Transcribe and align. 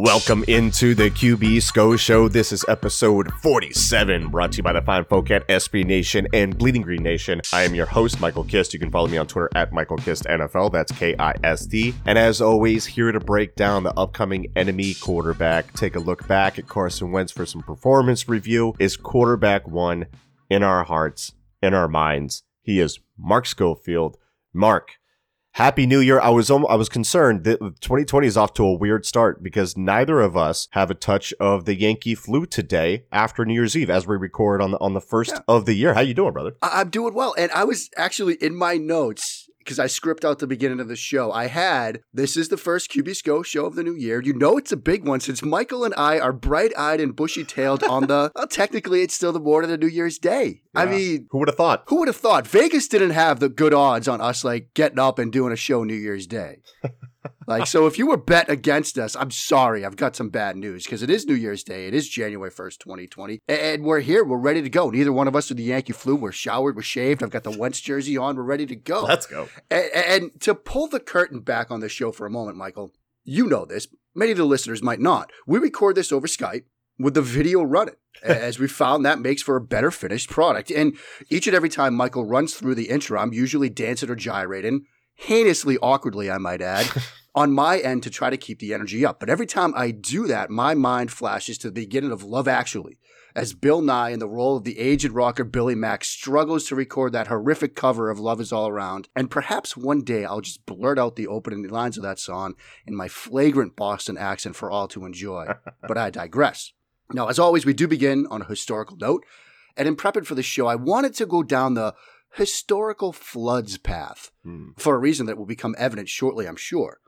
Welcome 0.00 0.44
into 0.46 0.94
the 0.94 1.10
QB 1.10 1.60
Scho 1.60 1.96
Show. 1.96 2.28
This 2.28 2.52
is 2.52 2.64
episode 2.68 3.32
47, 3.42 4.28
brought 4.28 4.52
to 4.52 4.58
you 4.58 4.62
by 4.62 4.72
the 4.72 4.80
fine 4.80 5.04
folk 5.04 5.28
at 5.32 5.44
SB 5.48 5.84
Nation 5.84 6.28
and 6.32 6.56
Bleeding 6.56 6.82
Green 6.82 7.02
Nation. 7.02 7.40
I 7.52 7.64
am 7.64 7.74
your 7.74 7.86
host, 7.86 8.20
Michael 8.20 8.44
Kist. 8.44 8.72
You 8.72 8.78
can 8.78 8.92
follow 8.92 9.08
me 9.08 9.16
on 9.16 9.26
Twitter 9.26 9.50
at 9.56 9.72
Michael 9.72 9.96
Kist 9.96 10.22
NFL. 10.22 10.70
That's 10.70 10.92
K 10.92 11.16
I 11.18 11.34
S 11.42 11.66
T. 11.66 11.96
And 12.06 12.16
as 12.16 12.40
always, 12.40 12.86
here 12.86 13.10
to 13.10 13.18
break 13.18 13.56
down 13.56 13.82
the 13.82 13.92
upcoming 13.94 14.52
enemy 14.54 14.94
quarterback, 14.94 15.72
take 15.72 15.96
a 15.96 16.00
look 16.00 16.28
back 16.28 16.60
at 16.60 16.68
Carson 16.68 17.10
Wentz 17.10 17.32
for 17.32 17.44
some 17.44 17.62
performance 17.62 18.28
review, 18.28 18.76
is 18.78 18.96
quarterback 18.96 19.66
one 19.66 20.06
in 20.48 20.62
our 20.62 20.84
hearts, 20.84 21.32
in 21.60 21.74
our 21.74 21.88
minds. 21.88 22.44
He 22.62 22.78
is 22.78 23.00
Mark 23.18 23.46
Schofield. 23.46 24.16
Mark, 24.54 24.92
Happy 25.58 25.86
New 25.86 25.98
Year. 25.98 26.20
I 26.20 26.28
was 26.28 26.52
um, 26.52 26.64
I 26.68 26.76
was 26.76 26.88
concerned 26.88 27.42
that 27.42 27.58
2020 27.58 28.28
is 28.28 28.36
off 28.36 28.54
to 28.54 28.64
a 28.64 28.72
weird 28.74 29.04
start 29.04 29.42
because 29.42 29.76
neither 29.76 30.20
of 30.20 30.36
us 30.36 30.68
have 30.70 30.88
a 30.88 30.94
touch 30.94 31.34
of 31.40 31.64
the 31.64 31.74
Yankee 31.74 32.14
flu 32.14 32.46
today 32.46 33.06
after 33.10 33.44
New 33.44 33.54
Year's 33.54 33.76
Eve 33.76 33.90
as 33.90 34.06
we 34.06 34.14
record 34.16 34.62
on 34.62 34.70
the 34.70 34.78
on 34.78 34.94
the 34.94 35.00
first 35.00 35.32
Yeah. 35.32 35.40
of 35.48 35.66
the 35.66 35.74
year. 35.74 35.94
How 35.94 36.00
you 36.00 36.14
doing, 36.14 36.32
brother? 36.32 36.52
I- 36.62 36.80
I'm 36.80 36.90
doing 36.90 37.12
well. 37.12 37.34
And 37.36 37.50
I 37.50 37.64
was 37.64 37.90
actually 37.96 38.34
in 38.34 38.54
my 38.54 38.76
notes 38.76 39.37
because 39.68 39.78
I 39.78 39.86
script 39.86 40.24
out 40.24 40.38
the 40.38 40.46
beginning 40.46 40.80
of 40.80 40.88
the 40.88 40.96
show. 40.96 41.30
I 41.30 41.46
had 41.48 42.00
this 42.10 42.38
is 42.38 42.48
the 42.48 42.56
first 42.56 42.90
QB 42.90 43.44
show 43.44 43.66
of 43.66 43.74
the 43.74 43.82
new 43.82 43.94
year. 43.94 44.22
You 44.22 44.32
know 44.32 44.56
it's 44.56 44.72
a 44.72 44.78
big 44.78 45.06
one 45.06 45.20
since 45.20 45.42
Michael 45.42 45.84
and 45.84 45.92
I 45.98 46.18
are 46.18 46.32
bright 46.32 46.72
eyed 46.78 47.02
and 47.02 47.14
bushy 47.14 47.44
tailed 47.44 47.84
on 47.84 48.06
the 48.06 48.32
well, 48.34 48.46
technically 48.46 49.02
it's 49.02 49.12
still 49.12 49.30
the 49.30 49.38
morning 49.40 49.70
of 49.70 49.80
New 49.80 49.86
Year's 49.88 50.16
Day. 50.18 50.62
I 50.74 50.86
mean, 50.86 51.26
Who 51.32 51.38
would 51.40 51.48
have 51.48 51.56
thought? 51.56 51.82
who 51.88 51.96
would 51.98 52.08
have 52.08 52.16
thought 52.16 52.46
Vegas 52.46 52.88
didn't 52.88 53.10
have 53.10 53.40
the 53.40 53.50
good 53.50 53.74
odds 53.74 54.08
on 54.08 54.22
us 54.22 54.42
like 54.42 54.70
getting 54.72 54.98
up 54.98 55.18
and 55.18 55.30
doing 55.30 55.52
a 55.52 55.56
show 55.56 55.84
New 55.84 55.94
Year's 55.94 56.26
Day? 56.26 56.60
like, 57.46 57.66
so 57.66 57.86
if 57.86 57.98
you 57.98 58.06
were 58.06 58.16
bet 58.16 58.48
against 58.48 58.98
us, 58.98 59.16
I'm 59.16 59.30
sorry. 59.30 59.84
I've 59.84 59.96
got 59.96 60.16
some 60.16 60.28
bad 60.28 60.56
news 60.56 60.84
because 60.84 61.02
it 61.02 61.10
is 61.10 61.26
New 61.26 61.34
Year's 61.34 61.62
Day. 61.62 61.86
It 61.86 61.94
is 61.94 62.08
January 62.08 62.50
1st, 62.50 62.78
2020. 62.78 63.40
And 63.48 63.84
we're 63.84 64.00
here. 64.00 64.24
We're 64.24 64.38
ready 64.38 64.62
to 64.62 64.70
go. 64.70 64.90
Neither 64.90 65.12
one 65.12 65.28
of 65.28 65.36
us 65.36 65.50
are 65.50 65.54
the 65.54 65.62
Yankee 65.62 65.92
flu. 65.92 66.14
We're 66.14 66.32
showered. 66.32 66.76
We're 66.76 66.82
shaved. 66.82 67.22
I've 67.22 67.30
got 67.30 67.44
the 67.44 67.56
Wentz 67.56 67.80
jersey 67.80 68.16
on. 68.16 68.36
We're 68.36 68.42
ready 68.42 68.66
to 68.66 68.76
go. 68.76 69.02
Let's 69.02 69.26
go. 69.26 69.48
And, 69.70 69.90
and 69.94 70.40
to 70.42 70.54
pull 70.54 70.88
the 70.88 71.00
curtain 71.00 71.40
back 71.40 71.70
on 71.70 71.80
the 71.80 71.88
show 71.88 72.12
for 72.12 72.26
a 72.26 72.30
moment, 72.30 72.56
Michael, 72.56 72.92
you 73.24 73.46
know 73.46 73.64
this. 73.64 73.88
Many 74.14 74.32
of 74.32 74.38
the 74.38 74.44
listeners 74.44 74.82
might 74.82 75.00
not. 75.00 75.30
We 75.46 75.58
record 75.58 75.96
this 75.96 76.12
over 76.12 76.26
Skype 76.26 76.64
with 76.98 77.14
the 77.14 77.22
video 77.22 77.62
running, 77.62 77.94
as 78.22 78.58
we 78.58 78.66
found 78.66 79.04
that 79.04 79.20
makes 79.20 79.42
for 79.42 79.56
a 79.56 79.60
better 79.60 79.90
finished 79.90 80.30
product. 80.30 80.70
And 80.70 80.96
each 81.30 81.46
and 81.46 81.54
every 81.54 81.68
time 81.68 81.94
Michael 81.94 82.24
runs 82.24 82.54
through 82.54 82.74
the 82.74 82.88
intro, 82.88 83.20
I'm 83.20 83.32
usually 83.32 83.68
dancing 83.68 84.10
or 84.10 84.16
gyrating, 84.16 84.86
heinously 85.18 85.76
awkwardly, 85.78 86.30
I 86.30 86.38
might 86.38 86.62
add. 86.62 86.90
On 87.34 87.52
my 87.52 87.78
end 87.78 88.02
to 88.02 88.10
try 88.10 88.30
to 88.30 88.36
keep 88.36 88.58
the 88.58 88.74
energy 88.74 89.04
up. 89.04 89.20
But 89.20 89.28
every 89.28 89.46
time 89.46 89.72
I 89.76 89.92
do 89.92 90.26
that, 90.26 90.50
my 90.50 90.74
mind 90.74 91.12
flashes 91.12 91.58
to 91.58 91.68
the 91.68 91.72
beginning 91.72 92.10
of 92.10 92.24
Love 92.24 92.48
Actually, 92.48 92.98
as 93.36 93.52
Bill 93.52 93.80
Nighy, 93.80 94.14
in 94.14 94.18
the 94.18 94.26
role 94.26 94.56
of 94.56 94.64
the 94.64 94.78
aged 94.78 95.12
rocker 95.12 95.44
Billy 95.44 95.76
Mack, 95.76 96.04
struggles 96.04 96.66
to 96.66 96.74
record 96.74 97.12
that 97.12 97.28
horrific 97.28 97.76
cover 97.76 98.10
of 98.10 98.18
Love 98.18 98.40
Is 98.40 98.52
All 98.52 98.66
Around. 98.68 99.08
And 99.14 99.30
perhaps 99.30 99.76
one 99.76 100.02
day 100.02 100.24
I'll 100.24 100.40
just 100.40 100.66
blurt 100.66 100.98
out 100.98 101.14
the 101.14 101.28
opening 101.28 101.68
lines 101.68 101.96
of 101.96 102.02
that 102.02 102.18
song 102.18 102.54
in 102.86 102.96
my 102.96 103.06
flagrant 103.06 103.76
Boston 103.76 104.18
accent 104.18 104.56
for 104.56 104.70
all 104.70 104.88
to 104.88 105.04
enjoy. 105.04 105.46
but 105.86 105.98
I 105.98 106.10
digress. 106.10 106.72
Now, 107.12 107.28
as 107.28 107.38
always, 107.38 107.64
we 107.64 107.74
do 107.74 107.86
begin 107.86 108.26
on 108.30 108.42
a 108.42 108.46
historical 108.46 108.96
note. 108.96 109.24
And 109.76 109.86
in 109.86 109.94
prepping 109.94 110.26
for 110.26 110.34
the 110.34 110.42
show, 110.42 110.66
I 110.66 110.74
wanted 110.74 111.14
to 111.14 111.26
go 111.26 111.44
down 111.44 111.74
the 111.74 111.94
historical 112.38 113.12
floods 113.12 113.78
path 113.78 114.30
Hmm. 114.44 114.70
for 114.76 114.94
a 114.94 114.98
reason 114.98 115.26
that 115.26 115.36
will 115.38 115.46
become 115.46 115.74
evident 115.78 116.08
shortly, 116.08 116.46
I'm 116.46 116.56
sure. 116.56 116.98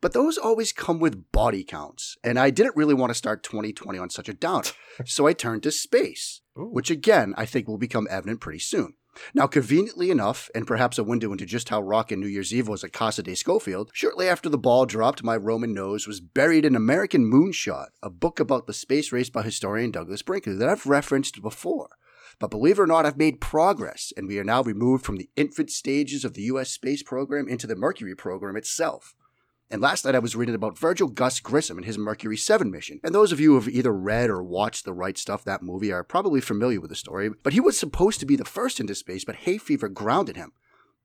But 0.00 0.12
those 0.12 0.36
always 0.38 0.72
come 0.72 0.98
with 0.98 1.30
body 1.32 1.62
counts, 1.64 2.16
and 2.24 2.38
I 2.38 2.50
didn't 2.50 2.76
really 2.76 2.94
want 2.94 3.10
to 3.10 3.14
start 3.14 3.42
2020 3.42 3.98
on 3.98 4.10
such 4.10 4.28
a 4.28 4.34
downer. 4.34 4.68
so 5.06 5.26
I 5.26 5.32
turned 5.32 5.62
to 5.62 5.70
space, 5.70 6.40
Ooh. 6.58 6.68
which 6.72 6.90
again 6.90 7.34
I 7.36 7.46
think 7.46 7.68
will 7.68 7.78
become 7.78 8.08
evident 8.10 8.40
pretty 8.40 8.58
soon. 8.58 8.94
Now, 9.32 9.46
conveniently 9.46 10.10
enough, 10.10 10.50
and 10.56 10.66
perhaps 10.66 10.98
a 10.98 11.04
window 11.04 11.30
into 11.30 11.46
just 11.46 11.68
how 11.68 11.80
rockin' 11.80 12.18
New 12.18 12.26
Year's 12.26 12.52
Eve 12.52 12.66
was 12.66 12.82
at 12.82 12.92
Casa 12.92 13.22
de 13.22 13.36
Schofield, 13.36 13.90
shortly 13.94 14.28
after 14.28 14.48
the 14.48 14.58
ball 14.58 14.86
dropped, 14.86 15.22
my 15.22 15.36
Roman 15.36 15.72
nose 15.72 16.08
was 16.08 16.20
buried 16.20 16.64
in 16.64 16.74
American 16.74 17.24
Moonshot, 17.30 17.90
a 18.02 18.10
book 18.10 18.40
about 18.40 18.66
the 18.66 18.72
space 18.72 19.12
race 19.12 19.30
by 19.30 19.42
historian 19.42 19.92
Douglas 19.92 20.22
Brinkley 20.22 20.54
that 20.56 20.68
I've 20.68 20.84
referenced 20.86 21.40
before. 21.42 21.90
But 22.38 22.50
believe 22.50 22.78
it 22.78 22.82
or 22.82 22.86
not, 22.86 23.06
I've 23.06 23.16
made 23.16 23.40
progress, 23.40 24.12
and 24.16 24.26
we 24.26 24.38
are 24.38 24.44
now 24.44 24.62
removed 24.62 25.04
from 25.04 25.16
the 25.16 25.30
infant 25.36 25.70
stages 25.70 26.24
of 26.24 26.34
the 26.34 26.42
U.S. 26.42 26.70
space 26.70 27.02
program 27.02 27.48
into 27.48 27.66
the 27.66 27.76
Mercury 27.76 28.14
program 28.14 28.56
itself. 28.56 29.14
And 29.70 29.80
last 29.80 30.04
night 30.04 30.14
I 30.14 30.20
was 30.20 30.36
reading 30.36 30.54
about 30.54 30.78
Virgil 30.78 31.08
Gus 31.08 31.40
Grissom 31.40 31.78
and 31.78 31.86
his 31.86 31.98
Mercury 31.98 32.36
7 32.36 32.70
mission. 32.70 33.00
And 33.02 33.14
those 33.14 33.32
of 33.32 33.40
you 33.40 33.50
who 33.50 33.60
have 33.60 33.68
either 33.68 33.92
read 33.92 34.30
or 34.30 34.42
watched 34.42 34.84
The 34.84 34.92
Right 34.92 35.16
Stuff, 35.16 35.42
that 35.44 35.62
movie, 35.62 35.90
are 35.90 36.04
probably 36.04 36.40
familiar 36.40 36.80
with 36.80 36.90
the 36.90 36.96
story. 36.96 37.30
But 37.42 37.54
he 37.54 37.60
was 37.60 37.78
supposed 37.78 38.20
to 38.20 38.26
be 38.26 38.36
the 38.36 38.44
first 38.44 38.78
into 38.78 38.94
space, 38.94 39.24
but 39.24 39.36
hay 39.36 39.58
fever 39.58 39.88
grounded 39.88 40.36
him. 40.36 40.52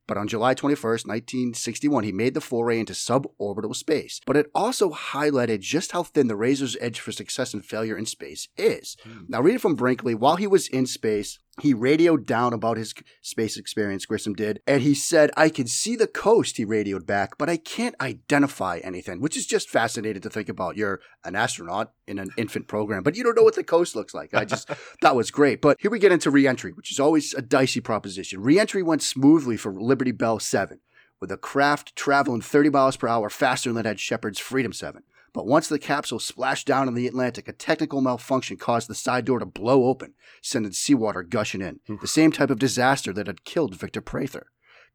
But 0.10 0.18
on 0.18 0.28
July 0.28 0.56
21st, 0.56 1.06
1961, 1.06 2.04
he 2.04 2.12
made 2.12 2.34
the 2.34 2.42
foray 2.42 2.80
into 2.80 2.94
suborbital 2.94 3.76
space. 3.76 4.20
But 4.26 4.38
it 4.38 4.48
also 4.56 4.90
highlighted 4.90 5.60
just 5.60 5.92
how 5.92 6.02
thin 6.02 6.26
the 6.26 6.36
razor's 6.36 6.76
edge 6.82 7.00
for 7.00 7.12
success 7.12 7.54
and 7.54 7.64
failure 7.64 7.96
in 7.96 8.08
space 8.08 8.48
is. 8.58 8.98
Hmm. 9.04 9.26
Now, 9.28 9.42
reading 9.42 9.60
from 9.60 9.76
Brinkley, 9.76 10.16
while 10.16 10.38
he 10.38 10.48
was 10.48 10.68
in 10.68 10.88
space, 10.88 11.38
he 11.60 11.74
radioed 11.74 12.26
down 12.26 12.54
about 12.54 12.78
his 12.78 12.94
space 13.22 13.58
experience, 13.58 14.06
Grissom 14.06 14.34
did, 14.34 14.62
and 14.68 14.82
he 14.82 14.94
said, 14.94 15.32
I 15.38 15.50
can 15.50 15.68
see 15.68 15.96
the 15.96 16.08
coast, 16.08 16.58
he 16.58 16.66
radioed 16.66 17.06
back, 17.06 17.38
but 17.38 17.50
I 17.50 17.58
can't 17.58 17.96
identify 18.02 18.80
anything, 18.84 19.22
which 19.22 19.38
is 19.38 19.46
just 19.46 19.70
fascinating 19.70 20.22
to 20.22 20.30
think 20.30 20.50
about. 20.50 20.78
You're 20.78 21.00
an 21.24 21.36
astronaut 21.36 21.94
in 22.08 22.20
an 22.20 22.30
infant 22.38 22.68
program, 22.68 23.04
but 23.04 23.16
you 23.16 23.24
don't 23.24 23.36
know 23.36 23.44
what 23.44 23.56
the 23.56 23.64
coast 23.64 23.96
looks 23.96 24.14
like. 24.14 24.34
I 24.34 24.46
just, 24.46 24.70
that 25.02 25.16
was 25.16 25.32
great. 25.32 25.62
But 25.62 25.78
here 25.80 25.92
we 25.92 26.00
get 26.00 26.12
into 26.12 26.32
reentry, 26.32 26.72
which 26.72 26.92
is 26.92 27.00
always 27.00 27.34
a 27.34 27.42
dicey 27.42 27.82
proposition. 27.82 28.42
Reentry 28.42 28.84
went 28.84 29.04
smoothly 29.04 29.58
for 29.58 29.74
Liberty 29.74 30.12
Bell 30.12 30.40
7, 30.40 30.80
with 31.20 31.30
the 31.30 31.38
craft 31.38 31.96
traveling 31.96 32.42
30 32.42 32.70
miles 32.70 32.98
per 32.98 33.08
hour 33.08 33.30
faster 33.30 33.72
than 33.72 33.86
it 33.86 33.88
had 33.88 34.00
Shepard's 34.00 34.40
Freedom 34.40 34.74
7. 34.74 35.04
But 35.34 35.48
once 35.48 35.68
the 35.68 35.80
capsule 35.80 36.20
splashed 36.20 36.68
down 36.68 36.88
in 36.88 36.94
the 36.94 37.08
Atlantic, 37.08 37.48
a 37.48 37.54
technical 37.54 38.02
malfunction 38.02 38.58
caused 38.58 38.90
the 38.90 38.96
side 38.96 39.26
door 39.26 39.40
to 39.40 39.46
blow 39.46 39.86
open, 39.86 40.14
sending 40.42 40.72
seawater 40.72 41.24
gushing 41.24 41.62
in. 41.62 41.80
The 42.02 42.08
same 42.08 42.32
type 42.32 42.50
of 42.50 42.60
disaster 42.60 43.14
that 43.14 43.28
had 43.28 43.44
killed 43.44 43.76
Victor 43.76 44.02
Prather. 44.02 44.48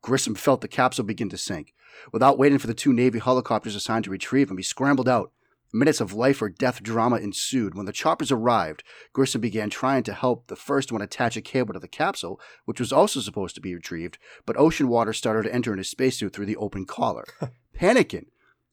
Grissom 0.03 0.35
felt 0.35 0.61
the 0.61 0.69
capsule 0.69 1.05
begin 1.05 1.31
to 1.31 1.39
sink. 1.39 1.73
Without 2.13 2.39
waiting 2.39 2.59
for 2.59 2.67
the 2.67 2.75
two 2.75 2.93
Navy 2.93 3.21
helicopters 3.21 3.75
assigned 3.75 4.05
to 4.05 4.11
retrieve 4.11 4.51
him, 4.51 4.57
he 4.57 4.63
scrambled 4.63 5.09
out. 5.09 5.33
Minutes 5.73 6.01
of 6.01 6.13
life 6.13 6.41
or 6.41 6.49
death 6.49 6.83
drama 6.83 7.17
ensued. 7.17 7.75
When 7.75 7.87
the 7.87 7.93
choppers 7.93 8.31
arrived, 8.31 8.85
Grissom 9.13 9.41
began 9.41 9.71
trying 9.71 10.05
to 10.05 10.13
help 10.13 10.47
the 10.47 10.55
first 10.55 10.93
one 10.93 11.03
attach 11.03 11.37
a 11.37 11.41
cable 11.41 11.75
to 11.75 11.81
the 11.81 11.89
capsule, 11.89 12.41
which 12.65 12.79
was 12.79 12.93
also 12.93 13.19
supposed 13.19 13.57
to 13.57 13.61
be 13.61 13.75
retrieved, 13.75 14.19
but 14.47 14.57
ocean 14.57 14.89
water 14.89 15.13
started 15.13 15.49
to 15.49 15.55
enter 15.55 15.73
in 15.73 15.79
his 15.79 15.89
spacesuit 15.89 16.33
through 16.33 16.47
the 16.47 16.57
open 16.57 16.87
collar. 16.87 17.25
Panicking, 17.77 18.27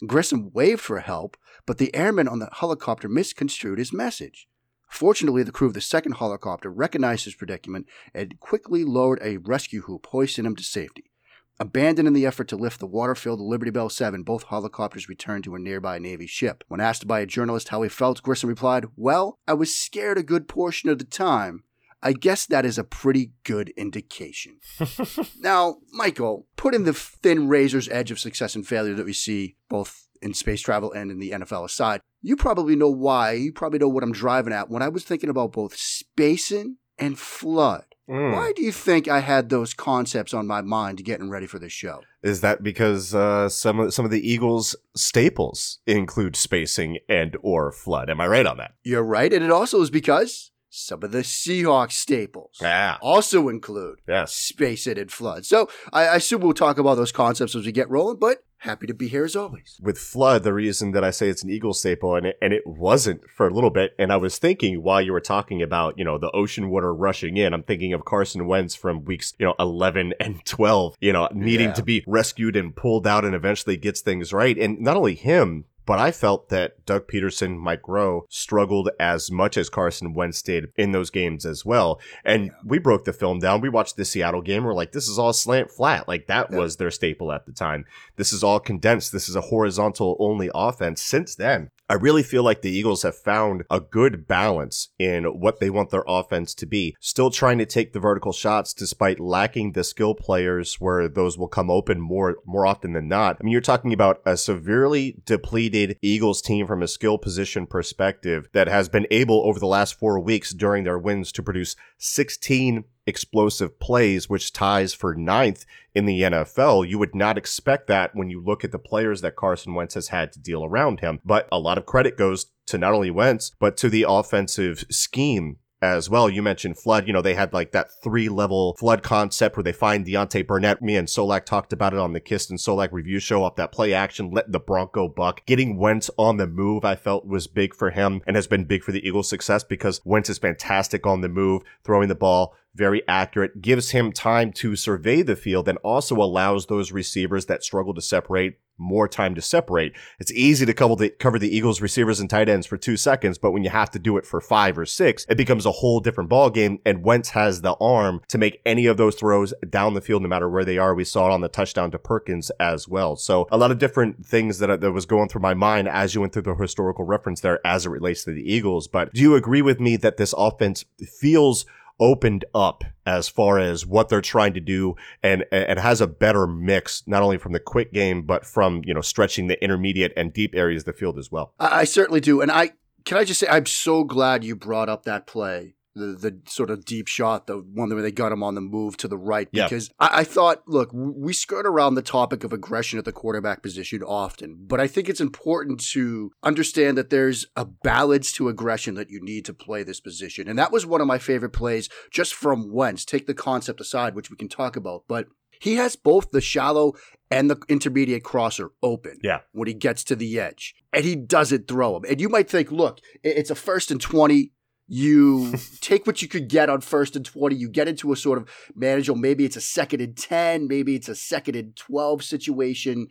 Grissom 0.06 0.52
waved 0.54 0.82
for 0.82 1.00
help, 1.00 1.38
but 1.66 1.78
the 1.78 1.96
airman 1.96 2.28
on 2.28 2.40
the 2.40 2.50
helicopter 2.52 3.08
misconstrued 3.08 3.78
his 3.78 3.94
message. 3.94 4.48
Fortunately, 4.90 5.44
the 5.44 5.52
crew 5.52 5.68
of 5.68 5.74
the 5.74 5.82
second 5.82 6.14
helicopter 6.14 6.70
recognized 6.70 7.26
his 7.26 7.36
predicament 7.36 7.88
and 8.14 8.40
quickly 8.40 8.84
lowered 8.84 9.20
a 9.22 9.38
rescue 9.38 9.82
hoop, 9.84 10.08
hoisting 10.08 10.46
him 10.46 10.56
to 10.56 10.64
safety. 10.64 11.12
Abandoning 11.60 12.14
the 12.14 12.26
effort 12.26 12.48
to 12.48 12.56
lift 12.56 12.80
the 12.80 12.88
water-filled 12.88 13.40
Liberty 13.40 13.70
Bell 13.70 13.88
7, 13.88 14.24
both 14.24 14.46
helicopters 14.46 15.08
returned 15.08 15.44
to 15.44 15.54
a 15.54 15.60
nearby 15.60 16.00
Navy 16.00 16.26
ship. 16.26 16.64
When 16.68 16.82
asked 16.82 17.08
by 17.08 17.20
a 17.20 17.26
journalist 17.28 17.70
how 17.70 17.84
he 17.84 17.90
felt, 17.90 18.24
Grissom 18.24 18.50
replied, 18.50 18.88
Well, 18.96 19.38
I 19.48 19.54
was 19.54 19.76
scared 19.76 20.18
a 20.18 20.24
good 20.24 20.48
portion 20.48 20.90
of 20.90 20.98
the 20.98 21.06
time. 21.06 21.64
I 22.04 22.14
guess 22.14 22.46
that 22.48 22.66
is 22.66 22.78
a 22.78 22.84
pretty 22.84 23.32
good 23.44 23.70
indication. 23.78 24.58
now, 25.40 25.78
Michael, 25.92 26.48
putting 26.56 26.84
the 26.84 26.94
thin 26.94 27.48
razor's 27.48 27.90
edge 27.90 28.12
of 28.12 28.20
success 28.20 28.56
and 28.56 28.66
failure 28.66 28.94
that 28.96 29.06
we 29.06 29.14
see 29.14 29.56
both 29.70 30.08
in 30.22 30.34
space 30.34 30.62
travel 30.62 30.92
and 30.92 31.12
in 31.12 31.20
the 31.20 31.32
NFL 31.32 31.66
aside, 31.66 32.02
you 32.22 32.36
probably 32.36 32.76
know 32.76 32.90
why. 32.90 33.34
You 33.34 33.52
probably 33.52 33.80
know 33.80 33.88
what 33.88 34.04
I'm 34.04 34.12
driving 34.12 34.54
at. 34.54 34.70
When 34.70 34.82
I 34.84 34.90
was 34.90 35.04
thinking 35.04 35.30
about 35.30 35.52
both 35.52 35.76
spacing 35.76 36.78
and 36.98 37.18
flood, 37.18 37.86
Mm. 38.10 38.34
why 38.34 38.52
do 38.54 38.62
you 38.62 38.74
think 38.74 39.08
I 39.08 39.20
had 39.20 39.48
those 39.50 39.74
concepts 39.74 40.34
on 40.34 40.46
my 40.46 40.62
mind 40.62 41.06
getting 41.06 41.30
ready 41.30 41.46
for 41.46 41.60
this 41.60 41.72
show? 41.72 42.02
Is 42.24 42.42
that 42.42 42.62
because 42.62 43.16
uh, 43.16 43.48
some 43.48 43.80
of 43.80 43.94
some 43.94 44.04
of 44.04 44.12
the 44.12 44.28
Eagles' 44.28 44.76
staples 44.98 45.80
include 45.86 46.36
spacing 46.36 46.98
and 47.08 47.38
or 47.42 47.72
flood? 47.72 48.10
Am 48.10 48.20
I 48.20 48.28
right 48.28 48.46
on 48.46 48.58
that? 48.58 48.74
You're 48.84 49.04
right, 49.04 49.32
and 49.32 49.46
it 49.46 49.52
also 49.52 49.82
is 49.82 49.90
because 49.90 50.51
some 50.74 51.04
of 51.04 51.12
the 51.12 51.20
Seahawks 51.20 51.92
staples 51.92 52.58
Yeah. 52.62 52.98
also 53.02 53.50
include 53.50 54.00
Yes. 54.08 54.34
spacing 54.34 54.98
and 54.98 55.12
flood. 55.12 55.46
So 55.46 55.70
I, 55.92 56.08
I 56.08 56.16
assume 56.16 56.42
we'll 56.42 56.54
talk 56.54 56.78
about 56.78 56.96
those 56.96 57.12
concepts 57.12 57.56
as 57.56 57.66
we 57.66 57.72
get 57.74 57.90
rolling, 57.90 58.18
but 58.18 58.44
happy 58.60 58.88
to 58.88 58.94
be 58.94 59.08
here 59.10 59.26
as 59.26 59.36
always. 59.36 59.80
With 59.82 59.98
flood, 59.98 60.44
the 60.44 60.54
reason 60.54 60.92
that 60.92 61.04
I 61.04 61.10
say 61.12 61.28
it's 61.28 61.44
an 61.44 61.50
Eagle 61.50 61.74
staple, 61.74 62.16
and 62.16 62.28
it, 62.28 62.38
and 62.42 62.54
it 62.54 62.66
wasn't 62.66 63.28
for 63.30 63.48
a 63.48 63.54
little 63.54 63.70
bit, 63.72 63.92
and 64.00 64.14
I 64.14 64.18
was 64.18 64.38
thinking 64.38 64.82
while 64.84 65.02
you 65.02 65.12
were 65.12 65.20
talking 65.20 65.62
about, 65.62 65.98
you 65.98 66.06
know, 66.06 66.18
the 66.18 66.32
ocean 66.32 66.70
water 66.70 66.94
rushing 66.94 67.36
in, 67.38 67.54
I'm 67.54 67.64
thinking 67.64 67.92
of 67.92 68.06
Carson 68.06 68.48
Wentz 68.48 68.74
from 68.76 69.04
weeks, 69.04 69.34
you 69.40 69.48
know, 69.48 69.56
11 69.60 70.14
and 70.20 70.46
12, 70.46 70.96
you 71.02 71.12
know, 71.12 71.28
needing 71.34 71.70
Yeah. 71.70 71.74
to 71.74 71.84
be 71.84 72.04
rescued 72.08 72.56
and 72.56 72.74
pulled 72.76 73.06
out 73.08 73.26
and 73.26 73.36
eventually 73.36 73.76
gets 73.78 74.00
things 74.02 74.32
right. 74.32 74.58
And 74.58 74.80
not 74.80 74.96
only 74.96 75.16
him, 75.16 75.66
but 75.86 76.00
I 76.00 76.12
felt 76.12 76.50
that 76.50 76.86
Doug 76.86 77.08
Pederson, 77.08 77.58
Mike 77.58 77.82
Groh 77.82 78.22
struggled 78.30 78.90
as 79.00 79.32
much 79.32 79.58
as 79.58 79.70
Carson 79.70 80.14
Wentz 80.14 80.42
did 80.42 80.72
in 80.76 80.92
those 80.92 81.10
games 81.10 81.46
as 81.46 81.66
well. 81.66 82.00
And 82.24 82.52
we 82.64 82.78
broke 82.80 83.06
the 83.06 83.14
film 83.14 83.40
down. 83.40 83.62
We 83.62 83.70
watched 83.70 83.98
the 83.98 84.06
Seattle 84.06 84.42
game. 84.42 84.64
We're 84.64 84.74
like, 84.74 84.92
this 84.92 85.08
is 85.08 85.18
all 85.18 85.34
slant 85.34 85.72
flat. 85.72 86.08
Like 86.08 86.28
that 86.28 86.52
Yeah. 86.52 86.58
was 86.58 86.78
their 86.78 86.92
staple 86.92 87.32
at 87.32 87.46
the 87.46 87.52
time. 87.52 87.86
This 88.16 88.32
is 88.32 88.44
all 88.44 88.60
condensed. 88.60 89.12
This 89.12 89.28
is 89.28 89.36
a 89.36 89.42
horizontal 89.42 90.16
only 90.20 90.50
offense. 90.54 91.02
Since 91.02 91.36
then, 91.36 91.70
I 91.92 91.96
really 91.96 92.24
feel 92.24 92.42
like 92.42 92.62
the 92.62 92.72
Eagles 92.72 93.04
have 93.04 93.18
found 93.18 93.66
a 93.70 93.82
good 93.82 94.26
balance 94.26 94.88
in 94.98 95.26
what 95.26 95.60
they 95.60 95.70
want 95.70 95.90
their 95.90 96.06
offense 96.08 96.56
to 96.56 96.66
be. 96.66 96.96
Still 97.02 97.30
trying 97.30 97.58
to 97.58 97.66
take 97.66 97.92
the 97.92 98.00
vertical 98.00 98.32
shots 98.32 98.74
despite 98.74 99.20
lacking 99.20 99.74
the 99.74 99.84
skill 99.84 100.16
players 100.16 100.76
where 100.80 101.10
those 101.10 101.38
will 101.38 101.50
come 101.50 101.70
open 101.70 102.00
more 102.00 102.38
more 102.46 102.66
often 102.66 102.94
than 102.94 103.10
not. 103.10 103.36
I 103.38 103.44
mean, 103.44 103.52
you're 103.52 103.60
talking 103.60 103.92
about 103.92 104.22
a 104.26 104.38
severely 104.38 105.22
depleted 105.26 105.98
Eagles 106.02 106.42
team 106.42 106.66
from 106.66 106.82
a 106.82 106.88
skill 106.88 107.18
position 107.18 107.68
perspective 107.68 108.48
that 108.54 108.70
has 108.70 108.88
been 108.88 109.06
able 109.12 109.46
over 109.46 109.60
the 109.60 109.68
last 109.68 110.00
4 110.00 110.18
weeks 110.22 110.52
during 110.52 110.86
their 110.86 110.98
wins 110.98 111.30
to 111.34 111.44
produce 111.44 111.76
16 111.98 112.86
explosive 113.06 113.80
plays, 113.80 114.30
which 114.30 114.54
ties 114.54 114.94
for 114.94 115.16
ninth 115.16 115.66
in 115.94 116.06
the 116.06 116.22
NFL. 116.22 116.88
You 116.88 117.00
would 117.00 117.16
not 117.16 117.38
expect 117.38 117.88
that 117.88 118.16
when 118.16 118.30
you 118.30 118.42
look 118.42 118.64
at 118.64 118.72
the 118.72 118.80
players 118.80 119.22
that 119.22 119.36
Carson 119.36 119.74
Wentz 119.74 119.96
has 119.96 120.10
had 120.10 120.32
to 120.34 120.40
deal 120.40 120.64
around 120.64 121.00
him. 121.00 121.20
But 121.26 121.48
a 121.52 121.60
lot 121.60 121.78
of 121.78 121.86
credit 121.86 122.18
goes 122.18 122.48
to 122.68 122.78
not 122.78 122.94
only 122.94 123.12
Wentz, 123.12 123.52
but 123.60 123.78
to 123.78 123.90
the 123.90 124.06
offensive 124.08 124.86
scheme 124.90 125.58
as 125.82 126.10
well. 126.10 126.30
You 126.30 126.42
mentioned 126.42 126.78
flood. 126.78 127.08
You 127.08 127.14
know, 127.14 127.22
they 127.22 127.34
had 127.34 127.54
like 127.54 127.72
that 127.72 127.90
three 128.04 128.30
level 128.30 128.76
flood 128.78 129.02
concept 129.02 129.58
where 129.58 129.64
they 129.64 129.72
find 129.72 130.06
Deontay 130.06 130.46
Burnett. 130.46 130.82
Me 130.82 130.96
and 130.96 131.08
Solak 131.08 131.46
talked 131.46 131.74
about 131.74 131.94
it 131.94 132.00
on 132.00 132.14
the 132.14 132.20
Kist 132.20 132.50
and 132.50 132.60
Solak 132.60 132.92
review 132.92 133.20
show 133.20 133.44
off 133.44 133.56
that 133.56 133.72
play 133.72 133.94
action, 133.94 134.32
let 134.32 134.52
the 134.52 134.60
Bronco 134.60 135.08
buck. 135.08 135.46
Getting 135.46 135.78
Wentz 135.78 136.10
on 136.18 136.38
the 136.38 136.48
move, 136.48 136.86
I 136.86 136.96
felt 136.96 137.26
was 137.26 137.48
big 137.48 137.74
for 137.74 137.90
him 137.90 138.22
and 138.28 138.36
has 138.36 138.48
been 138.48 138.66
big 138.66 138.84
for 138.84 138.92
the 138.92 139.06
Eagles' 139.06 139.30
success 139.30 139.64
because 139.64 140.02
Wentz 140.06 140.30
is 140.30 140.38
fantastic 140.38 141.08
on 141.08 141.22
the 141.22 141.30
move, 141.30 141.64
throwing 141.84 142.10
the 142.10 142.16
ball 142.16 142.56
very 142.76 143.02
accurate, 143.08 143.62
gives 143.62 143.92
him 143.92 144.12
time 144.12 144.52
to 144.54 144.76
survey 144.76 145.22
the 145.22 145.36
field, 145.36 145.68
and 145.68 145.78
also 145.80 146.16
allows 146.16 146.68
those 146.68 146.92
receivers 146.92 147.46
that 147.48 147.64
struggle 147.64 147.94
to 147.94 148.02
separate 148.02 148.58
more 148.82 149.08
time 149.08 149.36
to 149.36 149.42
separate. 149.42 149.94
It's 150.20 150.32
easy 150.32 150.66
to 150.66 150.74
cover 150.74 150.96
the, 150.96 151.10
cover 151.10 151.40
the 151.40 151.56
Eagles 151.56 151.82
receivers 151.82 152.20
and 152.20 152.30
tight 152.30 152.50
ends 152.50 152.66
for 152.66 152.78
two 152.78 152.98
seconds, 152.98 153.38
but 153.38 153.52
when 153.52 153.64
you 153.64 153.70
have 153.70 153.92
to 153.92 154.00
do 154.00 154.18
it 154.18 154.26
for 154.26 154.42
five 154.42 154.78
or 154.78 154.86
six, 154.86 155.26
it 155.30 155.38
becomes 155.38 155.66
a 155.66 155.72
whole 155.72 156.00
different 156.00 156.30
ball 156.30 156.50
game. 156.50 156.80
And 156.86 157.04
Wentz 157.04 157.30
has 157.30 157.62
the 157.62 157.76
arm 157.80 158.22
to 158.30 158.38
make 158.38 158.60
any 158.66 158.88
of 158.88 158.98
those 158.98 159.16
throws 159.16 159.54
down 159.70 159.94
the 159.94 160.02
field, 160.02 160.24
no 160.24 160.28
matter 160.28 160.50
where 160.50 160.66
they 160.66 160.78
are. 160.78 160.96
We 160.96 161.04
saw 161.04 161.28
it 161.28 161.34
on 161.34 161.42
the 161.42 161.48
touchdown 161.48 161.92
to 161.92 162.00
Perkins 162.00 162.50
as 162.60 162.88
well. 162.88 163.16
So 163.16 163.48
a 163.52 163.58
lot 163.58 163.72
of 163.72 163.78
different 163.78 164.26
things 164.26 164.58
that, 164.60 164.82
that 164.82 164.92
was 164.92 165.06
going 165.06 165.30
through 165.30 165.42
my 165.42 165.54
mind 165.54 165.88
as 165.88 166.16
you 166.16 166.22
went 166.22 166.34
through 166.34 166.42
the 166.44 166.56
historical 166.56 167.06
reference 167.06 167.42
there 167.42 167.66
as 167.66 167.86
it 167.86 167.90
relates 167.90 168.24
to 168.24 168.32
the 168.32 168.52
Eagles. 168.52 168.88
But 168.88 169.14
do 169.14 169.22
you 169.22 169.36
agree 169.36 169.62
with 169.62 169.80
me 169.80 169.96
that 169.98 170.18
this 170.18 170.34
offense 170.38 170.86
feels 171.20 171.66
opened 172.02 172.44
up 172.54 172.84
as 173.06 173.30
far 173.30 173.60
as 173.60 173.86
what 173.86 174.10
they're 174.10 174.20
trying 174.20 174.54
to 174.54 174.60
do 174.60 174.96
and 175.24 175.46
and 175.52 175.80
has 175.80 176.02
a 176.02 176.08
better 176.08 176.48
mix 176.48 177.04
not 177.08 177.22
only 177.22 177.38
from 177.38 177.54
the 177.54 177.60
quick 177.60 177.94
game 177.94 178.24
but 178.24 178.46
from 178.46 178.82
you 178.86 178.94
know 178.94 179.02
stretching 179.02 179.48
the 179.48 179.64
intermediate 179.64 180.12
and 180.18 180.34
deep 180.34 180.54
areas 180.56 180.82
of 180.82 180.88
the 180.88 180.94
field 180.94 181.18
as 181.18 181.32
well 181.32 181.54
I, 181.60 181.82
I 181.82 181.84
certainly 181.86 182.20
do. 182.20 182.42
And 182.42 182.52
I 182.52 182.72
can 183.06 183.18
I 183.18 183.24
just 183.24 183.40
say 183.40 183.48
I'm 183.48 183.66
so 183.66 184.04
glad 184.04 184.44
you 184.44 184.56
brought 184.56 184.90
up 184.90 185.04
that 185.04 185.28
play. 185.28 185.76
The, 185.94 186.16
the 186.16 186.40
sort 186.48 186.70
of 186.70 186.86
deep 186.86 187.10
shot, 187.10 187.48
the 187.48 187.58
one 187.58 187.90
where 187.90 188.02
they 188.02 188.12
got 188.14 188.32
him 188.32 188.44
on 188.44 188.56
the 188.56 188.62
move 188.62 188.96
to 188.98 189.10
the 189.10 189.18
right, 189.18 189.50
Yeah. 189.52 189.66
because 189.66 189.90
I, 190.00 190.20
I 190.20 190.24
thought, 190.24 190.62
look, 190.66 190.90
we 190.94 191.34
skirt 191.34 191.66
around 191.66 191.96
the 191.96 192.02
topic 192.02 192.46
of 192.46 192.54
aggression 192.54 192.98
at 192.98 193.04
the 193.04 193.12
quarterback 193.12 193.62
position 193.62 194.02
often, 194.02 194.56
but 194.68 194.80
I 194.80 194.88
think 194.88 195.10
it's 195.10 195.20
important 195.20 195.82
to 195.92 196.32
understand 196.44 196.98
that 196.98 197.10
there's 197.10 197.46
a 197.58 197.66
balance 197.66 198.32
to 198.34 198.48
aggression 198.48 198.96
that 198.96 199.10
you 199.10 199.20
need 199.22 199.44
to 199.46 199.54
play 199.54 199.84
this 199.84 200.00
position. 200.00 200.48
And 200.48 200.58
that 200.58 200.72
was 200.72 200.86
one 200.86 201.02
of 201.02 201.08
my 201.08 201.18
favorite 201.18 201.52
plays 201.52 201.90
just 202.10 202.34
from 202.34 202.72
Wentz. 202.72 203.04
Take 203.04 203.28
the 203.28 203.34
concept 203.34 203.82
aside, 203.82 204.16
which 204.16 204.32
we 204.32 204.38
can 204.38 204.48
talk 204.48 204.78
about, 204.78 205.04
but 205.10 205.28
he 205.60 205.76
has 205.76 205.98
both 205.98 206.32
the 206.32 206.40
shallow 206.40 206.94
and 207.30 207.50
the 207.50 207.58
intermediate 207.70 208.24
crosser 208.24 208.72
open 208.82 209.18
yeah 209.24 209.40
when 209.52 209.68
he 209.68 209.74
gets 209.74 210.04
to 210.04 210.16
the 210.16 210.40
edge 210.40 210.74
and 210.94 211.04
he 211.06 211.16
doesn't 211.18 211.68
throw 211.68 211.98
him. 211.98 212.04
And 212.08 212.20
you 212.22 212.30
might 212.30 212.50
think, 212.50 212.72
look, 212.72 213.00
it's 213.24 213.50
a 213.50 213.56
first 213.56 213.92
and 213.92 214.00
20. 214.00 214.52
You 214.94 215.54
take 215.80 216.06
what 216.06 216.22
you 216.22 216.28
could 216.28 216.50
get 216.50 216.70
on 216.70 216.82
first 216.82 217.16
and 217.16 217.24
20. 217.24 217.56
You 217.56 217.70
get 217.70 217.88
into 217.88 218.12
a 218.12 218.18
sort 218.18 218.38
of 218.38 218.50
manageable, 218.76 219.18
maybe 219.18 219.46
it's 219.46 219.56
a 219.56 219.62
second 219.62 220.02
and 220.02 220.18
10, 220.18 220.68
maybe 220.68 220.96
it's 220.96 221.08
a 221.08 221.16
second 221.16 221.56
and 221.56 221.74
12 221.78 222.22
situation. 222.26 223.08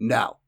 No, 0.00 0.38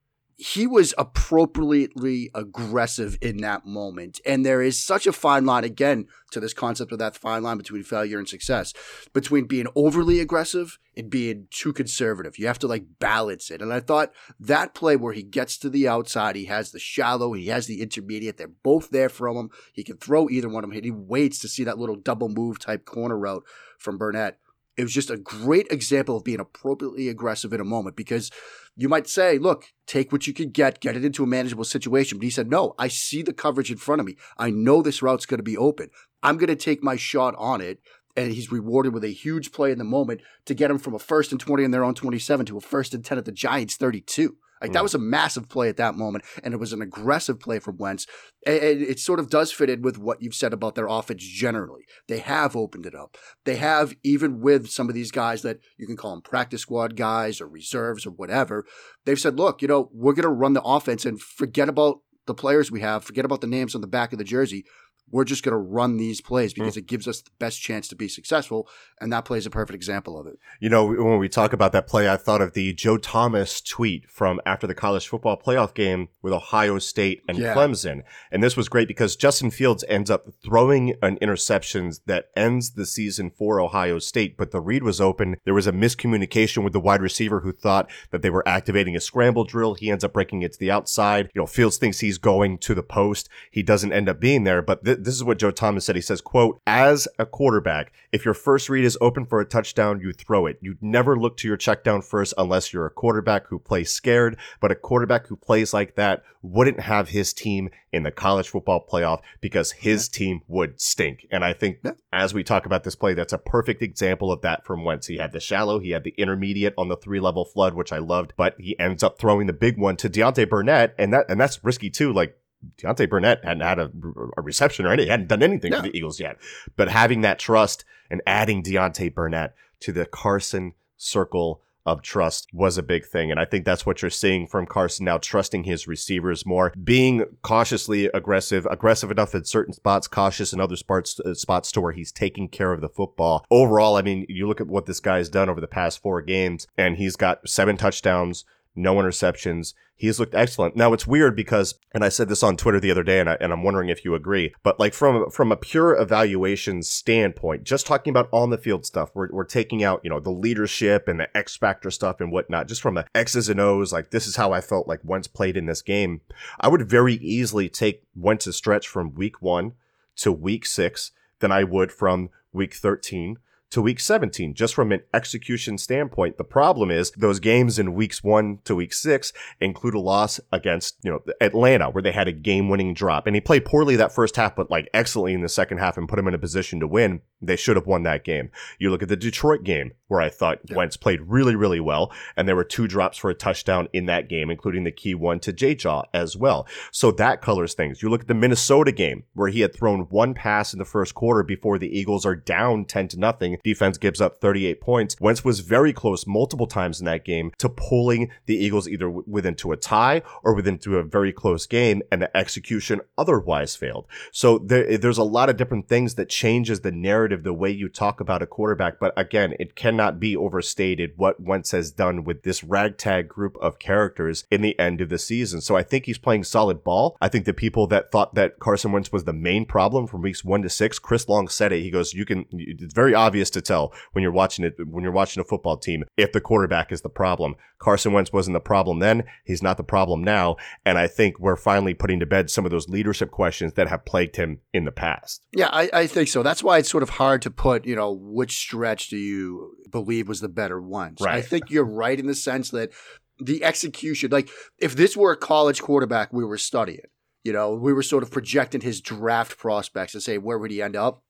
he 0.42 0.66
was 0.66 0.92
appropriately 0.98 2.28
aggressive 2.34 3.16
in 3.20 3.36
that 3.36 3.64
moment. 3.64 4.20
And 4.26 4.44
there 4.44 4.60
is 4.60 4.76
such 4.76 5.06
a 5.06 5.12
fine 5.12 5.46
line, 5.46 5.62
again, 5.62 6.08
to 6.32 6.40
this 6.40 6.52
concept 6.52 6.90
of 6.90 6.98
that 6.98 7.16
fine 7.16 7.44
line 7.44 7.58
between 7.58 7.84
failure 7.84 8.18
and 8.18 8.28
success, 8.28 8.74
between 9.12 9.46
being 9.46 9.68
overly 9.76 10.18
aggressive 10.18 10.80
and 10.96 11.08
being 11.08 11.46
too 11.52 11.72
conservative. 11.72 12.40
You 12.40 12.48
have 12.48 12.58
to 12.58 12.66
like 12.66 12.98
balance 12.98 13.52
it. 13.52 13.62
And 13.62 13.72
I 13.72 13.78
thought 13.78 14.12
that 14.40 14.74
play 14.74 14.96
where 14.96 15.12
he 15.12 15.22
gets 15.22 15.56
to 15.58 15.70
the 15.70 15.86
outside, 15.86 16.34
he 16.34 16.46
has 16.46 16.72
the 16.72 16.80
shallow, 16.80 17.34
he 17.34 17.46
has 17.46 17.68
the 17.68 17.80
intermediate, 17.80 18.36
they're 18.36 18.48
both 18.48 18.90
there 18.90 19.08
from 19.08 19.36
him. 19.36 19.50
He 19.72 19.84
can 19.84 19.96
throw 19.96 20.28
either 20.28 20.48
one 20.48 20.64
of 20.64 20.70
them. 20.70 20.82
He 20.82 20.90
waits 20.90 21.38
to 21.40 21.48
see 21.48 21.62
that 21.62 21.78
little 21.78 21.94
double 21.96 22.28
move 22.28 22.58
type 22.58 22.84
corner 22.84 23.16
route 23.16 23.44
from 23.78 23.96
Burnett. 23.96 24.38
It 24.76 24.84
was 24.84 24.92
just 24.92 25.10
a 25.10 25.16
great 25.16 25.66
example 25.70 26.16
of 26.16 26.24
being 26.24 26.40
appropriately 26.40 27.08
aggressive 27.08 27.52
in 27.52 27.60
a 27.60 27.64
moment 27.64 27.96
because 27.96 28.30
you 28.74 28.88
might 28.88 29.06
say, 29.06 29.38
look, 29.38 29.66
take 29.86 30.12
what 30.12 30.26
you 30.26 30.32
can 30.32 30.50
get, 30.50 30.80
get 30.80 30.96
it 30.96 31.04
into 31.04 31.22
a 31.22 31.26
manageable 31.26 31.64
situation. 31.64 32.18
But 32.18 32.24
he 32.24 32.30
said, 32.30 32.50
no, 32.50 32.74
I 32.78 32.88
see 32.88 33.22
the 33.22 33.34
coverage 33.34 33.70
in 33.70 33.76
front 33.76 34.00
of 34.00 34.06
me. 34.06 34.16
I 34.38 34.50
know 34.50 34.80
this 34.80 35.02
route's 35.02 35.26
going 35.26 35.38
to 35.38 35.44
be 35.44 35.56
open. 35.56 35.90
I'm 36.22 36.38
going 36.38 36.48
to 36.48 36.56
take 36.56 36.82
my 36.82 36.96
shot 36.96 37.34
on 37.36 37.60
it. 37.60 37.80
And 38.14 38.32
he's 38.32 38.52
rewarded 38.52 38.92
with 38.92 39.04
a 39.04 39.08
huge 39.08 39.52
play 39.52 39.72
in 39.72 39.78
the 39.78 39.84
moment 39.84 40.20
to 40.44 40.52
get 40.52 40.70
him 40.70 40.78
from 40.78 40.94
a 40.94 40.98
first 40.98 41.32
and 41.32 41.40
20 41.40 41.64
in 41.64 41.70
their 41.70 41.82
own 41.82 41.94
27 41.94 42.44
to 42.44 42.58
a 42.58 42.60
first 42.60 42.92
and 42.92 43.02
10 43.02 43.16
at 43.16 43.24
the 43.24 43.32
Giants 43.32 43.76
32. 43.76 44.36
Like 44.62 44.72
that 44.72 44.78
Mm. 44.78 44.84
was 44.84 44.94
a 44.94 44.98
massive 44.98 45.48
play 45.48 45.68
at 45.68 45.76
that 45.76 45.96
moment, 45.96 46.24
and 46.42 46.54
it 46.54 46.60
was 46.60 46.72
an 46.72 46.80
aggressive 46.80 47.40
play 47.40 47.58
from 47.58 47.76
Wentz. 47.78 48.06
And 48.46 48.62
and 48.62 48.82
it 48.82 48.98
sort 49.00 49.20
of 49.20 49.28
does 49.28 49.52
fit 49.52 49.68
in 49.68 49.82
with 49.82 49.98
what 49.98 50.22
you've 50.22 50.34
said 50.34 50.52
about 50.52 50.74
their 50.74 50.86
offense 50.86 51.22
generally. 51.24 51.84
They 52.08 52.18
have 52.20 52.56
opened 52.56 52.86
it 52.86 52.94
up. 52.94 53.16
They 53.44 53.56
have, 53.56 53.94
even 54.02 54.40
with 54.40 54.70
some 54.70 54.88
of 54.88 54.94
these 54.94 55.10
guys 55.10 55.42
that 55.42 55.58
you 55.76 55.86
can 55.86 55.96
call 55.96 56.12
them 56.12 56.22
practice 56.22 56.62
squad 56.62 56.96
guys 56.96 57.40
or 57.40 57.48
reserves 57.48 58.06
or 58.06 58.10
whatever, 58.10 58.64
they've 59.04 59.20
said, 59.20 59.36
look, 59.36 59.62
you 59.62 59.68
know, 59.68 59.90
we're 59.92 60.14
going 60.14 60.22
to 60.22 60.28
run 60.28 60.52
the 60.52 60.62
offense 60.62 61.04
and 61.04 61.20
forget 61.20 61.68
about 61.68 61.98
the 62.26 62.34
players 62.34 62.70
we 62.70 62.80
have, 62.80 63.02
forget 63.04 63.24
about 63.24 63.40
the 63.40 63.46
names 63.48 63.74
on 63.74 63.80
the 63.80 63.86
back 63.88 64.12
of 64.12 64.18
the 64.18 64.24
jersey. 64.24 64.64
We're 65.12 65.24
just 65.24 65.44
going 65.44 65.52
to 65.52 65.58
run 65.58 65.98
these 65.98 66.20
plays 66.20 66.52
hmm. 66.52 66.62
because 66.62 66.76
it 66.76 66.86
gives 66.86 67.06
us 67.06 67.20
the 67.20 67.30
best 67.38 67.60
chance 67.60 67.86
to 67.88 67.94
be 67.94 68.08
successful. 68.08 68.68
And 69.00 69.12
that 69.12 69.24
play 69.24 69.38
is 69.38 69.46
a 69.46 69.50
perfect 69.50 69.76
example 69.76 70.18
of 70.18 70.26
it. 70.26 70.38
You 70.58 70.68
know, 70.68 70.86
when 70.86 71.18
we 71.18 71.28
talk 71.28 71.52
about 71.52 71.72
that 71.72 71.86
play, 71.86 72.10
I 72.10 72.16
thought 72.16 72.40
of 72.40 72.54
the 72.54 72.72
Joe 72.72 72.96
Thomas 72.96 73.60
tweet 73.60 74.10
from 74.10 74.40
after 74.44 74.66
the 74.66 74.74
college 74.74 75.06
football 75.06 75.40
playoff 75.40 75.74
game 75.74 76.08
with 76.22 76.32
Ohio 76.32 76.78
State 76.78 77.22
and 77.28 77.38
Yeah. 77.38 77.54
Clemson. 77.54 78.02
And 78.30 78.42
this 78.42 78.56
was 78.56 78.68
great 78.68 78.88
because 78.88 79.14
Justin 79.14 79.50
Fields 79.50 79.84
ends 79.88 80.10
up 80.10 80.28
throwing 80.42 80.94
an 81.02 81.18
interception 81.20 81.92
that 82.06 82.26
ends 82.36 82.72
the 82.72 82.86
season 82.86 83.30
for 83.30 83.60
Ohio 83.60 83.98
State, 83.98 84.36
but 84.36 84.50
the 84.50 84.60
read 84.60 84.82
was 84.82 85.00
open. 85.00 85.36
There 85.44 85.54
was 85.54 85.66
a 85.66 85.72
miscommunication 85.72 86.64
with 86.64 86.72
the 86.72 86.80
wide 86.80 87.02
receiver 87.02 87.40
who 87.40 87.52
thought 87.52 87.90
that 88.10 88.22
they 88.22 88.30
were 88.30 88.46
activating 88.48 88.96
a 88.96 89.00
scramble 89.00 89.44
drill. 89.44 89.74
He 89.74 89.90
ends 89.90 90.04
up 90.04 90.12
breaking 90.12 90.42
it 90.42 90.52
to 90.52 90.58
the 90.58 90.70
outside. 90.70 91.30
You 91.34 91.42
know, 91.42 91.46
Fields 91.46 91.76
thinks 91.76 92.00
he's 92.00 92.18
going 92.18 92.58
to 92.58 92.74
the 92.74 92.82
post. 92.82 93.28
He 93.50 93.62
doesn't 93.62 93.92
end 93.92 94.08
up 94.08 94.20
being 94.20 94.44
there, 94.44 94.62
but 94.62 94.84
th- 94.84 95.01
this 95.04 95.14
is 95.14 95.24
what 95.24 95.38
Joe 95.38 95.50
Thomas 95.50 95.84
said. 95.84 95.96
He 95.96 96.02
says, 96.02 96.20
quote, 96.20 96.60
as 96.66 97.08
a 97.18 97.26
quarterback, 97.26 97.92
if 98.12 98.24
your 98.24 98.34
first 98.34 98.68
read 98.68 98.84
is 98.84 98.98
open 99.00 99.26
for 99.26 99.40
a 99.40 99.44
touchdown, 99.44 100.00
you 100.00 100.12
throw 100.12 100.46
it. 100.46 100.58
You'd 100.60 100.82
never 100.82 101.18
look 101.18 101.36
to 101.38 101.48
your 101.48 101.56
check 101.56 101.84
down 101.84 102.02
first 102.02 102.34
unless 102.38 102.72
you're 102.72 102.86
a 102.86 102.90
quarterback 102.90 103.46
who 103.48 103.58
plays 103.58 103.92
scared. 103.92 104.36
But 104.60 104.70
a 104.70 104.76
quarterback 104.76 105.26
who 105.26 105.36
plays 105.36 105.72
like 105.72 105.96
that 105.96 106.22
wouldn't 106.42 106.80
have 106.80 107.10
his 107.10 107.32
team 107.32 107.70
in 107.92 108.02
the 108.02 108.10
college 108.10 108.48
football 108.48 108.84
playoff 108.84 109.20
because 109.40 109.72
his 109.72 110.08
team 110.08 110.40
would 110.48 110.80
stink. 110.80 111.26
And 111.30 111.44
I 111.44 111.52
think 111.52 111.78
as 112.12 112.34
we 112.34 112.42
talk 112.42 112.66
about 112.66 112.84
this 112.84 112.96
play, 112.96 113.14
that's 113.14 113.32
a 113.32 113.38
perfect 113.38 113.82
example 113.82 114.32
of 114.32 114.40
that 114.42 114.66
from 114.66 114.84
Wentz. 114.84 115.06
He 115.06 115.18
had 115.18 115.32
the 115.32 115.40
shallow, 115.40 115.78
he 115.78 115.90
had 115.90 116.04
the 116.04 116.14
intermediate 116.18 116.74
on 116.76 116.88
the 116.88 116.96
three 116.96 117.20
level 117.20 117.44
flood, 117.44 117.74
which 117.74 117.92
I 117.92 117.98
loved, 117.98 118.32
but 118.36 118.54
he 118.58 118.78
ends 118.78 119.02
up 119.02 119.18
throwing 119.18 119.46
the 119.46 119.52
big 119.52 119.78
one 119.78 119.96
to 119.98 120.10
Deontay 120.10 120.48
Burnett. 120.48 120.94
And 120.98 121.12
that, 121.12 121.26
and 121.28 121.40
that's 121.40 121.62
risky 121.62 121.90
too. 121.90 122.12
Like 122.12 122.36
Deontay 122.78 123.08
Burnett 123.08 123.44
hadn't 123.44 123.62
had 123.62 123.78
a, 123.78 123.90
a 124.36 124.42
reception 124.42 124.86
or 124.86 124.90
anything, 124.90 125.06
He 125.06 125.10
hadn't 125.10 125.28
done 125.28 125.42
anything 125.42 125.72
for 125.72 125.82
the 125.82 125.96
Eagles 125.96 126.20
yet. 126.20 126.38
But 126.76 126.88
having 126.88 127.20
that 127.22 127.38
trust 127.38 127.84
and 128.10 128.22
adding 128.26 128.62
Deontay 128.62 129.14
Burnett 129.14 129.54
to 129.80 129.92
the 129.92 130.06
Carson 130.06 130.74
circle 130.96 131.62
of 131.84 132.02
trust 132.02 132.48
was 132.52 132.78
a 132.78 132.82
big 132.82 133.04
thing. 133.04 133.30
And 133.30 133.40
I 133.40 133.44
think 133.44 133.64
that's 133.64 133.84
what 133.84 134.02
you're 134.02 134.10
seeing 134.10 134.46
from 134.46 134.66
Carson 134.66 135.04
now, 135.04 135.18
trusting 135.18 135.64
his 135.64 135.88
receivers 135.88 136.46
more, 136.46 136.72
being 136.82 137.24
cautiously 137.42 138.06
aggressive, 138.06 138.66
aggressive 138.70 139.10
enough 139.10 139.34
in 139.34 139.44
certain 139.44 139.74
spots, 139.74 140.06
cautious 140.06 140.52
in 140.52 140.60
other 140.60 140.76
spots, 140.76 141.18
uh, 141.20 141.34
spots 141.34 141.72
to 141.72 141.80
where 141.80 141.92
he's 141.92 142.12
taking 142.12 142.48
care 142.48 142.72
of 142.72 142.80
the 142.80 142.88
football. 142.88 143.44
Overall, 143.50 143.96
I 143.96 144.02
mean, 144.02 144.26
you 144.28 144.46
look 144.46 144.60
at 144.60 144.68
what 144.68 144.86
this 144.86 145.00
guy's 145.00 145.28
done 145.28 145.48
over 145.48 145.60
the 145.60 145.66
past 145.66 146.00
four 146.00 146.22
games, 146.22 146.66
and 146.76 146.96
he's 146.96 147.16
got 147.16 147.48
seven 147.48 147.76
touchdowns, 147.76 148.44
no 148.74 148.94
interceptions. 148.96 149.74
He's 149.94 150.18
looked 150.18 150.34
excellent. 150.34 150.74
Now 150.74 150.92
it's 150.92 151.06
weird 151.06 151.36
because, 151.36 151.74
and 151.92 152.04
I 152.04 152.08
said 152.08 152.28
this 152.28 152.42
on 152.42 152.56
Twitter 152.56 152.80
the 152.80 152.90
other 152.90 153.02
day, 153.02 153.20
and, 153.20 153.28
I, 153.28 153.36
and 153.40 153.52
I'm 153.52 153.62
wondering 153.62 153.88
if 153.88 154.04
you 154.04 154.14
agree, 154.14 154.54
but 154.62 154.80
like 154.80 154.94
from 154.94 155.30
from 155.30 155.52
a 155.52 155.56
pure 155.56 155.94
evaluation 155.94 156.82
standpoint, 156.82 157.64
just 157.64 157.86
talking 157.86 158.10
about 158.10 158.28
on 158.32 158.50
the 158.50 158.58
field 158.58 158.84
stuff, 158.84 159.10
we're, 159.14 159.28
we're 159.30 159.44
taking 159.44 159.84
out 159.84 160.00
you 160.02 160.10
know 160.10 160.18
the 160.20 160.30
leadership 160.30 161.06
and 161.06 161.20
the 161.20 161.36
X 161.36 161.56
factor 161.56 161.90
stuff 161.90 162.20
and 162.20 162.32
whatnot, 162.32 162.68
just 162.68 162.82
from 162.82 162.94
the 162.94 163.06
X's 163.14 163.48
and 163.48 163.60
O's. 163.60 163.92
Like 163.92 164.10
this 164.10 164.26
is 164.26 164.36
how 164.36 164.52
I 164.52 164.60
felt 164.60 164.88
like 164.88 165.00
Wentz 165.04 165.28
played 165.28 165.56
in 165.56 165.66
this 165.66 165.82
game. 165.82 166.20
I 166.58 166.68
would 166.68 166.88
very 166.88 167.14
easily 167.14 167.68
take 167.68 168.02
Wentz's 168.16 168.56
stretch 168.56 168.88
from 168.88 169.14
week 169.14 169.40
one 169.40 169.72
to 170.16 170.32
week 170.32 170.66
six 170.66 171.12
than 171.38 171.52
I 171.52 171.64
would 171.64 171.92
from 171.92 172.30
week 172.52 172.74
13 172.74 173.36
to 173.72 173.80
week 173.80 173.98
17, 174.00 174.54
just 174.54 174.74
from 174.74 174.92
an 174.92 175.00
execution 175.14 175.78
standpoint. 175.78 176.36
The 176.36 176.44
problem 176.44 176.90
is 176.90 177.10
those 177.12 177.40
games 177.40 177.78
in 177.78 177.94
weeks 177.94 178.22
one 178.22 178.58
to 178.64 178.74
week 178.74 178.92
six 178.92 179.32
include 179.60 179.94
a 179.94 179.98
loss 179.98 180.38
against, 180.52 180.96
you 181.02 181.10
know, 181.10 181.22
Atlanta, 181.40 181.88
where 181.88 182.02
they 182.02 182.12
had 182.12 182.28
a 182.28 182.32
game 182.32 182.68
winning 182.68 182.92
drop. 182.92 183.26
And 183.26 183.34
he 183.34 183.40
played 183.40 183.64
poorly 183.64 183.96
that 183.96 184.14
first 184.14 184.36
half, 184.36 184.54
but 184.54 184.70
like 184.70 184.90
excellently 184.92 185.32
in 185.32 185.40
the 185.40 185.48
second 185.48 185.78
half 185.78 185.96
and 185.96 186.08
put 186.08 186.18
him 186.18 186.28
in 186.28 186.34
a 186.34 186.38
position 186.38 186.80
to 186.80 186.86
win. 186.86 187.22
They 187.42 187.56
should 187.56 187.76
have 187.76 187.86
won 187.86 188.04
that 188.04 188.24
game. 188.24 188.50
You 188.78 188.90
look 188.90 189.02
at 189.02 189.08
the 189.08 189.16
Detroit 189.16 189.64
game, 189.64 189.92
where 190.08 190.20
I 190.20 190.28
thought 190.28 190.60
yeah. 190.68 190.76
Wentz 190.76 190.96
played 190.96 191.22
really, 191.22 191.56
really 191.56 191.80
well. 191.80 192.12
And 192.36 192.46
there 192.46 192.56
were 192.56 192.64
two 192.64 192.86
drops 192.86 193.18
for 193.18 193.30
a 193.30 193.34
touchdown 193.34 193.88
in 193.92 194.06
that 194.06 194.28
game, 194.28 194.50
including 194.50 194.84
the 194.84 194.92
key 194.92 195.14
one 195.14 195.40
to 195.40 195.52
J 195.52 195.74
Jaw 195.74 196.04
as 196.12 196.36
well. 196.36 196.66
So 196.90 197.10
that 197.12 197.40
colors 197.40 197.74
things. 197.74 198.02
You 198.02 198.10
look 198.10 198.22
at 198.22 198.28
the 198.28 198.34
Minnesota 198.34 198.92
game, 198.92 199.24
where 199.34 199.48
he 199.48 199.60
had 199.60 199.74
thrown 199.74 200.02
one 200.10 200.34
pass 200.34 200.72
in 200.72 200.78
the 200.78 200.84
first 200.84 201.14
quarter 201.14 201.42
before 201.42 201.78
the 201.78 201.98
Eagles 201.98 202.26
are 202.26 202.36
down 202.36 202.84
10 202.84 203.08
to 203.08 203.18
nothing 203.18 203.58
defense 203.64 203.96
gives 203.98 204.20
up 204.20 204.40
38 204.40 204.80
points. 204.80 205.16
Wentz 205.18 205.44
was 205.44 205.60
very 205.60 205.92
close 205.92 206.26
multiple 206.26 206.66
times 206.66 207.00
in 207.00 207.06
that 207.06 207.24
game 207.24 207.50
to 207.58 207.68
pulling 207.68 208.30
the 208.46 208.56
Eagles 208.56 208.88
either 208.88 209.08
within 209.08 209.54
to 209.56 209.72
a 209.72 209.76
tie 209.76 210.20
or 210.44 210.54
within 210.54 210.78
to 210.78 210.98
a 210.98 211.02
very 211.02 211.32
close 211.32 211.66
game, 211.66 212.02
and 212.12 212.20
the 212.20 212.36
execution 212.36 213.00
otherwise 213.16 213.76
failed. 213.76 214.06
So 214.30 214.58
there, 214.58 214.98
there's 214.98 215.18
a 215.18 215.24
lot 215.24 215.48
of 215.48 215.56
different 215.56 215.88
things 215.88 216.16
that 216.16 216.28
changes 216.28 216.80
the 216.80 216.92
narrative, 216.92 217.31
the 217.36 217.52
way 217.52 217.70
you 217.70 217.88
talk 217.88 218.20
about 218.20 218.42
a 218.42 218.46
quarterback. 218.46 218.98
But 219.00 219.12
again, 219.16 219.54
it 219.58 219.74
cannot 219.74 220.20
be 220.20 220.36
overstated 220.36 221.12
what 221.16 221.40
Wentz 221.40 221.70
has 221.72 221.90
done 221.90 222.24
with 222.24 222.42
this 222.42 222.62
ragtag 222.62 223.28
group 223.28 223.56
of 223.60 223.78
characters 223.78 224.44
in 224.50 224.62
the 224.62 224.78
end 224.78 225.00
of 225.00 225.08
the 225.08 225.18
season. 225.18 225.60
So 225.60 225.76
I 225.76 225.82
think 225.82 226.06
he's 226.06 226.18
playing 226.18 226.44
solid 226.44 226.84
ball. 226.84 227.16
I 227.20 227.28
think 227.28 227.44
the 227.44 227.52
people 227.52 227.86
that 227.88 228.10
thought 228.10 228.34
that 228.34 228.58
Carson 228.58 228.92
Wentz 228.92 229.12
was 229.12 229.24
the 229.24 229.32
main 229.32 229.66
problem 229.66 230.06
from 230.06 230.22
weeks 230.22 230.44
one 230.44 230.62
to 230.62 230.70
six, 230.70 230.98
Chris 230.98 231.28
Long 231.28 231.48
said 231.48 231.72
it. 231.72 231.82
He 231.82 231.90
goes, 231.90 232.14
"You 232.14 232.24
can. 232.24 232.46
It's 232.52 232.94
very 232.94 233.14
obvious 233.14 233.50
to 233.50 233.60
tell 233.60 233.92
when 234.12 234.22
you're 234.22 234.32
watching 234.32 234.64
it 234.64 234.74
when 234.86 235.02
you're 235.02 235.12
watching 235.12 235.40
a 235.40 235.44
football 235.44 235.76
team 235.76 236.04
if 236.16 236.32
the 236.32 236.40
quarterback 236.40 236.92
is 236.92 237.02
the 237.02 237.08
problem. 237.08 237.56
Carson 237.82 238.12
Wentz 238.12 238.32
wasn't 238.32 238.54
the 238.54 238.60
problem 238.60 239.00
then, 239.00 239.24
he's 239.44 239.62
not 239.62 239.76
the 239.76 239.82
problem 239.82 240.22
now, 240.22 240.56
and 240.86 240.96
I 240.98 241.08
think 241.08 241.40
we're 241.40 241.56
finally 241.56 241.94
putting 241.94 242.20
to 242.20 242.26
bed 242.26 242.48
some 242.48 242.64
of 242.64 242.70
those 242.70 242.88
leadership 242.88 243.32
questions 243.32 243.72
that 243.72 243.88
have 243.88 244.04
plagued 244.04 244.36
him 244.36 244.60
in 244.72 244.84
the 244.84 244.92
past. 244.92 245.42
Yeah, 245.52 245.68
I, 245.72 245.90
I 245.92 246.06
think 246.06 246.28
so. 246.28 246.44
That's 246.44 246.62
why 246.62 246.78
it's 246.78 246.88
sort 246.88 247.02
of 247.02 247.10
hard 247.22 247.42
to 247.42 247.50
put, 247.50 247.86
you 247.86 247.96
know, 247.96 248.12
which 248.12 248.56
stretch 248.56 249.08
do 249.08 249.16
you 249.16 249.76
believe 249.90 250.28
was 250.28 250.40
the 250.40 250.48
better 250.48 250.80
one. 250.80 251.16
Right. 251.20 251.36
I 251.36 251.42
think 251.42 251.70
you're 251.70 251.84
right 251.84 252.18
in 252.18 252.26
the 252.26 252.34
sense 252.34 252.70
that 252.70 252.90
the 253.38 253.64
execution, 253.64 254.30
like 254.30 254.50
if 254.78 254.96
this 254.96 255.16
were 255.16 255.32
a 255.32 255.36
college 255.36 255.80
quarterback 255.80 256.32
we 256.32 256.44
were 256.44 256.58
studying, 256.58 257.06
you 257.44 257.52
know, 257.52 257.74
we 257.74 257.92
were 257.92 258.02
sort 258.02 258.22
of 258.22 258.30
projecting 258.30 258.80
his 258.80 259.00
draft 259.00 259.58
prospects 259.58 260.14
and 260.14 260.22
say 260.22 260.38
where 260.38 260.58
would 260.58 260.70
he 260.70 260.82
end 260.82 260.96
up 260.96 261.22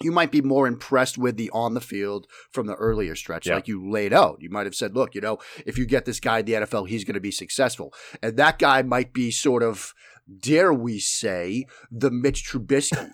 you 0.00 0.12
might 0.12 0.30
be 0.30 0.42
more 0.42 0.66
impressed 0.66 1.16
with 1.16 1.38
the 1.38 1.50
on 1.54 1.72
the 1.72 1.80
field 1.80 2.26
from 2.50 2.66
the 2.66 2.74
earlier 2.74 3.14
stretch, 3.14 3.46
yeah. 3.46 3.54
like 3.54 3.66
you 3.66 3.90
laid 3.90 4.12
out. 4.12 4.36
You 4.40 4.50
might 4.50 4.66
have 4.66 4.74
said, 4.74 4.94
look, 4.94 5.14
you 5.14 5.22
know, 5.22 5.38
if 5.64 5.78
you 5.78 5.86
get 5.86 6.04
this 6.04 6.20
guy 6.20 6.40
in 6.40 6.44
the 6.44 6.52
NFL, 6.52 6.88
he's 6.88 7.04
going 7.04 7.14
to 7.14 7.20
be 7.20 7.30
successful. 7.30 7.94
And 8.22 8.36
that 8.36 8.58
guy 8.58 8.82
might 8.82 9.14
be 9.14 9.30
sort 9.30 9.62
of, 9.62 9.94
dare 10.38 10.72
we 10.72 10.98
say, 10.98 11.64
the 11.90 12.10
Mitch 12.10 12.46
Trubisky 12.46 13.12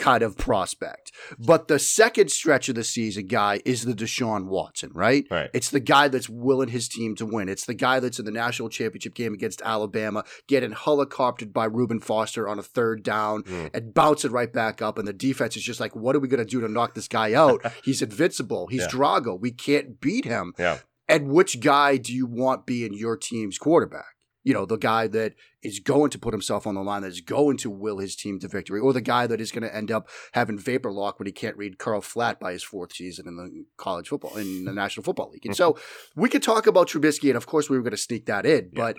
kind 0.00 0.22
of 0.22 0.36
prospect. 0.36 1.12
But 1.38 1.68
the 1.68 1.78
second 1.78 2.30
stretch 2.30 2.68
of 2.68 2.74
the 2.74 2.84
season 2.84 3.26
guy 3.26 3.60
is 3.64 3.84
the 3.84 3.94
Deshaun 3.94 4.46
Watson, 4.46 4.90
right? 4.94 5.26
Right. 5.30 5.50
It's 5.52 5.70
the 5.70 5.80
guy 5.80 6.08
that's 6.08 6.28
willing 6.28 6.68
his 6.68 6.88
team 6.88 7.14
to 7.16 7.26
win. 7.26 7.48
It's 7.48 7.66
the 7.66 7.74
guy 7.74 8.00
that's 8.00 8.18
in 8.18 8.24
the 8.24 8.30
national 8.30 8.68
championship 8.68 9.14
game 9.14 9.34
against 9.34 9.62
Alabama, 9.62 10.24
getting 10.46 10.72
helicoptered 10.72 11.52
by 11.52 11.64
Reuben 11.64 12.00
Foster 12.00 12.48
on 12.48 12.58
a 12.58 12.62
third 12.62 13.02
down 13.02 13.42
mm. 13.42 13.70
and 13.74 13.94
bouncing 13.94 14.32
right 14.32 14.52
back 14.52 14.80
up. 14.82 14.98
And 14.98 15.06
the 15.06 15.12
defense 15.12 15.56
is 15.56 15.62
just 15.62 15.80
like, 15.80 15.94
what 15.94 16.16
are 16.16 16.20
we 16.20 16.28
going 16.28 16.38
to 16.38 16.44
do 16.44 16.60
to 16.60 16.68
knock 16.68 16.94
this 16.94 17.08
guy 17.08 17.34
out? 17.34 17.64
He's 17.84 18.02
invincible. 18.02 18.68
He's 18.68 18.82
yeah. 18.82 18.88
Drago. 18.88 19.38
We 19.38 19.50
can't 19.50 20.00
beat 20.00 20.24
him. 20.24 20.54
Yeah. 20.58 20.78
And 21.08 21.28
which 21.28 21.60
guy 21.60 21.96
do 21.96 22.12
you 22.12 22.26
want 22.26 22.66
being 22.66 22.92
your 22.92 23.16
team's 23.16 23.56
quarterback? 23.56 24.17
You 24.48 24.54
know, 24.54 24.64
the 24.64 24.78
guy 24.78 25.08
that 25.08 25.34
is 25.62 25.78
going 25.78 26.08
to 26.12 26.18
put 26.18 26.32
himself 26.32 26.66
on 26.66 26.74
the 26.74 26.80
line, 26.80 27.02
that 27.02 27.08
is 27.08 27.20
going 27.20 27.58
to 27.58 27.68
will 27.68 27.98
his 27.98 28.16
team 28.16 28.38
to 28.38 28.48
victory, 28.48 28.80
or 28.80 28.94
the 28.94 29.02
guy 29.02 29.26
that 29.26 29.42
is 29.42 29.52
going 29.52 29.62
to 29.62 29.76
end 29.76 29.90
up 29.90 30.08
having 30.32 30.58
vapor 30.58 30.90
lock 30.90 31.18
when 31.18 31.26
he 31.26 31.32
can't 31.32 31.58
read 31.58 31.76
curl 31.76 32.00
flat 32.00 32.40
by 32.40 32.52
his 32.52 32.62
fourth 32.62 32.94
season 32.94 33.28
in 33.28 33.36
the 33.36 33.66
college 33.76 34.08
football, 34.08 34.34
in 34.38 34.64
the 34.64 34.72
National 34.72 35.04
Football 35.04 35.28
League. 35.32 35.44
And 35.44 35.54
so 35.54 35.76
we 36.16 36.30
could 36.30 36.42
talk 36.42 36.66
about 36.66 36.88
Trubisky, 36.88 37.28
and 37.28 37.36
of 37.36 37.44
course 37.44 37.68
we 37.68 37.76
were 37.76 37.82
going 37.82 37.90
to 37.90 37.98
sneak 37.98 38.24
that 38.24 38.46
in, 38.46 38.70
but, 38.72 38.96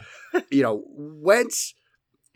you 0.51 0.61
know, 0.61 0.83
Wentz, 0.87 1.73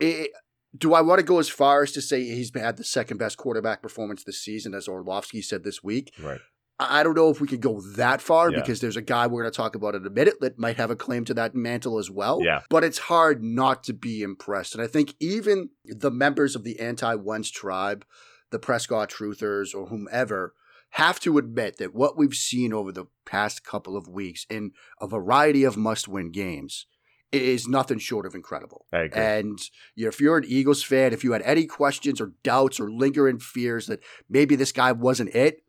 it, 0.00 0.32
do 0.76 0.92
I 0.92 1.00
want 1.00 1.20
to 1.20 1.24
go 1.24 1.38
as 1.38 1.48
far 1.48 1.84
as 1.84 1.92
to 1.92 2.02
say 2.02 2.24
he's 2.24 2.50
had 2.52 2.78
the 2.78 2.82
second 2.82 3.18
best 3.18 3.36
quarterback 3.36 3.80
performance 3.80 4.24
this 4.24 4.42
season, 4.42 4.74
as 4.74 4.88
Orlovsky 4.88 5.40
said 5.40 5.62
this 5.62 5.84
week? 5.84 6.12
Right. 6.20 6.40
I 6.78 7.04
don't 7.04 7.14
know 7.14 7.30
if 7.30 7.40
we 7.40 7.46
could 7.46 7.60
go 7.60 7.80
that 7.96 8.20
far 8.20 8.50
yeah. 8.50 8.58
because 8.58 8.80
there's 8.80 8.96
a 8.96 9.02
guy 9.02 9.26
we're 9.26 9.42
going 9.42 9.52
to 9.52 9.56
talk 9.56 9.76
about 9.76 9.94
in 9.94 10.04
a 10.04 10.10
minute 10.10 10.40
that 10.40 10.58
might 10.58 10.76
have 10.76 10.90
a 10.90 10.96
claim 10.96 11.24
to 11.26 11.34
that 11.34 11.54
mantle 11.54 11.98
as 11.98 12.10
well. 12.10 12.40
Yeah. 12.42 12.62
But 12.68 12.82
it's 12.82 12.98
hard 12.98 13.44
not 13.44 13.84
to 13.84 13.92
be 13.92 14.22
impressed. 14.22 14.74
And 14.74 14.82
I 14.82 14.88
think 14.88 15.14
even 15.20 15.70
the 15.84 16.10
members 16.10 16.56
of 16.56 16.64
the 16.64 16.80
anti 16.80 17.14
Wentz 17.14 17.50
tribe, 17.50 18.04
the 18.50 18.58
Prescott 18.58 19.08
truthers, 19.08 19.74
or 19.74 19.86
whomever, 19.86 20.54
have 20.90 21.20
to 21.20 21.38
admit 21.38 21.76
that 21.78 21.94
what 21.94 22.16
we've 22.16 22.34
seen 22.34 22.72
over 22.72 22.90
the 22.90 23.06
past 23.24 23.64
couple 23.64 23.96
of 23.96 24.08
weeks 24.08 24.46
in 24.50 24.72
a 25.00 25.06
variety 25.06 25.64
of 25.64 25.76
must 25.76 26.08
win 26.08 26.30
games 26.30 26.86
is 27.32 27.66
nothing 27.66 27.98
short 27.98 28.26
of 28.26 28.34
incredible. 28.34 28.86
And 29.16 29.58
you 29.96 30.04
know, 30.04 30.08
if 30.08 30.20
you're 30.20 30.38
an 30.38 30.44
Eagles 30.46 30.82
fan, 30.82 31.12
if 31.12 31.24
you 31.24 31.32
had 31.32 31.42
any 31.42 31.66
questions 31.66 32.20
or 32.20 32.32
doubts 32.42 32.78
or 32.78 32.90
lingering 32.90 33.38
fears 33.38 33.86
that 33.86 34.00
maybe 34.28 34.54
this 34.54 34.72
guy 34.72 34.92
wasn't 34.92 35.34
it, 35.34 35.63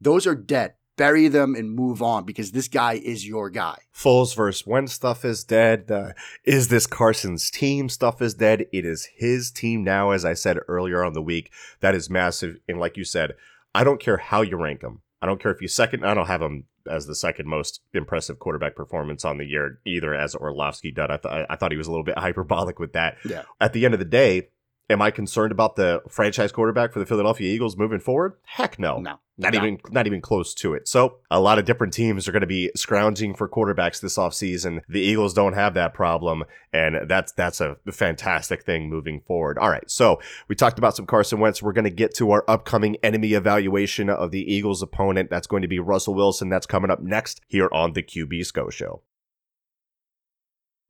those 0.00 0.26
are 0.26 0.34
dead. 0.34 0.74
Bury 0.96 1.28
them 1.28 1.54
and 1.54 1.70
move 1.70 2.00
on 2.00 2.24
because 2.24 2.52
this 2.52 2.68
guy 2.68 2.94
is 2.94 3.26
your 3.26 3.50
guy. 3.50 3.76
Foles 3.94 4.34
versus 4.34 4.66
Wentz 4.66 4.94
stuff 4.94 5.26
is 5.26 5.44
dead. 5.44 5.90
Uh, 5.90 6.12
is 6.42 6.68
this 6.68 6.86
Carson's 6.86 7.50
team 7.50 7.90
stuff 7.90 8.22
is 8.22 8.32
dead? 8.32 8.64
It 8.72 8.86
is 8.86 9.08
his 9.14 9.50
team 9.50 9.84
now, 9.84 10.12
as 10.12 10.24
I 10.24 10.32
said 10.32 10.58
earlier 10.68 11.04
on 11.04 11.12
the 11.12 11.20
week. 11.20 11.52
That 11.80 11.94
is 11.94 12.08
massive. 12.08 12.56
And 12.66 12.80
like 12.80 12.96
you 12.96 13.04
said, 13.04 13.34
I 13.74 13.84
don't 13.84 14.00
care 14.00 14.16
how 14.16 14.40
you 14.40 14.56
rank 14.56 14.80
him. 14.80 15.02
I 15.20 15.26
don't 15.26 15.40
care 15.40 15.52
if 15.52 15.60
you 15.60 15.68
second. 15.68 16.04
I 16.04 16.14
don't 16.14 16.28
have 16.28 16.40
him 16.40 16.64
as 16.88 17.06
the 17.06 17.14
second 17.14 17.46
most 17.46 17.82
impressive 17.92 18.38
quarterback 18.38 18.74
performance 18.74 19.24
on 19.24 19.38
the 19.38 19.44
year 19.44 19.80
either, 19.84 20.14
as 20.14 20.34
Orlovsky 20.34 20.92
did. 20.92 21.10
I 21.10 21.16
thought 21.18 21.46
I 21.50 21.56
thought 21.56 21.72
he 21.72 21.78
was 21.78 21.88
a 21.88 21.90
little 21.90 22.04
bit 22.04 22.16
hyperbolic 22.16 22.78
with 22.78 22.92
that. 22.94 23.16
Yeah. 23.28 23.42
At 23.60 23.72
the 23.72 23.84
end 23.84 23.92
of 23.92 24.00
the 24.00 24.06
day, 24.06 24.48
Am 24.88 25.02
I 25.02 25.10
concerned 25.10 25.50
about 25.50 25.74
the 25.74 26.00
franchise 26.08 26.52
quarterback 26.52 26.92
for 26.92 27.00
the 27.00 27.06
Philadelphia 27.06 27.52
Eagles 27.52 27.76
moving 27.76 27.98
forward? 27.98 28.34
Heck 28.44 28.78
no. 28.78 28.98
No. 28.98 29.18
Not 29.36 29.52
No. 29.52 29.58
even 29.60 29.78
not 29.90 30.06
even 30.06 30.20
close 30.20 30.54
to 30.54 30.74
it. 30.74 30.86
So 30.88 31.16
a 31.30 31.40
lot 31.40 31.58
of 31.58 31.64
different 31.64 31.92
teams 31.92 32.26
are 32.26 32.32
going 32.32 32.40
to 32.42 32.46
be 32.46 32.70
scrounging 32.76 33.34
for 33.34 33.48
quarterbacks 33.48 34.00
this 34.00 34.16
offseason. 34.16 34.80
The 34.88 35.00
Eagles 35.00 35.34
don't 35.34 35.52
have 35.54 35.74
that 35.74 35.92
problem, 35.92 36.44
and 36.72 37.08
that's 37.08 37.32
that's 37.32 37.60
a 37.60 37.76
fantastic 37.90 38.62
thing 38.62 38.88
moving 38.88 39.20
forward. 39.20 39.58
All 39.58 39.68
right, 39.68 39.90
so 39.90 40.20
we 40.48 40.54
talked 40.54 40.78
about 40.78 40.94
some 40.96 41.04
Carson 41.04 41.40
Wentz. 41.40 41.62
We're 41.62 41.72
going 41.72 41.84
to 41.84 41.90
get 41.90 42.14
to 42.14 42.30
our 42.30 42.44
upcoming 42.48 42.96
enemy 43.02 43.34
evaluation 43.34 44.08
of 44.08 44.30
the 44.30 44.40
Eagles' 44.50 44.82
opponent. 44.82 45.28
That's 45.28 45.48
going 45.48 45.62
to 45.62 45.68
be 45.68 45.80
Russell 45.80 46.14
Wilson. 46.14 46.48
That's 46.48 46.66
coming 46.66 46.90
up 46.90 47.00
next 47.02 47.40
here 47.48 47.68
on 47.72 47.92
the 47.92 48.02
QB 48.04 48.46
Scho 48.46 48.70
Show. 48.70 49.02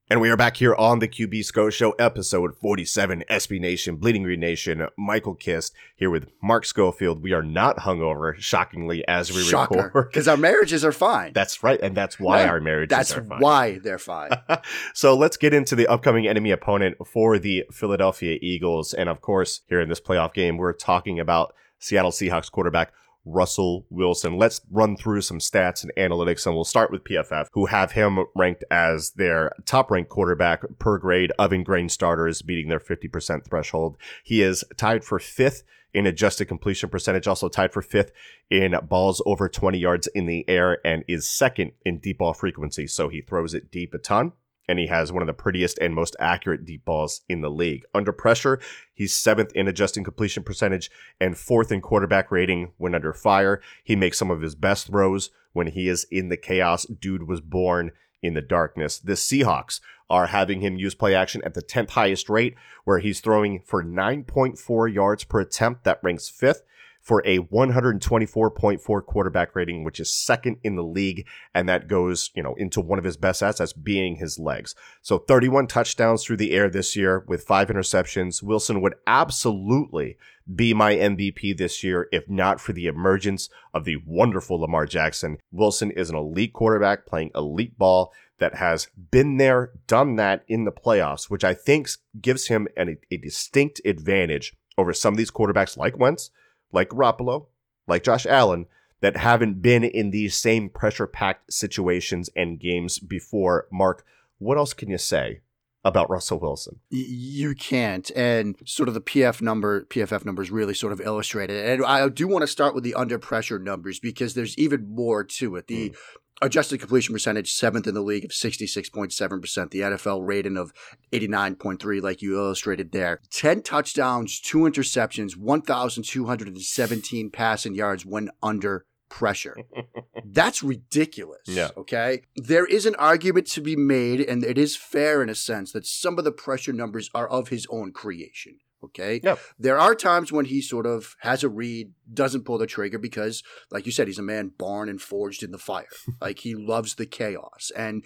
And 0.08 0.20
we 0.20 0.30
are 0.30 0.36
back 0.36 0.58
here 0.58 0.72
on 0.76 1.00
the 1.00 1.08
QB 1.08 1.44
Scho 1.44 1.68
Show, 1.68 1.90
episode 1.98 2.54
47, 2.54 3.24
SB 3.28 3.58
Nation, 3.58 3.96
Bleeding 3.96 4.22
Green 4.22 4.38
Nation, 4.38 4.86
Michael 4.96 5.34
Kist, 5.34 5.74
here 5.96 6.10
with 6.10 6.28
Mark 6.40 6.64
Schofield. 6.64 7.24
We 7.24 7.32
are 7.32 7.42
not 7.42 7.78
hungover, 7.78 8.36
shockingly, 8.36 9.02
as 9.08 9.32
we 9.32 9.42
Shocker. 9.42 9.82
record. 9.82 10.10
Because 10.12 10.28
our 10.28 10.36
marriages 10.36 10.84
are 10.84 10.92
fine. 10.92 11.32
That's 11.32 11.64
right, 11.64 11.80
and 11.82 11.96
that's 11.96 12.20
why 12.20 12.42
Yeah, 12.42 12.50
our 12.50 12.60
marriages 12.60 12.96
That's 12.96 13.12
are 13.14 13.20
fine. 13.20 13.28
That's 13.30 13.42
why 13.42 13.78
they're 13.82 13.98
fine. 13.98 14.30
so 14.94 15.16
let's 15.16 15.36
get 15.36 15.52
into 15.52 15.74
the 15.74 15.88
upcoming 15.88 16.28
enemy 16.28 16.52
opponent 16.52 16.98
for 17.04 17.36
the 17.36 17.64
Philadelphia 17.72 18.38
Eagles. 18.40 18.94
And 18.94 19.08
of 19.08 19.20
course, 19.20 19.62
here 19.68 19.80
in 19.80 19.88
this 19.88 20.00
playoff 20.00 20.32
game, 20.32 20.56
we're 20.56 20.72
talking 20.72 21.18
about 21.18 21.52
Seattle 21.80 22.12
Seahawks 22.12 22.48
quarterback 22.48 22.92
Russell 23.26 23.84
Wilson. 23.90 24.38
Let's 24.38 24.62
run 24.70 24.96
through 24.96 25.20
some 25.20 25.38
stats 25.38 25.82
and 25.82 25.92
analytics, 25.96 26.46
and 26.46 26.54
we'll 26.54 26.64
start 26.64 26.90
with 26.90 27.04
PFF, 27.04 27.48
who 27.52 27.66
have 27.66 27.92
him 27.92 28.24
ranked 28.34 28.64
as 28.70 29.10
their 29.10 29.52
top 29.66 29.90
ranked 29.90 30.08
quarterback 30.08 30.62
per 30.78 30.96
grade 30.96 31.32
of 31.38 31.52
ingrained 31.52 31.92
starters, 31.92 32.40
beating 32.40 32.68
their 32.68 32.80
50% 32.80 33.44
threshold. 33.44 33.98
He 34.24 34.40
is 34.40 34.64
tied 34.76 35.04
for 35.04 35.18
fifth 35.18 35.64
in 35.92 36.06
adjusted 36.06 36.46
completion 36.46 36.88
percentage, 36.88 37.26
also 37.26 37.48
tied 37.48 37.72
for 37.72 37.82
fifth 37.82 38.12
in 38.50 38.74
balls 38.88 39.20
over 39.26 39.48
20 39.48 39.78
yards 39.78 40.06
in 40.08 40.26
the 40.26 40.48
air, 40.48 40.78
and 40.86 41.04
is 41.08 41.28
second 41.28 41.72
in 41.84 41.98
deep 41.98 42.18
ball 42.18 42.34
frequency. 42.34 42.86
So 42.86 43.08
he 43.08 43.20
throws 43.20 43.54
it 43.54 43.70
deep 43.70 43.92
a 43.94 43.98
ton 43.98 44.32
and 44.68 44.78
he 44.78 44.86
has 44.86 45.12
one 45.12 45.22
of 45.22 45.26
the 45.26 45.32
prettiest 45.32 45.78
and 45.78 45.94
most 45.94 46.16
accurate 46.18 46.64
deep 46.64 46.84
balls 46.84 47.22
in 47.28 47.40
the 47.40 47.50
league. 47.50 47.84
Under 47.94 48.12
pressure, 48.12 48.60
he's 48.94 49.16
seventh 49.16 49.52
in 49.54 49.68
adjusting 49.68 50.04
completion 50.04 50.42
percentage 50.42 50.90
and 51.20 51.36
fourth 51.36 51.70
in 51.70 51.80
quarterback 51.80 52.30
rating 52.30 52.72
when 52.78 52.94
under 52.94 53.12
fire. 53.12 53.60
He 53.84 53.96
makes 53.96 54.18
some 54.18 54.30
of 54.30 54.40
his 54.40 54.54
best 54.54 54.88
throws 54.88 55.30
when 55.52 55.68
he 55.68 55.88
is 55.88 56.04
in 56.10 56.28
the 56.28 56.36
chaos. 56.36 56.84
Dude 56.84 57.28
was 57.28 57.40
born 57.40 57.92
in 58.22 58.34
the 58.34 58.42
darkness. 58.42 58.98
The 58.98 59.12
Seahawks 59.12 59.80
are 60.08 60.26
having 60.26 60.60
him 60.60 60.76
use 60.76 60.94
play 60.94 61.14
action 61.14 61.42
at 61.44 61.54
the 61.54 61.62
10th 61.62 61.90
highest 61.90 62.28
rate, 62.28 62.54
where 62.84 62.98
he's 62.98 63.20
throwing 63.20 63.60
for 63.60 63.82
9.4 63.82 64.92
yards 64.92 65.24
per 65.24 65.40
attempt. 65.40 65.84
That 65.84 66.00
ranks 66.02 66.28
fifth 66.28 66.62
for 67.06 67.22
a 67.24 67.38
124.4 67.38 69.06
quarterback 69.06 69.54
rating, 69.54 69.84
which 69.84 70.00
is 70.00 70.12
second 70.12 70.56
in 70.64 70.74
the 70.74 70.82
league. 70.82 71.24
And 71.54 71.68
that 71.68 71.86
goes, 71.86 72.32
you 72.34 72.42
know, 72.42 72.56
into 72.56 72.80
one 72.80 72.98
of 72.98 73.04
his 73.04 73.16
best 73.16 73.44
assets 73.44 73.72
being 73.72 74.16
his 74.16 74.40
legs. 74.40 74.74
So 75.02 75.18
31 75.18 75.68
touchdowns 75.68 76.24
through 76.24 76.38
the 76.38 76.50
air 76.50 76.68
this 76.68 76.96
year 76.96 77.24
with 77.28 77.44
five 77.44 77.68
interceptions. 77.68 78.42
Wilson 78.42 78.80
would 78.80 78.96
absolutely 79.06 80.16
be 80.52 80.74
my 80.74 80.96
MVP 80.96 81.56
this 81.56 81.84
year 81.84 82.08
if 82.10 82.28
not 82.28 82.60
for 82.60 82.72
the 82.72 82.88
emergence 82.88 83.48
of 83.72 83.84
the 83.84 83.98
wonderful 84.04 84.60
Lamar 84.60 84.84
Jackson. 84.84 85.38
Wilson 85.52 85.92
is 85.92 86.10
an 86.10 86.16
elite 86.16 86.54
quarterback 86.54 87.06
playing 87.06 87.30
elite 87.36 87.78
ball 87.78 88.12
that 88.40 88.56
has 88.56 88.88
been 89.12 89.36
there, 89.36 89.70
done 89.86 90.16
that 90.16 90.44
in 90.48 90.64
the 90.64 90.72
playoffs, 90.72 91.30
which 91.30 91.44
I 91.44 91.54
think 91.54 91.88
gives 92.20 92.48
him 92.48 92.66
an, 92.76 92.98
a 93.12 93.16
distinct 93.16 93.80
advantage 93.84 94.56
over 94.76 94.92
some 94.92 95.14
of 95.14 95.18
these 95.18 95.30
quarterbacks 95.30 95.76
like 95.76 95.96
Wentz, 95.96 96.30
like 96.72 96.90
Garoppolo, 96.90 97.46
like 97.86 98.02
Josh 98.02 98.26
Allen, 98.26 98.66
that 99.00 99.16
haven't 99.16 99.62
been 99.62 99.84
in 99.84 100.10
these 100.10 100.36
same 100.36 100.68
pressure 100.68 101.06
packed 101.06 101.52
situations 101.52 102.30
and 102.34 102.58
games 102.58 102.98
before. 102.98 103.66
Mark, 103.70 104.04
what 104.38 104.56
else 104.56 104.72
can 104.72 104.90
you 104.90 104.98
say 104.98 105.40
about 105.84 106.10
Russell 106.10 106.40
Wilson? 106.40 106.80
You 106.90 107.54
can't 107.54 108.10
and 108.16 108.56
sort 108.64 108.88
of 108.88 108.94
the 108.94 109.00
pf 109.00 109.40
number 109.40 109.84
pff 109.84 110.24
numbers 110.24 110.50
really 110.50 110.74
sort 110.74 110.92
of 110.92 111.00
illustrate 111.00 111.48
it 111.50 111.64
and 111.64 111.86
i 111.86 112.08
do 112.08 112.26
want 112.26 112.42
to 112.42 112.46
start 112.46 112.74
with 112.74 112.82
the 112.82 112.94
under 112.94 113.18
pressure 113.18 113.58
numbers 113.58 114.00
because 114.00 114.34
there's 114.34 114.58
even 114.58 114.88
more 114.88 115.22
to 115.22 115.54
it 115.54 115.68
the 115.68 115.88
hmm. 115.88 115.94
Adjusted 116.42 116.78
completion 116.78 117.12
percentage 117.12 117.52
seventh 117.52 117.86
in 117.86 117.94
the 117.94 118.02
league 118.02 118.24
of 118.24 118.30
66.7% 118.30 119.70
the 119.70 119.80
nfl 119.80 120.26
rating 120.26 120.56
of 120.56 120.72
89.3 121.12 122.02
like 122.02 122.22
you 122.22 122.36
illustrated 122.36 122.92
there 122.92 123.20
10 123.30 123.62
touchdowns 123.62 124.40
two 124.40 124.58
interceptions 124.58 125.36
1217 125.36 127.30
passing 127.30 127.74
yards 127.74 128.04
when 128.04 128.30
under 128.42 128.84
pressure 129.08 129.56
that's 130.36 130.62
ridiculous. 130.62 131.42
Yeah. 131.46 131.70
Okay. 131.76 132.22
There 132.36 132.66
is 132.66 132.86
an 132.86 132.94
argument 132.96 133.46
to 133.48 133.60
be 133.60 133.76
made, 133.76 134.20
and 134.20 134.44
it 134.44 134.58
is 134.58 134.76
fair 134.76 135.22
in 135.22 135.28
a 135.28 135.34
sense 135.34 135.72
that 135.72 135.86
some 135.86 136.18
of 136.18 136.24
the 136.24 136.32
pressure 136.32 136.72
numbers 136.72 137.10
are 137.14 137.28
of 137.28 137.48
his 137.48 137.66
own 137.70 137.92
creation. 137.92 138.58
Okay. 138.84 139.20
Yep. 139.22 139.38
There 139.58 139.78
are 139.78 139.94
times 139.94 140.30
when 140.30 140.44
he 140.44 140.60
sort 140.60 140.86
of 140.86 141.16
has 141.20 141.42
a 141.42 141.48
read, 141.48 141.92
doesn't 142.12 142.44
pull 142.44 142.58
the 142.58 142.66
trigger 142.66 142.98
because, 142.98 143.42
like 143.70 143.86
you 143.86 143.92
said, 143.92 144.06
he's 144.06 144.18
a 144.18 144.22
man 144.22 144.52
born 144.56 144.88
and 144.88 145.00
forged 145.00 145.42
in 145.42 145.50
the 145.50 145.58
fire. 145.58 145.86
like 146.20 146.40
he 146.40 146.54
loves 146.54 146.94
the 146.94 147.06
chaos. 147.06 147.70
And 147.76 148.04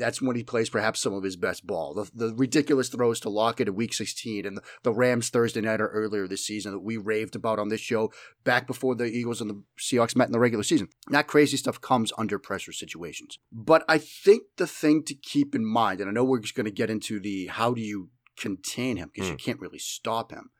that's 0.00 0.20
when 0.20 0.34
he 0.34 0.42
plays 0.42 0.68
perhaps 0.68 1.00
some 1.00 1.12
of 1.12 1.22
his 1.22 1.36
best 1.36 1.66
ball. 1.66 1.94
The, 1.94 2.10
the 2.12 2.34
ridiculous 2.34 2.88
throws 2.88 3.20
to 3.20 3.30
Lockett 3.30 3.68
in 3.68 3.74
Week 3.74 3.94
16 3.94 4.44
and 4.44 4.56
the, 4.56 4.62
the 4.82 4.92
Rams 4.92 5.28
Thursday 5.28 5.60
nighter 5.60 5.88
earlier 5.88 6.26
this 6.26 6.44
season 6.44 6.72
that 6.72 6.80
we 6.80 6.96
raved 6.96 7.36
about 7.36 7.58
on 7.58 7.68
this 7.68 7.80
show 7.80 8.12
back 8.42 8.66
before 8.66 8.94
the 8.94 9.04
Eagles 9.04 9.40
and 9.40 9.48
the 9.48 9.62
Seahawks 9.78 10.16
met 10.16 10.26
in 10.26 10.32
the 10.32 10.40
regular 10.40 10.64
season. 10.64 10.88
That 11.08 11.28
crazy 11.28 11.56
stuff 11.56 11.80
comes 11.80 12.12
under 12.18 12.38
pressure 12.38 12.72
situations. 12.72 13.38
But 13.52 13.84
I 13.88 13.98
think 13.98 14.42
the 14.56 14.66
thing 14.66 15.04
to 15.04 15.14
keep 15.14 15.54
in 15.54 15.64
mind, 15.64 16.00
and 16.00 16.10
I 16.10 16.12
know 16.12 16.24
we're 16.24 16.40
just 16.40 16.56
going 16.56 16.64
to 16.64 16.72
get 16.72 16.90
into 16.90 17.20
the 17.20 17.46
how 17.46 17.72
do 17.72 17.80
you 17.80 18.10
contain 18.38 18.96
him 18.96 19.10
because 19.12 19.30
you 19.30 19.36
can't 19.36 19.60
really 19.60 19.78
stop 19.78 20.30
him. 20.30 20.50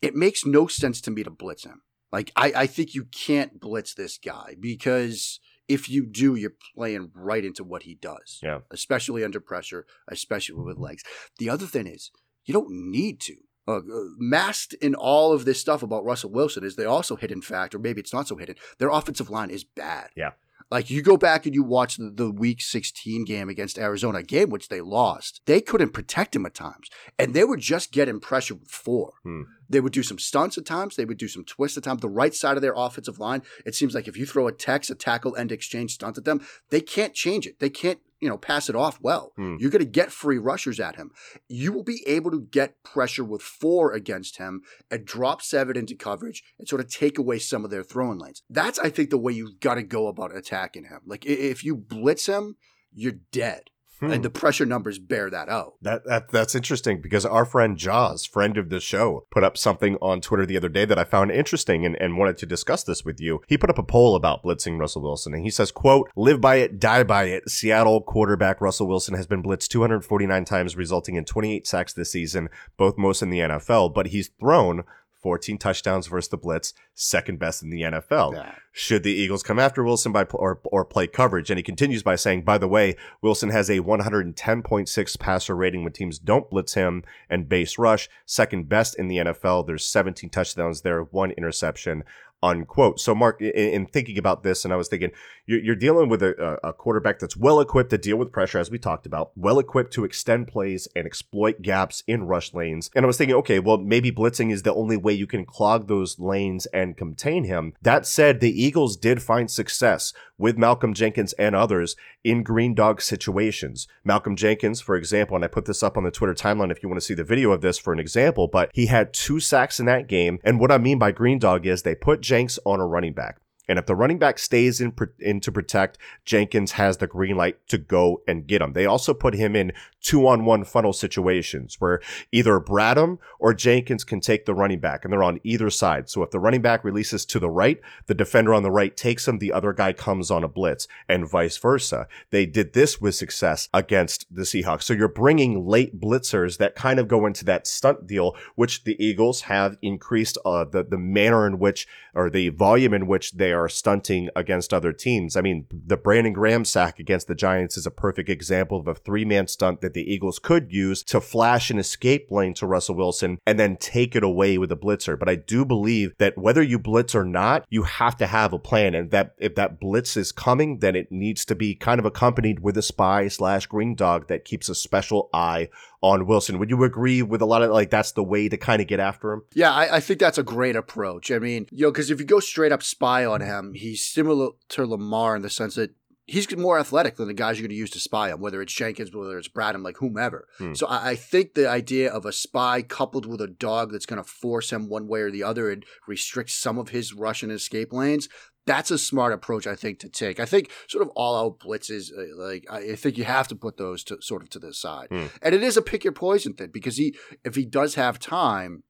It 0.00 0.14
makes 0.14 0.44
no 0.44 0.66
sense 0.66 1.00
to 1.02 1.10
me 1.10 1.22
to 1.22 1.30
blitz 1.30 1.64
him. 1.64 1.82
Like 2.10 2.32
I, 2.36 2.52
I 2.56 2.66
think 2.66 2.94
you 2.94 3.04
can't 3.04 3.58
blitz 3.60 3.94
this 3.94 4.18
guy 4.18 4.56
because 4.60 5.40
if 5.68 5.88
you 5.88 6.06
do, 6.06 6.34
you're 6.34 6.52
playing 6.76 7.10
right 7.14 7.44
into 7.44 7.64
what 7.64 7.84
he 7.84 7.94
does. 7.94 8.40
Yeah. 8.42 8.60
Especially 8.70 9.24
under 9.24 9.40
pressure, 9.40 9.86
especially 10.08 10.56
with 10.56 10.78
legs. 10.78 11.02
The 11.38 11.48
other 11.48 11.66
thing 11.66 11.86
is, 11.86 12.10
you 12.44 12.52
don't 12.52 12.70
need 12.70 13.20
to. 13.22 13.36
Uh, 13.68 13.76
uh, 13.76 13.80
masked 14.18 14.74
in 14.74 14.92
all 14.96 15.32
of 15.32 15.44
this 15.44 15.60
stuff 15.60 15.84
about 15.84 16.04
Russell 16.04 16.32
Wilson 16.32 16.64
is 16.64 16.74
they 16.74 16.84
also 16.84 17.14
hidden 17.14 17.40
fact, 17.40 17.76
or 17.76 17.78
maybe 17.78 18.00
it's 18.00 18.12
not 18.12 18.26
so 18.26 18.36
hidden. 18.36 18.56
Their 18.78 18.88
offensive 18.88 19.30
line 19.30 19.50
is 19.50 19.62
bad. 19.62 20.08
Yeah. 20.16 20.32
Like 20.72 20.88
you 20.88 21.02
go 21.02 21.18
back 21.18 21.44
and 21.44 21.54
you 21.54 21.62
watch 21.62 21.98
the, 21.98 22.10
the 22.10 22.30
Week 22.30 22.62
16 22.62 23.26
game 23.26 23.50
against 23.50 23.78
Arizona, 23.78 24.20
a 24.20 24.22
game 24.22 24.48
which 24.48 24.68
they 24.68 24.80
lost. 24.80 25.42
They 25.44 25.60
couldn't 25.60 25.92
protect 25.92 26.34
him 26.34 26.46
at 26.46 26.54
times, 26.54 26.88
and 27.18 27.34
they 27.34 27.44
were 27.44 27.58
just 27.58 27.92
getting 27.92 28.20
pressure 28.20 28.54
with 28.54 28.70
four. 28.70 29.12
Hmm. 29.22 29.42
They 29.68 29.80
would 29.80 29.92
do 29.92 30.02
some 30.02 30.18
stunts 30.18 30.56
at 30.56 30.64
times. 30.64 30.96
They 30.96 31.04
would 31.04 31.18
do 31.18 31.28
some 31.28 31.44
twists 31.44 31.76
at 31.76 31.84
times. 31.84 32.00
The 32.00 32.08
right 32.08 32.34
side 32.34 32.56
of 32.56 32.62
their 32.62 32.72
offensive 32.74 33.18
line, 33.18 33.42
it 33.66 33.74
seems 33.74 33.94
like 33.94 34.08
if 34.08 34.16
you 34.16 34.24
throw 34.24 34.48
a 34.48 34.52
TEX, 34.52 34.88
a 34.88 34.94
tackle, 34.94 35.36
end 35.36 35.52
exchange 35.52 35.92
stunt 35.92 36.16
at 36.16 36.24
them, 36.24 36.40
they 36.70 36.80
can't 36.80 37.12
change 37.12 37.46
it. 37.46 37.58
They 37.60 37.68
can't, 37.68 37.98
you 38.22 38.28
know, 38.28 38.38
pass 38.38 38.70
it 38.70 38.76
off 38.76 39.00
well. 39.02 39.32
Hmm. 39.34 39.56
You're 39.58 39.72
going 39.72 39.84
to 39.84 39.90
get 39.90 40.12
free 40.12 40.38
rushers 40.38 40.78
at 40.78 40.94
him. 40.94 41.10
You 41.48 41.72
will 41.72 41.82
be 41.82 42.04
able 42.06 42.30
to 42.30 42.40
get 42.40 42.80
pressure 42.84 43.24
with 43.24 43.42
four 43.42 43.92
against 43.92 44.38
him 44.38 44.62
and 44.92 45.04
drop 45.04 45.42
seven 45.42 45.76
into 45.76 45.96
coverage 45.96 46.44
and 46.56 46.68
sort 46.68 46.80
of 46.80 46.88
take 46.88 47.18
away 47.18 47.40
some 47.40 47.64
of 47.64 47.72
their 47.72 47.82
throwing 47.82 48.20
lanes. 48.20 48.42
That's, 48.48 48.78
I 48.78 48.90
think, 48.90 49.10
the 49.10 49.18
way 49.18 49.32
you've 49.32 49.58
got 49.58 49.74
to 49.74 49.82
go 49.82 50.06
about 50.06 50.34
attacking 50.34 50.84
him. 50.84 51.00
Like 51.04 51.26
if 51.26 51.64
you 51.64 51.74
blitz 51.74 52.26
him, 52.26 52.56
you're 52.94 53.18
dead. 53.32 53.71
Hmm. 54.02 54.10
And 54.10 54.24
the 54.24 54.30
pressure 54.30 54.66
numbers 54.66 54.98
bear 54.98 55.30
that 55.30 55.48
out. 55.48 55.74
That, 55.80 56.04
that 56.06 56.28
that's 56.30 56.56
interesting 56.56 57.00
because 57.00 57.24
our 57.24 57.44
friend 57.44 57.78
Jaws, 57.78 58.26
friend 58.26 58.58
of 58.58 58.68
the 58.68 58.80
show, 58.80 59.26
put 59.30 59.44
up 59.44 59.56
something 59.56 59.96
on 60.02 60.20
Twitter 60.20 60.44
the 60.44 60.56
other 60.56 60.68
day 60.68 60.84
that 60.84 60.98
I 60.98 61.04
found 61.04 61.30
interesting 61.30 61.86
and, 61.86 61.94
and 62.02 62.18
wanted 62.18 62.36
to 62.38 62.46
discuss 62.46 62.82
this 62.82 63.04
with 63.04 63.20
you. 63.20 63.42
He 63.46 63.56
put 63.56 63.70
up 63.70 63.78
a 63.78 63.84
poll 63.84 64.16
about 64.16 64.42
blitzing 64.42 64.76
Russell 64.80 65.02
Wilson 65.02 65.34
and 65.34 65.44
he 65.44 65.50
says, 65.50 65.70
quote, 65.70 66.10
live 66.16 66.40
by 66.40 66.56
it, 66.56 66.80
die 66.80 67.04
by 67.04 67.26
it. 67.26 67.48
Seattle 67.48 68.00
quarterback 68.00 68.60
Russell 68.60 68.88
Wilson 68.88 69.14
has 69.14 69.28
been 69.28 69.40
blitzed 69.40 69.68
249 69.68 70.44
times, 70.46 70.76
resulting 70.76 71.14
in 71.14 71.24
28 71.24 71.64
sacks 71.64 71.92
this 71.92 72.10
season, 72.10 72.48
both 72.76 72.98
most 72.98 73.22
in 73.22 73.30
the 73.30 73.38
NFL, 73.38 73.94
but 73.94 74.06
he's 74.06 74.30
thrown 74.40 74.82
14 75.22 75.58
touchdowns 75.58 76.06
versus 76.06 76.28
the 76.28 76.36
blitz, 76.36 76.74
second 76.94 77.38
best 77.38 77.62
in 77.62 77.70
the 77.70 77.82
NFL. 77.82 78.34
Yeah. 78.34 78.54
Should 78.72 79.02
the 79.02 79.12
Eagles 79.12 79.42
come 79.42 79.58
after 79.58 79.84
Wilson 79.84 80.12
by 80.12 80.24
or, 80.24 80.60
or 80.64 80.84
play 80.84 81.06
coverage? 81.06 81.50
And 81.50 81.58
he 81.58 81.62
continues 81.62 82.02
by 82.02 82.16
saying, 82.16 82.42
by 82.42 82.58
the 82.58 82.68
way, 82.68 82.96
Wilson 83.20 83.50
has 83.50 83.70
a 83.70 83.80
110.6 83.80 85.18
passer 85.18 85.54
rating 85.54 85.84
when 85.84 85.92
teams 85.92 86.18
don't 86.18 86.50
blitz 86.50 86.74
him 86.74 87.04
and 87.30 87.48
base 87.48 87.78
rush, 87.78 88.08
second 88.26 88.68
best 88.68 88.98
in 88.98 89.08
the 89.08 89.18
NFL. 89.18 89.66
There's 89.66 89.86
17 89.86 90.30
touchdowns 90.30 90.82
there, 90.82 91.02
one 91.02 91.30
interception. 91.32 92.04
Unquote. 92.42 93.00
So, 93.00 93.14
Mark, 93.14 93.40
in, 93.40 93.50
in 93.50 93.86
thinking 93.86 94.18
about 94.18 94.42
this, 94.42 94.64
and 94.64 94.72
I 94.72 94.76
was 94.76 94.88
thinking, 94.88 95.10
you're, 95.46 95.60
you're 95.60 95.76
dealing 95.76 96.08
with 96.08 96.22
a, 96.22 96.58
a 96.62 96.72
quarterback 96.72 97.18
that's 97.18 97.36
well 97.36 97.60
equipped 97.60 97.90
to 97.90 97.98
deal 97.98 98.16
with 98.16 98.32
pressure, 98.32 98.58
as 98.58 98.70
we 98.70 98.78
talked 98.78 99.06
about, 99.06 99.32
well 99.36 99.58
equipped 99.58 99.92
to 99.94 100.04
extend 100.04 100.48
plays 100.48 100.88
and 100.94 101.06
exploit 101.06 101.62
gaps 101.62 102.02
in 102.06 102.24
rush 102.24 102.54
lanes. 102.54 102.90
And 102.94 103.04
I 103.04 103.06
was 103.06 103.16
thinking, 103.16 103.36
okay, 103.36 103.58
well, 103.58 103.78
maybe 103.78 104.12
blitzing 104.12 104.52
is 104.52 104.62
the 104.62 104.74
only 104.74 104.96
way 104.96 105.12
you 105.12 105.26
can 105.26 105.44
clog 105.44 105.88
those 105.88 106.18
lanes 106.18 106.66
and 106.66 106.96
contain 106.96 107.44
him. 107.44 107.74
That 107.82 108.06
said, 108.06 108.40
the 108.40 108.62
Eagles 108.62 108.96
did 108.96 109.22
find 109.22 109.50
success 109.50 110.12
with 110.38 110.58
Malcolm 110.58 110.92
Jenkins 110.92 111.32
and 111.34 111.54
others 111.54 111.94
in 112.24 112.42
green 112.42 112.74
dog 112.74 113.00
situations. 113.00 113.86
Malcolm 114.04 114.36
Jenkins, 114.36 114.80
for 114.80 114.96
example, 114.96 115.36
and 115.36 115.44
I 115.44 115.48
put 115.48 115.66
this 115.66 115.82
up 115.82 115.96
on 115.96 116.04
the 116.04 116.10
Twitter 116.10 116.34
timeline 116.34 116.70
if 116.70 116.82
you 116.82 116.88
want 116.88 117.00
to 117.00 117.04
see 117.04 117.14
the 117.14 117.24
video 117.24 117.52
of 117.52 117.60
this 117.60 117.78
for 117.78 117.92
an 117.92 117.98
example, 117.98 118.48
but 118.48 118.70
he 118.74 118.86
had 118.86 119.12
two 119.12 119.40
sacks 119.40 119.78
in 119.78 119.86
that 119.86 120.08
game. 120.08 120.38
And 120.42 120.58
what 120.58 120.72
I 120.72 120.78
mean 120.78 120.98
by 120.98 121.12
green 121.12 121.38
dog 121.38 121.66
is 121.66 121.82
they 121.82 121.94
put 121.94 122.20
Jenks 122.32 122.58
on 122.64 122.80
a 122.80 122.86
running 122.86 123.12
back. 123.12 123.41
And 123.68 123.78
if 123.78 123.86
the 123.86 123.94
running 123.94 124.18
back 124.18 124.38
stays 124.38 124.80
in, 124.80 124.92
in 125.18 125.40
to 125.40 125.52
protect, 125.52 125.98
Jenkins 126.24 126.72
has 126.72 126.96
the 126.96 127.06
green 127.06 127.36
light 127.36 127.66
to 127.68 127.78
go 127.78 128.22
and 128.26 128.46
get 128.46 128.62
him. 128.62 128.72
They 128.72 128.86
also 128.86 129.14
put 129.14 129.34
him 129.34 129.54
in 129.54 129.72
two 130.00 130.26
on 130.26 130.44
one 130.44 130.64
funnel 130.64 130.92
situations 130.92 131.76
where 131.80 132.00
either 132.32 132.58
Bradham 132.58 133.18
or 133.38 133.54
Jenkins 133.54 134.04
can 134.04 134.20
take 134.20 134.46
the 134.46 134.54
running 134.54 134.80
back 134.80 135.04
and 135.04 135.12
they're 135.12 135.22
on 135.22 135.40
either 135.44 135.70
side. 135.70 136.08
So 136.08 136.22
if 136.22 136.30
the 136.30 136.40
running 136.40 136.62
back 136.62 136.82
releases 136.84 137.24
to 137.26 137.38
the 137.38 137.50
right, 137.50 137.80
the 138.06 138.14
defender 138.14 138.52
on 138.52 138.62
the 138.62 138.70
right 138.70 138.96
takes 138.96 139.28
him, 139.28 139.38
the 139.38 139.52
other 139.52 139.72
guy 139.72 139.92
comes 139.92 140.30
on 140.30 140.42
a 140.42 140.48
blitz 140.48 140.88
and 141.08 141.28
vice 141.28 141.56
versa. 141.56 142.08
They 142.30 142.46
did 142.46 142.72
this 142.72 143.00
with 143.00 143.14
success 143.14 143.68
against 143.72 144.26
the 144.34 144.42
Seahawks. 144.42 144.82
So 144.82 144.94
you're 144.94 145.08
bringing 145.08 145.66
late 145.66 146.00
blitzers 146.00 146.58
that 146.58 146.74
kind 146.74 146.98
of 146.98 147.08
go 147.08 147.26
into 147.26 147.44
that 147.44 147.66
stunt 147.66 148.06
deal, 148.06 148.36
which 148.56 148.84
the 148.84 149.02
Eagles 149.02 149.42
have 149.42 149.76
increased 149.82 150.36
uh, 150.44 150.64
the, 150.64 150.82
the 150.82 150.98
manner 150.98 151.46
in 151.46 151.58
which 151.58 151.86
or 152.14 152.28
the 152.28 152.48
volume 152.50 152.92
in 152.92 153.06
which 153.06 153.32
they 153.32 153.51
are 153.52 153.68
stunting 153.68 154.28
against 154.34 154.72
other 154.72 154.92
teams. 154.92 155.36
I 155.36 155.40
mean, 155.40 155.66
the 155.70 155.96
Brandon 155.96 156.32
Graham 156.32 156.64
sack 156.64 156.98
against 156.98 157.28
the 157.28 157.34
Giants 157.34 157.76
is 157.76 157.86
a 157.86 157.90
perfect 157.90 158.28
example 158.28 158.80
of 158.80 158.88
a 158.88 158.94
three 158.94 159.24
man 159.24 159.46
stunt 159.46 159.80
that 159.80 159.94
the 159.94 160.12
Eagles 160.12 160.38
could 160.38 160.72
use 160.72 161.02
to 161.04 161.20
flash 161.20 161.70
an 161.70 161.78
escape 161.78 162.30
lane 162.30 162.54
to 162.54 162.66
Russell 162.66 162.96
Wilson 162.96 163.38
and 163.46 163.58
then 163.58 163.76
take 163.76 164.16
it 164.16 164.22
away 164.22 164.58
with 164.58 164.72
a 164.72 164.76
blitzer. 164.76 165.18
But 165.18 165.28
I 165.28 165.36
do 165.36 165.64
believe 165.64 166.14
that 166.18 166.38
whether 166.38 166.62
you 166.62 166.78
blitz 166.78 167.14
or 167.14 167.24
not, 167.24 167.64
you 167.68 167.84
have 167.84 168.16
to 168.18 168.26
have 168.26 168.52
a 168.52 168.58
plan. 168.58 168.94
And 168.94 169.10
that 169.10 169.34
if 169.38 169.54
that 169.56 169.80
blitz 169.80 170.16
is 170.16 170.32
coming, 170.32 170.78
then 170.78 170.96
it 170.96 171.10
needs 171.10 171.44
to 171.46 171.54
be 171.54 171.74
kind 171.74 171.98
of 171.98 172.04
accompanied 172.06 172.60
with 172.60 172.76
a 172.76 172.82
spy 172.82 173.28
slash 173.28 173.66
green 173.66 173.94
dog 173.94 174.28
that 174.28 174.44
keeps 174.44 174.68
a 174.68 174.74
special 174.74 175.28
eye 175.32 175.68
on 176.02 176.26
Wilson. 176.26 176.58
Would 176.58 176.70
you 176.70 176.82
agree 176.84 177.22
with 177.22 177.40
a 177.40 177.46
lot 177.46 177.62
of 177.62 177.70
like 177.70 177.90
that's 177.90 178.12
the 178.12 178.24
way 178.24 178.48
to 178.48 178.56
kind 178.56 178.82
of 178.82 178.88
get 178.88 179.00
after 179.00 179.32
him? 179.32 179.42
Yeah, 179.54 179.72
I, 179.72 179.96
I 179.96 180.00
think 180.00 180.20
that's 180.20 180.38
a 180.38 180.42
great 180.42 180.76
approach. 180.76 181.30
I 181.30 181.38
mean, 181.38 181.66
you 181.70 181.86
know, 181.86 181.92
because 181.92 182.10
if 182.10 182.18
you 182.18 182.26
go 182.26 182.40
straight 182.40 182.72
up 182.72 182.82
spy 182.82 183.24
on 183.24 183.40
him, 183.40 183.74
he's 183.74 184.04
similar 184.04 184.50
to 184.70 184.84
Lamar 184.84 185.36
in 185.36 185.42
the 185.42 185.50
sense 185.50 185.76
that 185.76 185.94
he's 186.32 186.56
more 186.56 186.78
athletic 186.78 187.16
than 187.16 187.28
the 187.28 187.34
guys 187.34 187.58
you're 187.58 187.68
going 187.68 187.76
to 187.76 187.78
use 187.78 187.90
to 187.90 188.00
spy 188.00 188.30
him, 188.30 188.40
whether 188.40 188.62
it's 188.62 188.72
Jenkins, 188.72 189.14
whether 189.14 189.38
it's 189.38 189.48
Bradham, 189.48 189.84
like 189.84 189.98
whomever. 189.98 190.48
Hmm. 190.56 190.72
So 190.72 190.86
I, 190.86 191.10
I, 191.10 191.14
think 191.14 191.52
the 191.52 191.68
idea 191.68 192.10
of 192.10 192.24
a 192.24 192.32
spy 192.32 192.80
coupled 192.80 193.26
with 193.26 193.42
a 193.42 193.46
dog 193.46 193.92
that's 193.92 194.06
going 194.06 194.22
to 194.22 194.28
force 194.28 194.72
him 194.72 194.88
one 194.88 195.08
way 195.08 195.20
or 195.20 195.30
the 195.30 195.42
other 195.42 195.70
and 195.70 195.84
restrict 196.08 196.48
some 196.48 196.78
of 196.78 196.88
his 196.88 197.12
rush 197.12 197.42
and 197.42 197.52
escape 197.52 197.92
lanes, 197.92 198.30
that's 198.64 198.90
a 198.90 198.96
smart 198.96 199.34
approach, 199.34 199.66
I 199.66 199.74
think, 199.74 199.98
to 199.98 200.08
take. 200.08 200.40
I 200.40 200.46
think 200.46 200.70
sort 200.88 201.02
of 201.02 201.10
all 201.14 201.36
out 201.36 201.58
blitzes, 201.58 202.10
uh, 202.16 202.42
like 202.42 202.64
I 202.70 202.94
think 202.96 203.18
you 203.18 203.24
have 203.24 203.48
to 203.48 203.54
put 203.54 203.76
those 203.76 204.02
to 204.04 204.16
sort 204.22 204.42
of 204.42 204.48
to 204.50 204.58
the 204.58 204.72
side, 204.72 205.08
mm. 205.10 205.28
and 205.42 205.54
it 205.54 205.62
is 205.62 205.76
a 205.76 205.82
pick 205.82 206.04
your 206.04 206.14
poison 206.14 206.54
thing 206.54 206.70
because 206.72 206.96
he, 206.96 207.14
if 207.44 207.56
he 207.56 207.66
does 207.66 207.96
have 207.96 208.18
time, 208.18 208.84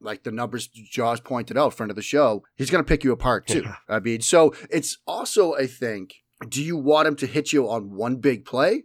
like 0.00 0.24
the 0.24 0.32
numbers 0.32 0.66
Jaws 0.66 1.20
pointed 1.20 1.56
out, 1.56 1.72
friend 1.74 1.90
of 1.90 1.96
the 1.96 2.02
show, 2.02 2.42
he's 2.56 2.70
going 2.70 2.84
to 2.84 2.88
pick 2.88 3.04
you 3.04 3.12
apart 3.12 3.46
too. 3.46 3.62
Yeah. 3.64 3.76
I 3.88 4.00
mean, 4.00 4.20
so 4.20 4.52
it's 4.68 4.98
also, 5.06 5.54
I 5.54 5.66
think, 5.68 6.16
do 6.48 6.62
you 6.62 6.76
want 6.76 7.08
him 7.08 7.16
to 7.16 7.26
hit 7.26 7.52
you 7.52 7.68
on 7.68 7.94
one 7.94 8.16
big 8.16 8.44
play? 8.44 8.84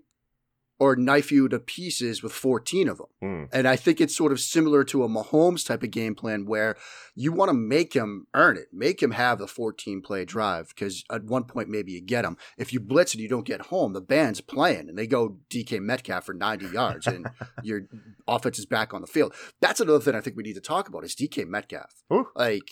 or 0.80 0.95
knife 0.95 1.32
you 1.32 1.50
to 1.50 1.60
pieces 1.60 2.24
with 2.24 2.32
14 2.32 2.88
of 2.88 2.98
them. 2.98 3.08
Mm. 3.22 3.50
And 3.52 3.67
I 3.67 3.76
think 3.76 4.00
it's 4.00 4.15
sort 4.15 4.32
of 4.32 4.39
similar 4.39 4.86
to 4.86 5.04
a 5.04 5.10
Mahomes 5.10 5.65
type 5.65 5.84
of 5.84 5.91
game 5.91 6.15
plan 6.15 6.45
where 6.45 6.78
you 7.15 7.34
want 7.34 7.50
to 7.50 7.54
make 7.54 7.93
him 7.93 8.28
earn 8.34 8.56
it, 8.56 8.67
make 8.72 9.04
him 9.04 9.12
have 9.12 9.39
the 9.39 9.48
14 9.48 10.02
play 10.02 10.24
drive 10.24 10.69
because 10.69 11.04
at 11.12 11.26
one 11.26 11.43
point 11.43 11.67
maybe 11.67 11.91
you 11.91 12.02
get 12.02 12.24
him. 12.24 12.38
If 12.58 12.72
you 12.72 12.80
blitz 12.80 13.13
and 13.13 13.22
you 13.22 13.28
don't 13.28 13.45
get 13.45 13.63
home, 13.63 13.91
the 13.91 14.02
band's 14.02 14.39
playing 14.39 14.88
and 14.88 14.98
they 14.98 15.06
go 15.06 15.38
DK 15.50 15.82
Metcalf 15.82 16.26
for 16.26 16.34
90 16.34 16.67
yards 16.67 17.08
and 17.08 17.30
your 17.63 17.82
offense 18.26 18.58
is 18.58 18.65
back 18.65 18.93
on 18.93 19.02
the 19.02 19.08
field. 19.08 19.34
That's 19.60 19.82
another 19.82 20.00
thing 20.00 20.15
I 20.15 20.22
think 20.22 20.38
we 20.38 20.43
need 20.43 20.54
to 20.54 20.62
talk 20.62 20.88
about 20.88 21.04
is 21.04 21.13
DK 21.13 21.45
Metcalf. 21.45 22.04
Ooh. 22.13 22.30
Like, 22.36 22.69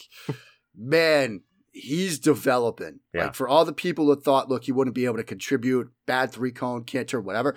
man, 0.77 1.41
he's 1.81 2.19
developing. 2.19 2.99
Yeah. 3.13 3.25
Like 3.25 3.35
for 3.35 3.47
all 3.47 3.65
the 3.65 3.73
people 3.73 4.07
that 4.07 4.23
thought, 4.23 4.49
look, 4.49 4.65
he 4.65 4.71
wouldn't 4.71 4.95
be 4.95 5.05
able 5.05 5.17
to 5.17 5.23
contribute, 5.23 5.91
bad 6.05 6.31
three 6.31 6.51
cone, 6.51 6.83
can't 6.83 7.07
turn, 7.07 7.23
whatever 7.23 7.55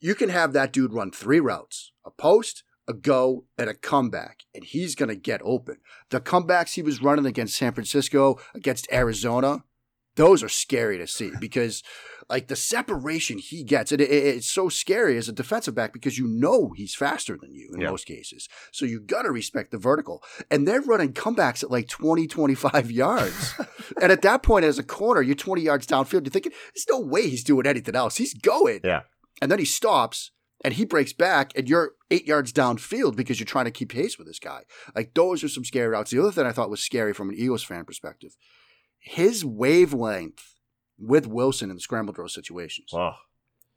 you 0.00 0.14
can 0.14 0.28
have 0.28 0.52
that 0.52 0.72
dude 0.72 0.92
run 0.92 1.10
three 1.10 1.40
routes 1.40 1.92
a 2.04 2.10
post, 2.10 2.64
a 2.88 2.94
go, 2.94 3.44
and 3.58 3.68
a 3.68 3.74
comeback, 3.74 4.44
and 4.54 4.64
he's 4.64 4.94
going 4.94 5.08
to 5.08 5.14
get 5.14 5.40
open. 5.44 5.76
The 6.10 6.20
comebacks 6.20 6.74
he 6.74 6.82
was 6.82 7.02
running 7.02 7.26
against 7.26 7.56
San 7.56 7.72
Francisco, 7.72 8.38
against 8.54 8.90
Arizona, 8.90 9.64
those 10.16 10.42
are 10.42 10.48
scary 10.48 10.98
to 10.98 11.06
see 11.06 11.32
because, 11.40 11.82
like, 12.28 12.48
the 12.48 12.56
separation 12.56 13.38
he 13.38 13.62
gets, 13.62 13.92
it, 13.92 14.00
it, 14.00 14.10
it's 14.10 14.48
so 14.48 14.68
scary 14.68 15.16
as 15.16 15.28
a 15.28 15.32
defensive 15.32 15.74
back 15.74 15.92
because 15.92 16.18
you 16.18 16.26
know 16.26 16.72
he's 16.76 16.94
faster 16.94 17.36
than 17.40 17.54
you 17.54 17.70
in 17.74 17.84
most 17.84 18.06
cases. 18.06 18.48
So 18.72 18.84
you 18.84 19.00
got 19.00 19.22
to 19.22 19.30
respect 19.30 19.70
the 19.70 19.78
vertical. 19.78 20.22
And 20.50 20.66
they're 20.66 20.80
running 20.80 21.12
comebacks 21.12 21.62
at 21.62 21.70
like 21.70 21.88
20, 21.88 22.26
25 22.26 22.90
yards. 22.90 23.54
and 24.02 24.12
at 24.12 24.22
that 24.22 24.42
point, 24.42 24.64
as 24.64 24.78
a 24.78 24.84
corner, 24.84 25.22
you're 25.22 25.34
20 25.34 25.62
yards 25.62 25.86
downfield, 25.86 26.24
you're 26.24 26.30
thinking, 26.30 26.52
there's 26.74 26.86
no 26.90 27.00
way 27.00 27.28
he's 27.28 27.44
doing 27.44 27.66
anything 27.66 27.94
else. 27.96 28.16
He's 28.16 28.34
going. 28.34 28.80
Yeah 28.84 29.02
and 29.40 29.50
then 29.50 29.58
he 29.58 29.64
stops 29.64 30.30
and 30.64 30.74
he 30.74 30.84
breaks 30.84 31.12
back 31.12 31.52
and 31.56 31.68
you're 31.68 31.92
eight 32.10 32.26
yards 32.26 32.52
downfield 32.52 33.16
because 33.16 33.38
you're 33.38 33.46
trying 33.46 33.66
to 33.66 33.70
keep 33.70 33.90
pace 33.90 34.18
with 34.18 34.26
this 34.26 34.38
guy. 34.38 34.62
Like 34.94 35.14
those 35.14 35.44
are 35.44 35.48
some 35.48 35.64
scary 35.64 35.88
routes. 35.88 36.10
The 36.10 36.20
other 36.20 36.32
thing 36.32 36.46
I 36.46 36.52
thought 36.52 36.70
was 36.70 36.80
scary 36.80 37.12
from 37.12 37.28
an 37.28 37.36
Eagles 37.36 37.64
fan 37.64 37.84
perspective, 37.84 38.36
his 38.98 39.44
wavelength 39.44 40.54
with 40.98 41.26
Wilson 41.26 41.70
in 41.70 41.76
the 41.76 41.80
scramble 41.80 42.12
drill 42.12 42.28
situations. 42.28 42.90
Wow. 42.92 43.16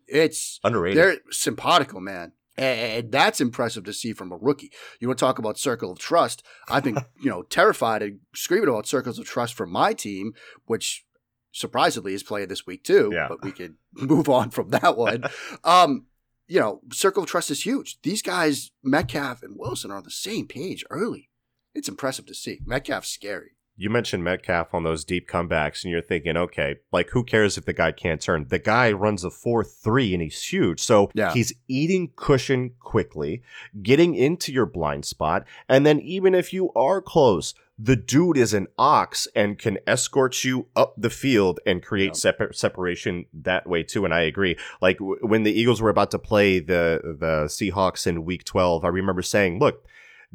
It's 0.07 0.59
underrated. 0.63 0.97
They're 0.97 1.17
simpatico, 1.29 1.99
man. 1.99 2.33
And 2.57 3.11
that's 3.11 3.39
impressive 3.39 3.85
to 3.85 3.93
see 3.93 4.13
from 4.13 4.31
a 4.31 4.37
rookie. 4.37 4.71
You 4.99 5.07
want 5.07 5.17
to 5.17 5.25
talk 5.25 5.39
about 5.39 5.57
circle 5.57 5.91
of 5.91 5.99
trust? 5.99 6.43
I've 6.67 6.83
been, 6.83 6.97
you 7.21 7.29
know, 7.29 7.43
terrified 7.43 8.01
and 8.01 8.19
screaming 8.35 8.69
about 8.69 8.87
circles 8.87 9.17
of 9.17 9.25
trust 9.25 9.53
for 9.53 9.65
my 9.65 9.93
team, 9.93 10.33
which 10.65 11.05
surprisingly 11.51 12.13
is 12.13 12.23
playing 12.23 12.49
this 12.49 12.65
week 12.65 12.83
too. 12.83 13.09
Yeah. 13.13 13.27
But 13.29 13.43
we 13.43 13.51
could 13.51 13.75
move 13.93 14.29
on 14.29 14.49
from 14.49 14.69
that 14.69 14.97
one. 14.97 15.23
um, 15.63 16.07
you 16.47 16.59
know, 16.59 16.81
circle 16.91 17.23
of 17.23 17.29
trust 17.29 17.49
is 17.49 17.65
huge. 17.65 18.01
These 18.01 18.21
guys, 18.21 18.71
Metcalf 18.83 19.41
and 19.41 19.57
Wilson, 19.57 19.89
are 19.89 19.97
on 19.97 20.03
the 20.03 20.11
same 20.11 20.47
page 20.47 20.83
early. 20.89 21.29
It's 21.73 21.87
impressive 21.87 22.25
to 22.25 22.35
see. 22.35 22.59
Metcalf's 22.65 23.07
scary. 23.07 23.51
You 23.77 23.89
mentioned 23.89 24.23
Metcalf 24.23 24.73
on 24.73 24.83
those 24.83 25.03
deep 25.03 25.27
comebacks, 25.27 25.83
and 25.83 25.91
you're 25.91 26.01
thinking, 26.01 26.37
okay, 26.37 26.75
like 26.91 27.09
who 27.09 27.23
cares 27.23 27.57
if 27.57 27.65
the 27.65 27.73
guy 27.73 27.91
can't 27.91 28.21
turn? 28.21 28.45
The 28.47 28.59
guy 28.59 28.91
runs 28.91 29.23
a 29.23 29.31
4 29.31 29.63
3 29.63 30.13
and 30.13 30.21
he's 30.21 30.43
huge. 30.43 30.79
So 30.79 31.09
yeah. 31.13 31.33
he's 31.33 31.53
eating 31.67 32.11
cushion 32.15 32.73
quickly, 32.79 33.41
getting 33.81 34.13
into 34.13 34.51
your 34.51 34.65
blind 34.65 35.05
spot. 35.05 35.45
And 35.67 35.85
then 35.85 35.99
even 35.99 36.35
if 36.35 36.53
you 36.53 36.71
are 36.73 37.01
close, 37.01 37.53
the 37.83 37.95
dude 37.95 38.37
is 38.37 38.53
an 38.53 38.67
ox 38.77 39.27
and 39.35 39.57
can 39.57 39.79
escort 39.87 40.43
you 40.43 40.67
up 40.75 40.93
the 40.97 41.09
field 41.09 41.59
and 41.65 41.81
create 41.81 42.09
yeah. 42.09 42.13
separ- 42.13 42.53
separation 42.53 43.25
that 43.33 43.67
way 43.67 43.81
too. 43.81 44.05
And 44.05 44.13
I 44.13 44.21
agree. 44.21 44.57
Like 44.81 44.99
w- 44.99 45.19
when 45.21 45.43
the 45.43 45.51
Eagles 45.51 45.81
were 45.81 45.89
about 45.89 46.11
to 46.11 46.19
play 46.19 46.59
the 46.59 47.01
the 47.19 47.45
Seahawks 47.45 48.05
in 48.05 48.25
Week 48.25 48.43
12, 48.43 48.85
I 48.85 48.89
remember 48.89 49.23
saying, 49.23 49.57
"Look, 49.57 49.83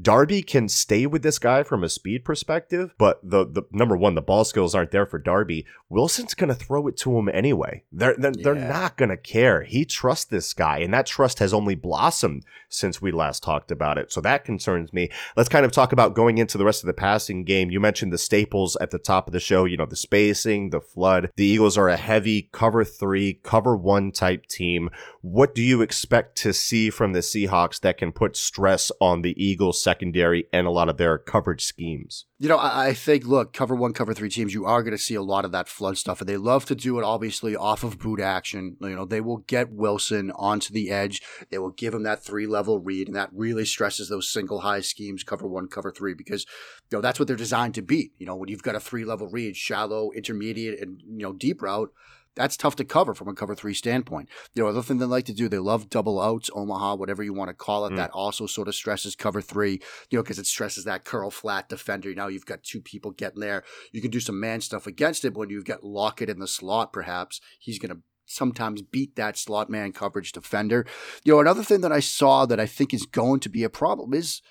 Darby 0.00 0.42
can 0.42 0.68
stay 0.68 1.06
with 1.06 1.22
this 1.22 1.38
guy 1.38 1.62
from 1.62 1.82
a 1.82 1.88
speed 1.88 2.24
perspective, 2.24 2.94
but 2.98 3.18
the 3.22 3.46
the 3.46 3.62
number 3.72 3.96
one, 3.96 4.14
the 4.14 4.20
ball 4.20 4.44
skills 4.44 4.74
aren't 4.74 4.90
there 4.90 5.06
for 5.06 5.18
Darby. 5.18 5.64
Wilson's 5.88 6.34
gonna 6.34 6.54
throw 6.54 6.86
it 6.86 6.98
to 6.98 7.16
him 7.16 7.30
anyway. 7.32 7.82
They're 7.90 8.14
they're, 8.18 8.32
yeah. 8.36 8.42
they're 8.42 8.68
not 8.68 8.98
gonna 8.98 9.16
care. 9.16 9.62
He 9.62 9.86
trusts 9.86 10.26
this 10.26 10.52
guy, 10.52 10.78
and 10.78 10.92
that 10.92 11.06
trust 11.06 11.38
has 11.38 11.54
only 11.54 11.74
blossomed 11.74 12.44
since 12.68 13.00
we 13.00 13.10
last 13.10 13.42
talked 13.42 13.70
about 13.70 13.96
it. 13.96 14.12
So 14.12 14.20
that 14.20 14.44
concerns 14.44 14.92
me. 14.92 15.10
Let's 15.34 15.48
kind 15.48 15.64
of 15.64 15.72
talk 15.72 15.92
about 15.92 16.14
going 16.14 16.36
into 16.36 16.58
the 16.58 16.64
rest 16.64 16.82
of 16.82 16.88
the 16.88 16.92
passing 16.92 17.44
game. 17.44 17.70
You 17.70 17.80
mentioned 17.80 18.12
the 18.12 18.18
staples 18.18 18.76
at 18.80 18.90
the 18.90 18.98
top 18.98 19.26
of 19.26 19.32
the 19.32 19.40
show. 19.40 19.64
You 19.64 19.78
know 19.78 19.86
the 19.86 19.96
spacing, 19.96 20.70
the 20.70 20.80
flood. 20.80 21.30
The 21.36 21.46
Eagles 21.46 21.78
are 21.78 21.88
a 21.88 21.96
heavy 21.96 22.50
cover 22.52 22.84
three, 22.84 23.40
cover 23.42 23.74
one 23.74 24.12
type 24.12 24.44
team. 24.46 24.90
What 25.22 25.54
do 25.54 25.62
you 25.62 25.80
expect 25.80 26.36
to 26.38 26.52
see 26.52 26.90
from 26.90 27.14
the 27.14 27.20
Seahawks 27.20 27.80
that 27.80 27.96
can 27.96 28.12
put 28.12 28.36
stress 28.36 28.92
on 29.00 29.22
the 29.22 29.42
Eagles? 29.42 29.85
Secondary 29.86 30.48
and 30.52 30.66
a 30.66 30.70
lot 30.70 30.88
of 30.88 30.96
their 30.96 31.16
coverage 31.16 31.62
schemes. 31.62 32.24
You 32.40 32.48
know, 32.48 32.56
I, 32.56 32.88
I 32.88 32.92
think, 32.92 33.24
look, 33.24 33.52
cover 33.52 33.76
one, 33.76 33.92
cover 33.92 34.12
three 34.12 34.28
teams, 34.28 34.52
you 34.52 34.66
are 34.66 34.82
going 34.82 34.96
to 34.96 34.98
see 34.98 35.14
a 35.14 35.22
lot 35.22 35.44
of 35.44 35.52
that 35.52 35.68
flood 35.68 35.96
stuff. 35.96 36.20
And 36.20 36.28
they 36.28 36.36
love 36.36 36.64
to 36.66 36.74
do 36.74 36.98
it, 36.98 37.04
obviously, 37.04 37.54
off 37.54 37.84
of 37.84 38.00
boot 38.00 38.20
action. 38.20 38.76
You 38.80 38.96
know, 38.96 39.04
they 39.04 39.20
will 39.20 39.36
get 39.36 39.70
Wilson 39.70 40.32
onto 40.32 40.72
the 40.74 40.90
edge. 40.90 41.22
They 41.50 41.58
will 41.58 41.70
give 41.70 41.94
him 41.94 42.02
that 42.02 42.24
three 42.24 42.48
level 42.48 42.80
read. 42.80 43.06
And 43.06 43.14
that 43.14 43.30
really 43.32 43.64
stresses 43.64 44.08
those 44.08 44.28
single 44.28 44.62
high 44.62 44.80
schemes, 44.80 45.22
cover 45.22 45.46
one, 45.46 45.68
cover 45.68 45.92
three, 45.92 46.14
because, 46.14 46.44
you 46.90 46.98
know, 46.98 47.00
that's 47.00 47.20
what 47.20 47.28
they're 47.28 47.36
designed 47.36 47.74
to 47.74 47.82
beat. 47.82 48.10
You 48.18 48.26
know, 48.26 48.34
when 48.34 48.48
you've 48.48 48.64
got 48.64 48.74
a 48.74 48.80
three 48.80 49.04
level 49.04 49.28
read, 49.28 49.56
shallow, 49.56 50.10
intermediate, 50.10 50.80
and, 50.80 51.00
you 51.06 51.22
know, 51.22 51.32
deep 51.32 51.62
route, 51.62 51.92
that's 52.36 52.56
tough 52.56 52.76
to 52.76 52.84
cover 52.84 53.14
from 53.14 53.28
a 53.28 53.34
cover 53.34 53.54
three 53.54 53.74
standpoint. 53.74 54.28
The 54.54 54.66
other 54.66 54.82
thing 54.82 54.98
they 54.98 55.06
like 55.06 55.24
to 55.24 55.34
do, 55.34 55.48
they 55.48 55.58
love 55.58 55.90
double 55.90 56.20
outs, 56.20 56.50
Omaha, 56.54 56.96
whatever 56.96 57.22
you 57.22 57.32
want 57.32 57.48
to 57.48 57.54
call 57.54 57.86
it. 57.86 57.92
Mm. 57.92 57.96
That 57.96 58.10
also 58.10 58.46
sort 58.46 58.68
of 58.68 58.74
stresses 58.74 59.16
cover 59.16 59.40
three, 59.40 59.80
you 60.10 60.18
know, 60.18 60.22
because 60.22 60.38
it 60.38 60.46
stresses 60.46 60.84
that 60.84 61.04
curl 61.04 61.30
flat 61.30 61.68
defender. 61.68 62.14
Now 62.14 62.28
you've 62.28 62.46
got 62.46 62.62
two 62.62 62.80
people 62.80 63.10
getting 63.10 63.40
there. 63.40 63.64
You 63.90 64.00
can 64.00 64.10
do 64.10 64.20
some 64.20 64.38
man 64.38 64.60
stuff 64.60 64.86
against 64.86 65.24
it, 65.24 65.32
but 65.32 65.40
when 65.40 65.50
you've 65.50 65.64
got 65.64 65.82
Lockett 65.82 66.30
in 66.30 66.38
the 66.38 66.46
slot, 66.46 66.92
perhaps 66.92 67.40
he's 67.58 67.78
going 67.78 67.94
to 67.94 68.02
sometimes 68.26 68.82
beat 68.82 69.16
that 69.16 69.38
slot 69.38 69.70
man 69.70 69.92
coverage 69.92 70.32
defender. 70.32 70.84
You 71.24 71.34
know, 71.34 71.40
another 71.40 71.62
thing 71.62 71.80
that 71.80 71.92
I 71.92 72.00
saw 72.00 72.44
that 72.46 72.60
I 72.60 72.66
think 72.66 72.92
is 72.92 73.06
going 73.06 73.40
to 73.40 73.48
be 73.48 73.62
a 73.64 73.70
problem 73.70 74.12
is, 74.12 74.42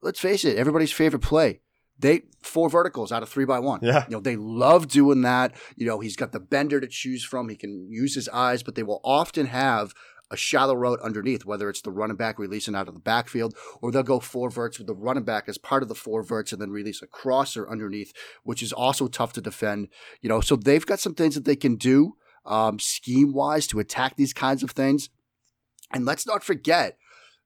let's 0.00 0.20
face 0.20 0.44
it, 0.44 0.56
everybody's 0.56 0.92
favorite 0.92 1.22
play, 1.22 1.60
they 1.98 2.22
four 2.42 2.68
verticals 2.68 3.12
out 3.12 3.22
of 3.22 3.28
three 3.28 3.44
by 3.44 3.58
one. 3.58 3.80
Yeah. 3.82 4.04
You 4.06 4.16
know, 4.16 4.20
they 4.20 4.36
love 4.36 4.88
doing 4.88 5.22
that. 5.22 5.54
You 5.76 5.86
know, 5.86 6.00
he's 6.00 6.16
got 6.16 6.32
the 6.32 6.40
bender 6.40 6.80
to 6.80 6.86
choose 6.86 7.24
from. 7.24 7.48
He 7.48 7.56
can 7.56 7.88
use 7.90 8.14
his 8.14 8.28
eyes, 8.28 8.62
but 8.62 8.74
they 8.74 8.82
will 8.82 9.00
often 9.04 9.46
have 9.46 9.94
a 10.30 10.36
shallow 10.36 10.74
route 10.74 11.00
underneath, 11.00 11.44
whether 11.44 11.68
it's 11.68 11.82
the 11.82 11.90
running 11.90 12.16
back 12.16 12.38
releasing 12.38 12.74
out 12.74 12.88
of 12.88 12.94
the 12.94 13.00
backfield, 13.00 13.54
or 13.80 13.92
they'll 13.92 14.02
go 14.02 14.20
four 14.20 14.50
verts 14.50 14.78
with 14.78 14.86
the 14.86 14.94
running 14.94 15.24
back 15.24 15.48
as 15.48 15.58
part 15.58 15.82
of 15.82 15.88
the 15.88 15.94
four 15.94 16.22
verts 16.22 16.52
and 16.52 16.60
then 16.60 16.70
release 16.70 17.02
a 17.02 17.06
crosser 17.06 17.70
underneath, 17.70 18.12
which 18.42 18.62
is 18.62 18.72
also 18.72 19.06
tough 19.06 19.32
to 19.34 19.40
defend. 19.40 19.88
You 20.20 20.28
know, 20.28 20.40
so 20.40 20.56
they've 20.56 20.84
got 20.84 21.00
some 21.00 21.14
things 21.14 21.34
that 21.34 21.44
they 21.44 21.56
can 21.56 21.76
do 21.76 22.16
um, 22.46 22.78
scheme 22.78 23.32
wise 23.32 23.66
to 23.68 23.80
attack 23.80 24.16
these 24.16 24.32
kinds 24.32 24.62
of 24.62 24.72
things. 24.72 25.10
And 25.92 26.04
let's 26.04 26.26
not 26.26 26.42
forget, 26.42 26.98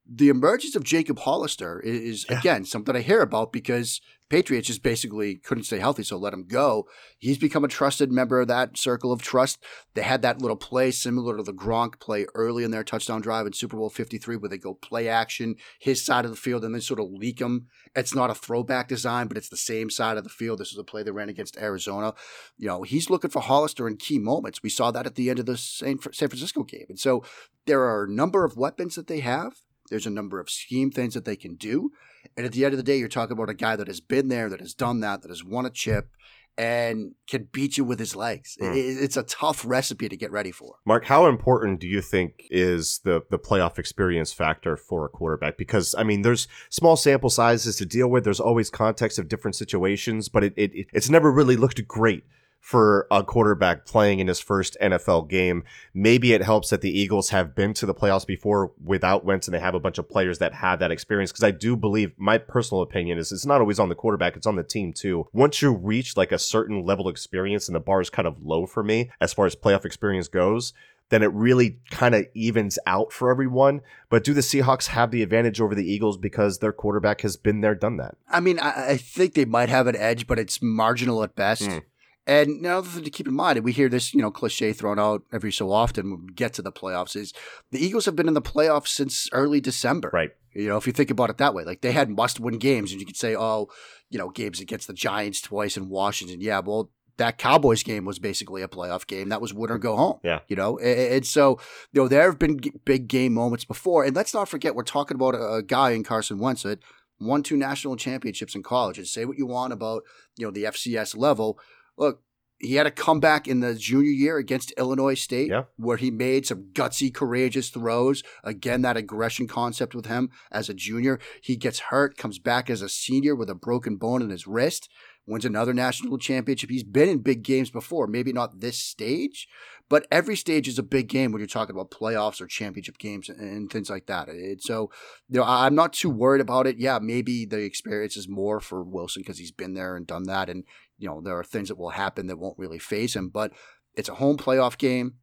the 0.09 0.31
emergence 0.31 0.75
of 0.75 0.85
Jacob 0.85 1.19
Hollister 1.19 1.81
is, 1.81 2.25
yeah. 2.31 2.39
again 2.39 2.65
something 2.65 2.97
I 2.97 3.01
hear 3.01 3.21
about 3.21 3.53
because 3.53 4.01
Patriots 4.29 4.67
just 4.67 4.83
basically 4.83 5.37
couldn't 5.37 5.65
stay 5.65 5.79
healthy, 5.79 6.03
so 6.03 6.19
let 6.19 6.35
him 6.35 6.45
go. 6.47 6.87
He's 7.19 7.39
become 7.39 7.65
a 7.65 7.69
trusted 7.69 8.13
member 8.13 8.43
of 8.43 8.49
that 8.49 8.77
circle 8.77 9.11
of 9.11 9.23
trust. 9.23 9.63
They 9.95 10.03
had 10.03 10.21
that 10.23 10.43
little 10.43 10.57
play 10.57 10.91
similar 10.91 11.37
to 11.37 11.43
the 11.43 11.55
Gronk 11.55 11.99
play 11.99 12.27
early 12.35 12.63
in 12.63 12.71
their 12.71 12.85
touchdown 12.85 13.23
drive 13.23 13.47
in 13.47 13.55
Super 13.55 13.79
Bowl 13.79 13.89
53 13.89 14.37
where 14.37 14.51
they 14.51 14.59
go 14.59 14.75
play 14.75 15.09
action, 15.09 15.57
his 15.79 16.05
side 16.05 16.27
of 16.27 16.31
the 16.31 16.37
field, 16.37 16.63
and 16.63 16.75
then 16.75 16.83
sort 16.83 17.01
of 17.01 17.11
leak 17.11 17.41
him. 17.41 17.69
It's 17.97 18.15
not 18.15 18.31
a 18.31 18.35
throwback 18.35 18.89
design, 18.89 19.29
but 19.29 19.39
it's 19.39 19.49
the 19.49 19.57
same 19.57 19.89
side 19.89 20.19
of 20.19 20.25
the 20.25 20.31
field. 20.31 20.59
This 20.59 20.73
is 20.73 20.79
a 20.79 20.85
play 20.85 21.03
they 21.03 21.11
ran 21.11 21.31
against 21.31 21.57
Arizona. 21.57 22.13
You 22.59 22.69
know, 22.69 22.83
he's 22.83 23.09
looking 23.09 23.31
for 23.31 23.41
Hollister 23.41 23.89
in 23.89 23.97
key 23.97 24.19
moments. 24.19 24.63
We 24.63 24.71
saw 24.71 24.91
that 24.91 25.07
at 25.07 25.15
the 25.15 25.31
end 25.31 25.39
of 25.39 25.47
the 25.47 25.57
San 25.57 25.97
Francisco 25.99 26.65
game. 26.65 26.87
And 26.91 26.99
so 26.99 27.25
there 27.65 27.85
are 27.85 28.05
a 28.05 28.11
number 28.11 28.45
of 28.45 28.59
weapons 28.59 28.95
that 28.97 29.07
they 29.07 29.21
have. 29.21 29.55
There's 29.89 30.07
a 30.07 30.11
number 30.11 30.41
of 30.41 30.51
scheme 30.51 30.91
things 30.91 31.15
that 31.15 31.25
they 31.25 31.37
can 31.37 31.55
do. 31.55 31.93
And 32.37 32.47
at 32.47 32.53
the 32.53 32.65
end 32.65 32.75
of 32.75 32.79
the 32.79 32.85
day, 32.85 32.99
you're 32.99 33.09
talking 33.09 33.33
about 33.33 33.51
a 33.51 33.55
guy 33.55 33.77
that 33.77 33.87
has 33.87 34.01
been 34.01 34.29
there, 34.29 34.49
that 34.49 34.61
has 34.61 34.75
done 34.75 35.01
that, 35.01 35.23
that 35.23 35.29
has 35.29 35.45
won 35.45 35.67
a 35.67 35.71
chip, 35.71 36.11
and 36.59 37.15
can 37.29 37.49
beat 37.53 37.79
you 37.79 37.85
with 37.85 38.01
his 38.01 38.17
legs. 38.17 38.59
Mm. 38.61 38.75
It's 38.75 39.17
a 39.17 39.23
tough 39.23 39.65
recipe 39.65 40.09
to 40.09 40.17
get 40.17 40.33
ready 40.33 40.51
for. 40.51 40.75
Mark, 40.85 41.05
how 41.05 41.27
important 41.27 41.79
do 41.79 41.87
you 41.87 42.03
think 42.03 42.47
is 42.51 43.01
the 43.05 43.23
the 43.31 43.39
playoff 43.39 43.79
experience 43.79 44.33
factor 44.33 44.77
for 44.77 45.07
a 45.07 45.09
quarterback? 45.09 45.57
Because 45.57 45.95
I 45.97 46.03
mean, 46.03 46.23
there's 46.23 46.49
small 46.69 46.97
sample 46.97 47.31
sizes 47.31 47.77
to 47.77 47.87
deal 47.87 48.09
with. 48.09 48.25
There's 48.25 48.41
always 48.41 48.71
context 48.71 49.19
of 49.21 49.29
different 49.29 49.55
situations, 49.55 50.29
but 50.29 50.43
it, 50.43 50.55
it 50.57 50.89
it's 50.93 51.09
never 51.09 51.31
really 51.31 51.57
looked 51.57 51.87
great 51.87 52.25
for 52.61 53.07
a 53.11 53.23
quarterback 53.25 53.87
playing 53.87 54.19
in 54.19 54.29
his 54.29 54.41
first 54.41 54.77
NFL 54.81 55.29
game. 55.29 55.65
Maybe 55.95 56.33
it 56.33 56.43
helps 56.43 56.71
that 56.71 56.83
the 56.83 56.91
Eagles 56.91 57.31
have 57.31 57.55
been 57.55 57.73
to 57.75 57.87
the 57.87 57.95
playoffs 57.95 58.27
before 58.27 58.73
without 58.85 59.25
Wentz 59.25 59.49
and 59.49 59.55
they 59.55 59.61
have 59.61 59.75
a 59.75 59.81
bunch 59.81 59.97
of 59.97 60.09
players 60.09 60.39
that 60.39 60.55
have 60.55 60.79
that 60.81 60.91
experience. 60.91 61.33
Because 61.33 61.45
I 61.45 61.51
do 61.51 61.77
believe, 61.77 62.13
my 62.19 62.37
personal 62.37 62.83
opinion 62.83 63.17
is 63.17 63.33
it's 63.33 63.47
not 63.47 63.61
always 63.61 63.79
on 63.79 63.89
the 63.89 63.95
quarterback, 63.95 64.37
it's 64.37 64.47
on 64.47 64.57
the 64.57 64.63
team 64.63 64.93
too. 64.93 65.27
Once 65.33 65.63
you 65.63 65.73
reach 65.73 66.17
like 66.17 66.31
a 66.31 66.39
certain 66.39 66.85
level 66.85 67.09
of 67.09 67.13
experience 67.13 67.69
and 67.69 67.75
the 67.75 67.81
bar 67.81 68.01
is 68.01 68.11
kind 68.11 68.29
of 68.29 68.43
low 68.43 68.67
for 68.67 68.83
me 68.83 69.11
as 69.21 69.33
far 69.33 69.47
as 69.47 69.57
playoff 69.57 69.87
experience 69.87 70.29
goes, 70.29 70.75
then 71.09 71.23
it 71.23 71.33
really 71.33 71.79
kind 71.91 72.15
of 72.15 72.27
evens 72.35 72.79
out 72.87 73.13
for 73.13 73.31
everyone. 73.31 73.81
But 74.11 74.25
do 74.25 74.35
the 74.35 74.41
Seahawks 74.41 74.89
have 74.89 75.11
the 75.11 75.23
advantage 75.23 75.61
over 75.61 75.75
the 75.75 75.91
Eagles 75.91 76.19
because 76.19 76.59
their 76.59 76.73
quarterback 76.73 77.23
has 77.23 77.37
been 77.37 77.61
there, 77.61 77.75
done 77.75 77.97
that? 77.97 78.17
I 78.31 78.41
mean, 78.41 78.59
I, 78.59 78.91
I 78.91 78.97
think 78.97 79.35
they 79.35 79.45
might 79.45 79.69
have 79.69 79.87
an 79.87 79.97
edge, 79.97 80.27
but 80.27 80.39
it's 80.39 80.61
marginal 80.61 81.23
at 81.23 81.35
best. 81.35 81.63
Mm. 81.63 81.83
And 82.29 82.61
another 82.61 82.87
thing 82.87 83.05
to 83.05 83.11
keep 83.11 83.27
in 83.27 83.33
mind, 83.33 83.57
and 83.57 83.65
we 83.65 83.73
hear 83.73 83.89
this, 83.89 84.13
you 84.13 84.21
know, 84.21 84.31
cliche 84.31 84.75
thrown 84.75 84.99
out 84.99 85.23
every 85.33 85.51
so 85.51 85.73
often 85.73 86.11
when 86.11 86.27
we 86.27 86.35
get 86.35 86.53
to 86.55 86.63
the 86.63 86.71
playoffs, 86.71 87.17
is 87.17 87.33
the 87.71 87.83
Eagles 87.83 88.05
have 88.05 88.15
been 88.15 88.29
in 88.29 88.35
the 88.35 88.43
playoffs 88.43 88.89
since 88.89 89.31
early 89.33 89.63
December. 89.63 90.11
Right. 90.13 90.31
You 90.55 90.69
know, 90.69 90.77
if 90.77 90.87
you 90.87 90.93
think 90.93 91.11
about 91.11 91.31
it 91.31 91.39
that 91.39 91.55
way, 91.55 91.65
like 91.65 91.81
they 91.81 91.93
had 91.93 92.11
must-win 92.11 92.59
games, 92.59 92.93
and 92.93 93.01
you 93.01 93.07
could 93.07 93.17
say, 93.17 93.35
oh, 93.35 93.69
you 94.11 94.19
know, 94.19 94.29
games 94.29 94.61
against 94.61 94.89
the 94.89 94.93
Giants 94.93 95.41
twice 95.41 95.79
in 95.79 95.89
Washington. 95.89 96.43
Yeah, 96.43 96.61
well, 96.61 96.91
that 97.17 97.39
Cowboys 97.39 97.83
game 97.83 98.05
was 98.05 98.19
basically 98.19 98.61
a 98.61 98.69
playoff 98.69 99.07
game. 99.07 99.31
That 99.31 99.41
was 99.41 99.55
win 99.55 99.71
or 99.71 99.79
go 99.79 99.97
home. 99.97 100.21
Yeah. 100.23 100.41
You 100.49 100.57
know, 100.57 100.79
and, 100.79 101.15
and 101.15 101.27
so, 101.27 101.59
you 101.93 102.03
know, 102.03 102.09
there 102.09 102.25
have 102.25 102.39
been 102.39 102.61
big 102.85 103.09
game 103.09 103.33
moments 103.33 103.65
before. 103.65 104.05
And 104.05 104.15
let's 104.15 104.35
not 104.35 104.51
forget, 104.51 104.75
we're 104.75 104.85
talking 104.85 105.15
about 105.15 105.35
a, 105.35 105.55
a 105.55 105.63
guy 105.63 105.93
in 105.93 106.05
Carson 106.05 106.39
Wentz 106.39 106.63
that 106.63 106.81
won 107.19 107.43
two 107.43 107.57
national 107.57 107.97
championships 107.97 108.55
in 108.55 108.63
college. 108.63 108.99
And 108.99 109.07
say 109.07 109.25
what 109.25 109.39
you 109.39 109.47
want 109.47 109.73
about, 109.73 110.03
you 110.37 110.47
know, 110.47 110.53
the 110.53 110.65
FCS 110.65 111.17
level 111.17 111.59
look, 111.99 112.23
he 112.61 112.75
had 112.75 112.87
a 112.87 112.91
comeback 112.91 113.47
in 113.47 113.61
the 113.61 113.75
junior 113.75 114.11
year 114.11 114.37
against 114.37 114.73
Illinois 114.73 115.15
State 115.15 115.51
yeah. 115.51 115.65
where 115.77 115.97
he 115.97 116.11
made 116.11 116.47
some 116.47 116.71
gutsy, 116.73 117.13
courageous 117.13 117.71
throws. 117.71 118.23
Again, 118.43 118.83
that 118.83 118.97
aggression 118.97 119.47
concept 119.47 119.95
with 119.95 120.07
him 120.07 120.31
as 120.51 120.69
a 120.69 120.75
junior. 120.75 121.21
He 121.41 121.57
gets 121.57 121.79
hurt, 121.79 122.17
comes 122.17 122.39
back 122.39 122.69
as 122.69 122.83
a 122.83 122.89
senior 122.89 123.37
with 123.37 123.49
a 123.49 123.55
broken 123.55 123.97
bone 123.97 124.23
in 124.23 124.31
his 124.31 124.49
wrist, 124.49 124.89
wins 125.25 125.45
another 125.45 125.73
national 125.73 126.19
championship. 126.19 126.71
He's 126.71 126.83
been 126.83 127.09
in 127.09 127.19
big 127.19 127.45
games 127.45 127.71
before, 127.71 128.09
maybe 128.09 128.33
not 128.33 128.61
this 128.61 128.79
stage, 128.79 129.47
but 129.89 130.07
every 130.11 130.35
stage 130.35 130.67
is 130.67 130.79
a 130.79 130.83
big 130.83 131.09
game 131.09 131.31
when 131.31 131.39
you're 131.39 131.47
talking 131.47 131.77
about 131.77 131.91
playoffs 131.91 132.41
or 132.41 132.47
championship 132.47 132.99
games 132.99 133.29
and, 133.29 133.71
things 133.71 133.89
like 133.89 134.07
that. 134.07 134.29
And 134.29 134.61
so, 134.61 134.91
you 135.29 135.39
know, 135.39 135.47
I'm 135.47 135.75
not 135.75 135.93
too 135.93 136.11
worried 136.11 136.41
about 136.41 136.67
it. 136.67 136.79
Yeah, 136.79 136.99
maybe 137.01 137.45
the 137.45 137.61
experience 137.61 138.17
is 138.17 138.29
more 138.29 138.59
for 138.61 138.83
Wilson 138.83 139.23
because 139.23 139.39
he's 139.39 139.53
been 139.53 139.75
there 139.75 139.95
and 139.95 140.07
done 140.07 140.25
that. 140.25 140.49
And 140.51 140.65
you 140.99 141.09
know, 141.09 141.21
there 141.21 141.39
are 141.39 141.45
things 141.45 141.69
that 141.69 141.79
will 141.79 141.91
happen 141.91 142.27
that 142.27 142.39
won't 142.39 142.59
really 142.59 142.79
phase 142.79 143.15
him, 143.15 143.29
but 143.29 143.53
it's 143.95 144.09
a 144.09 144.15
home 144.15 144.37
playoff 144.37 144.77
game. 144.77 145.15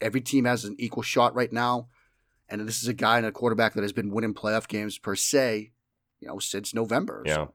Every 0.00 0.20
team 0.20 0.44
has 0.44 0.64
an 0.64 0.76
equal 0.78 1.02
shot 1.02 1.34
right 1.34 1.52
now. 1.52 1.88
And 2.48 2.66
this 2.66 2.82
is 2.82 2.88
a 2.88 2.94
guy 2.94 3.18
and 3.18 3.26
a 3.26 3.32
quarterback 3.32 3.74
that 3.74 3.82
has 3.82 3.92
been 3.92 4.10
winning 4.10 4.34
playoff 4.34 4.68
games 4.68 4.98
per 4.98 5.16
se, 5.16 5.72
you 6.20 6.28
know, 6.28 6.38
since 6.38 6.72
November. 6.74 7.22
Yeah. 7.26 7.34
So. 7.34 7.52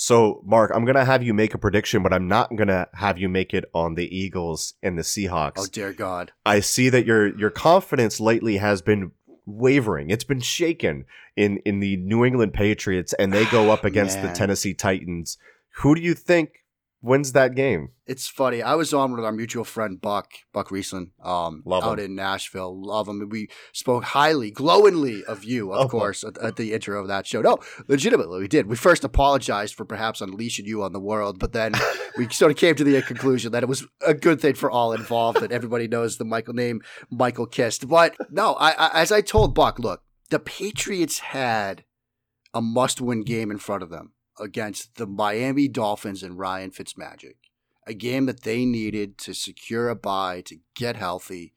So, 0.00 0.42
Mark, 0.44 0.70
I'm 0.72 0.84
going 0.84 0.94
to 0.94 1.04
have 1.04 1.24
you 1.24 1.34
make 1.34 1.54
a 1.54 1.58
prediction, 1.58 2.04
but 2.04 2.12
I'm 2.12 2.28
not 2.28 2.54
going 2.54 2.68
to 2.68 2.88
have 2.94 3.18
you 3.18 3.28
make 3.28 3.52
it 3.52 3.64
on 3.74 3.96
the 3.96 4.16
Eagles 4.16 4.74
and 4.80 4.96
the 4.96 5.02
Seahawks. 5.02 5.54
Oh, 5.56 5.66
dear 5.66 5.92
God. 5.92 6.30
I 6.46 6.60
see 6.60 6.88
that 6.88 7.04
your 7.04 7.36
your 7.36 7.50
confidence 7.50 8.20
lately 8.20 8.58
has 8.58 8.80
been 8.80 9.10
wavering. 9.44 10.10
It's 10.10 10.22
been 10.22 10.40
shaken 10.40 11.04
in 11.36 11.56
in 11.64 11.80
the 11.80 11.96
New 11.96 12.24
England 12.24 12.52
Patriots 12.54 13.12
and 13.14 13.32
they 13.32 13.44
go 13.46 13.72
up 13.72 13.84
against 13.84 14.22
the 14.22 14.32
Tennessee 14.32 14.72
Titans. 14.72 15.36
Who 15.78 15.96
do 15.96 16.00
you 16.00 16.14
think 16.14 16.64
wins 17.00 17.32
that 17.32 17.54
game? 17.54 17.90
It's 18.06 18.26
funny. 18.26 18.62
I 18.62 18.74
was 18.74 18.94
on 18.94 19.12
with 19.12 19.24
our 19.24 19.32
mutual 19.32 19.64
friend 19.64 20.00
Buck 20.00 20.30
Buck 20.52 20.70
Reising, 20.70 21.10
um, 21.22 21.62
Love 21.64 21.84
out 21.84 21.98
him. 21.98 22.06
in 22.06 22.14
Nashville. 22.14 22.80
Love 22.80 23.08
him. 23.08 23.28
We 23.28 23.48
spoke 23.72 24.04
highly, 24.04 24.50
glowingly 24.50 25.24
of 25.24 25.44
you, 25.44 25.72
of 25.72 25.86
oh, 25.86 25.88
course, 25.88 26.24
at, 26.24 26.38
at, 26.38 26.56
the 26.56 26.72
intro 26.72 27.00
of 27.00 27.08
that 27.08 27.26
show. 27.26 27.40
No, 27.42 27.58
legitimately, 27.86 28.40
we 28.40 28.48
did. 28.48 28.66
We 28.66 28.76
first 28.76 29.04
apologized 29.04 29.74
for 29.74 29.84
perhaps 29.84 30.20
unleashing 30.20 30.66
you 30.66 30.82
on 30.82 30.92
the 30.92 31.00
world, 31.00 31.38
but 31.38 31.52
then 31.52 31.72
we 32.16 32.28
sort 32.30 32.50
of 32.50 32.56
came 32.56 32.74
to 32.76 32.84
the 32.84 33.02
conclusion 33.02 33.52
that 33.52 33.62
it 33.62 33.68
was 33.68 33.86
a 34.06 34.14
good 34.14 34.40
thing 34.40 34.54
for 34.54 34.70
all 34.70 34.92
involved. 34.92 35.40
that 35.40 35.52
everybody 35.52 35.86
knows 35.86 36.16
the 36.16 36.24
Michael 36.24 36.54
name, 36.54 36.80
Michael 37.10 37.46
Kist. 37.46 37.88
But 37.88 38.16
no, 38.30 38.54
I, 38.54 38.70
I 38.70 39.02
as 39.02 39.12
I 39.12 39.20
told 39.20 39.54
Buck, 39.54 39.78
look, 39.78 40.02
the 40.30 40.38
Patriots 40.38 41.18
had 41.18 41.84
a 42.54 42.62
must-win 42.62 43.22
game 43.22 43.50
in 43.50 43.58
front 43.58 43.82
of 43.82 43.90
them 43.90 44.12
against 44.40 44.96
the 44.96 45.06
Miami 45.06 45.68
Dolphins 45.68 46.22
and 46.22 46.38
Ryan 46.38 46.70
Fitzmagic, 46.70 47.36
a 47.86 47.94
game 47.94 48.26
that 48.26 48.42
they 48.42 48.64
needed 48.64 49.18
to 49.18 49.34
secure 49.34 49.88
a 49.88 49.96
bye 49.96 50.42
to 50.42 50.56
get 50.74 50.96
healthy, 50.96 51.54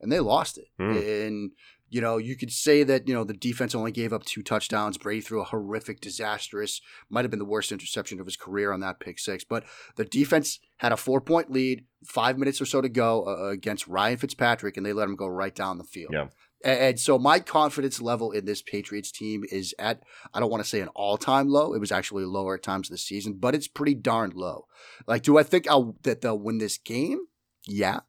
and 0.00 0.10
they 0.10 0.20
lost 0.20 0.58
it. 0.58 0.68
Mm. 0.80 1.26
And 1.26 1.50
you 1.88 2.00
know, 2.00 2.16
you 2.16 2.36
could 2.36 2.50
say 2.50 2.82
that 2.82 3.06
you 3.06 3.14
know 3.14 3.24
the 3.24 3.32
defense 3.32 3.74
only 3.74 3.92
gave 3.92 4.12
up 4.12 4.24
two 4.24 4.42
touchdowns. 4.42 4.98
Brady 4.98 5.20
threw 5.20 5.40
a 5.40 5.44
horrific, 5.44 6.00
disastrous, 6.00 6.80
might 7.08 7.24
have 7.24 7.30
been 7.30 7.38
the 7.38 7.44
worst 7.44 7.70
interception 7.70 8.18
of 8.18 8.26
his 8.26 8.36
career 8.36 8.72
on 8.72 8.80
that 8.80 8.98
pick 8.98 9.18
six. 9.18 9.44
But 9.44 9.64
the 9.96 10.04
defense 10.04 10.58
had 10.78 10.92
a 10.92 10.96
four 10.96 11.20
point 11.20 11.50
lead, 11.50 11.84
five 12.04 12.38
minutes 12.38 12.60
or 12.60 12.66
so 12.66 12.80
to 12.80 12.88
go 12.88 13.26
uh, 13.26 13.50
against 13.50 13.86
Ryan 13.86 14.18
Fitzpatrick, 14.18 14.76
and 14.76 14.84
they 14.84 14.92
let 14.92 15.08
him 15.08 15.16
go 15.16 15.28
right 15.28 15.54
down 15.54 15.78
the 15.78 15.84
field. 15.84 16.12
Yeah. 16.12 16.28
And, 16.64 16.98
so 16.98 17.18
my 17.18 17.38
confidence 17.38 18.00
level 18.00 18.32
in 18.32 18.44
this 18.44 18.62
Patriots 18.62 19.12
team 19.12 19.44
is 19.50 19.74
at, 19.78 20.02
I 20.32 20.40
don't 20.40 20.50
want 20.50 20.62
to 20.62 20.68
say 20.68 20.80
an 20.80 20.88
all 20.88 21.16
time 21.16 21.48
low. 21.48 21.74
It 21.74 21.80
was 21.80 21.92
actually 21.92 22.24
lower 22.24 22.54
at 22.54 22.62
times 22.62 22.88
this 22.88 23.04
season, 23.04 23.34
but 23.34 23.54
it's 23.54 23.68
pretty 23.68 23.94
darn 23.94 24.32
low. 24.34 24.66
Like, 25.06 25.22
do 25.22 25.38
I 25.38 25.42
think 25.42 25.68
I'll, 25.68 25.96
that 26.02 26.22
they'll 26.22 26.38
win 26.38 26.58
this 26.58 26.78
game? 26.78 27.20
Yeah. 27.66 28.00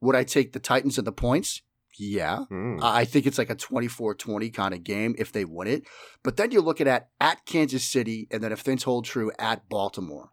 Would 0.00 0.16
I 0.16 0.24
take 0.24 0.52
the 0.52 0.60
Titans 0.60 0.98
and 0.98 1.06
the 1.06 1.12
points? 1.12 1.62
Yeah. 1.98 2.44
Hmm. 2.46 2.78
I 2.82 3.04
think 3.04 3.26
it's 3.26 3.38
like 3.38 3.50
a 3.50 3.54
24 3.54 4.14
20 4.14 4.50
kind 4.50 4.74
of 4.74 4.82
game 4.82 5.14
if 5.18 5.32
they 5.32 5.44
win 5.44 5.68
it. 5.68 5.84
But 6.22 6.36
then 6.36 6.50
you're 6.50 6.62
looking 6.62 6.88
at 6.88 7.10
at 7.20 7.44
Kansas 7.46 7.84
City, 7.84 8.28
and 8.30 8.42
then 8.42 8.52
if 8.52 8.60
things 8.60 8.82
hold 8.82 9.04
true, 9.04 9.30
at 9.38 9.68
Baltimore. 9.68 10.30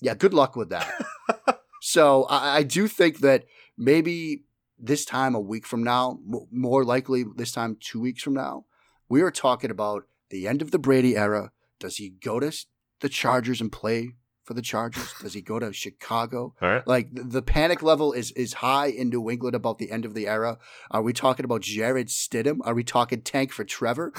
Yeah, 0.00 0.14
good 0.14 0.34
luck 0.34 0.56
with 0.56 0.70
that. 0.70 0.90
so 1.80 2.24
I, 2.24 2.58
I 2.58 2.62
do 2.62 2.88
think 2.88 3.20
that 3.20 3.44
maybe 3.76 4.44
this 4.78 5.04
time 5.04 5.34
a 5.34 5.40
week 5.40 5.66
from 5.66 5.82
now, 5.82 6.18
more 6.50 6.84
likely 6.84 7.24
this 7.36 7.52
time 7.52 7.76
two 7.80 8.00
weeks 8.00 8.22
from 8.22 8.34
now, 8.34 8.66
we 9.08 9.22
are 9.22 9.30
talking 9.30 9.70
about 9.70 10.04
the 10.30 10.46
end 10.46 10.62
of 10.62 10.70
the 10.70 10.78
Brady 10.78 11.16
era. 11.16 11.52
Does 11.78 11.96
he 11.96 12.10
go 12.10 12.40
to 12.40 12.52
the 13.00 13.08
Chargers 13.08 13.60
and 13.60 13.70
play 13.70 14.14
for 14.42 14.54
the 14.54 14.62
Chargers? 14.62 15.12
Does 15.20 15.34
he 15.34 15.42
go 15.42 15.58
to 15.58 15.72
Chicago? 15.72 16.54
Right. 16.60 16.86
Like 16.86 17.14
the, 17.14 17.24
the 17.24 17.42
panic 17.42 17.82
level 17.82 18.12
is 18.12 18.32
is 18.32 18.54
high 18.54 18.86
in 18.86 19.10
New 19.10 19.30
England 19.30 19.54
about 19.54 19.78
the 19.78 19.90
end 19.90 20.04
of 20.04 20.14
the 20.14 20.26
era. 20.26 20.58
Are 20.90 21.02
we 21.02 21.12
talking 21.12 21.44
about 21.44 21.62
Jarrett 21.62 22.08
Stidham? 22.08 22.58
Are 22.62 22.74
we 22.74 22.84
talking 22.84 23.22
tank 23.22 23.52
for 23.52 23.64
Trevor? 23.64 24.12